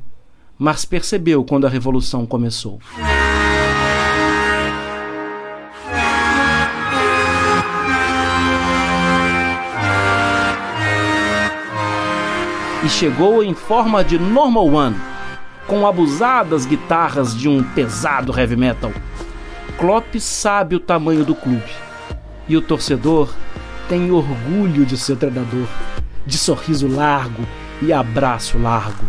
mas 0.58 0.84
percebeu 0.84 1.44
quando 1.44 1.66
a 1.66 1.70
revolução 1.70 2.24
começou. 2.24 2.80
E 12.84 12.88
chegou 12.88 13.42
em 13.42 13.54
forma 13.54 14.04
de 14.04 14.18
Normal 14.18 14.66
One, 14.66 14.96
com 15.66 15.86
abusadas 15.86 16.66
guitarras 16.66 17.34
de 17.34 17.48
um 17.48 17.62
pesado 17.62 18.38
heavy 18.38 18.56
metal. 18.56 18.92
Klopp 19.78 20.14
sabe 20.18 20.76
o 20.76 20.80
tamanho 20.80 21.24
do 21.24 21.34
clube 21.34 21.70
e 22.46 22.56
o 22.58 22.60
torcedor 22.60 23.32
tem 23.88 24.10
orgulho 24.10 24.84
de 24.84 24.98
ser 24.98 25.16
treinador, 25.16 25.66
de 26.26 26.36
sorriso 26.36 26.86
largo 26.86 27.42
e 27.80 27.90
abraço 27.90 28.58
largo. 28.58 29.04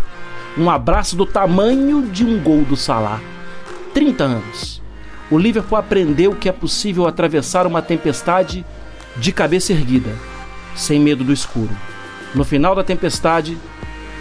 Um 0.58 0.70
abraço 0.70 1.18
do 1.18 1.26
tamanho 1.26 2.04
de 2.04 2.24
um 2.24 2.40
gol 2.40 2.64
do 2.64 2.78
Salah. 2.78 3.20
30 3.94 4.24
anos. 4.24 4.82
O 5.30 5.38
Liverpool 5.38 5.78
aprendeu 5.78 6.34
que 6.34 6.48
é 6.48 6.52
possível 6.54 7.06
atravessar 7.06 7.68
uma 7.68 7.82
tempestade 7.82 8.66
de 9.18 9.34
cabeça 9.34 9.74
erguida, 9.74 10.16
sem 10.76 10.98
medo 10.98 11.26
do 11.26 11.34
escuro. 11.34 11.76
No 12.36 12.44
final 12.44 12.76
da 12.76 12.84
tempestade, 12.84 13.58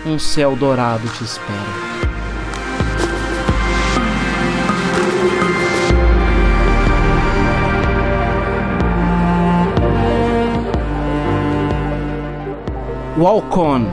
um 0.07 0.21
céu 0.21 0.55
dourado 0.55 1.09
te 1.09 1.25
espera. 1.25 1.95
Walcon, 13.19 13.87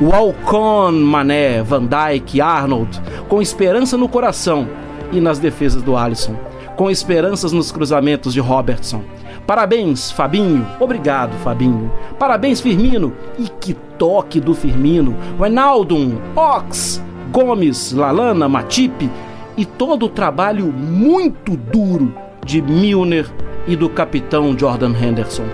Walcon, 0.00 0.92
Mané, 0.92 1.62
Van 1.62 1.86
Dijk, 1.86 2.40
Arnold, 2.40 3.00
com 3.28 3.40
esperança 3.40 3.96
no 3.96 4.08
coração 4.08 4.68
e 5.12 5.20
nas 5.20 5.38
defesas 5.38 5.80
do 5.80 5.96
Alisson, 5.96 6.34
com 6.76 6.90
esperanças 6.90 7.52
nos 7.52 7.70
cruzamentos 7.70 8.32
de 8.32 8.40
Robertson. 8.40 9.04
Parabéns, 9.46 10.10
Fabinho. 10.10 10.66
Obrigado, 10.78 11.32
Fabinho. 11.38 11.90
Parabéns, 12.18 12.60
Firmino. 12.60 13.12
E 13.38 13.48
que 13.48 13.74
toque 13.98 14.40
do 14.40 14.54
Firmino. 14.54 15.16
Wijnaldum, 15.38 16.18
Ox, 16.36 17.02
Gomes, 17.30 17.92
Lalana, 17.92 18.48
Matip 18.48 19.10
e 19.56 19.64
todo 19.64 20.06
o 20.06 20.08
trabalho 20.08 20.66
muito 20.66 21.56
duro 21.56 22.14
de 22.44 22.62
Milner 22.62 23.26
e 23.66 23.76
do 23.76 23.88
capitão 23.88 24.56
Jordan 24.58 24.92
Henderson. 24.92 25.44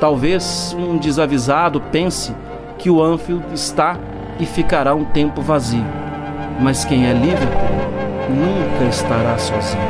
Talvez 0.00 0.76
um 0.78 0.96
desavisado 0.96 1.80
pense 1.92 2.34
que 2.78 2.90
o 2.90 3.02
Anfield 3.02 3.44
está 3.52 3.98
e 4.38 4.46
ficará 4.46 4.94
um 4.94 5.04
tempo 5.04 5.42
vazio. 5.42 5.84
Mas 6.60 6.84
quem 6.84 7.06
é 7.06 7.12
Liverpool 7.12 7.78
nunca 8.28 8.84
estará 8.88 9.36
sozinho. 9.38 9.82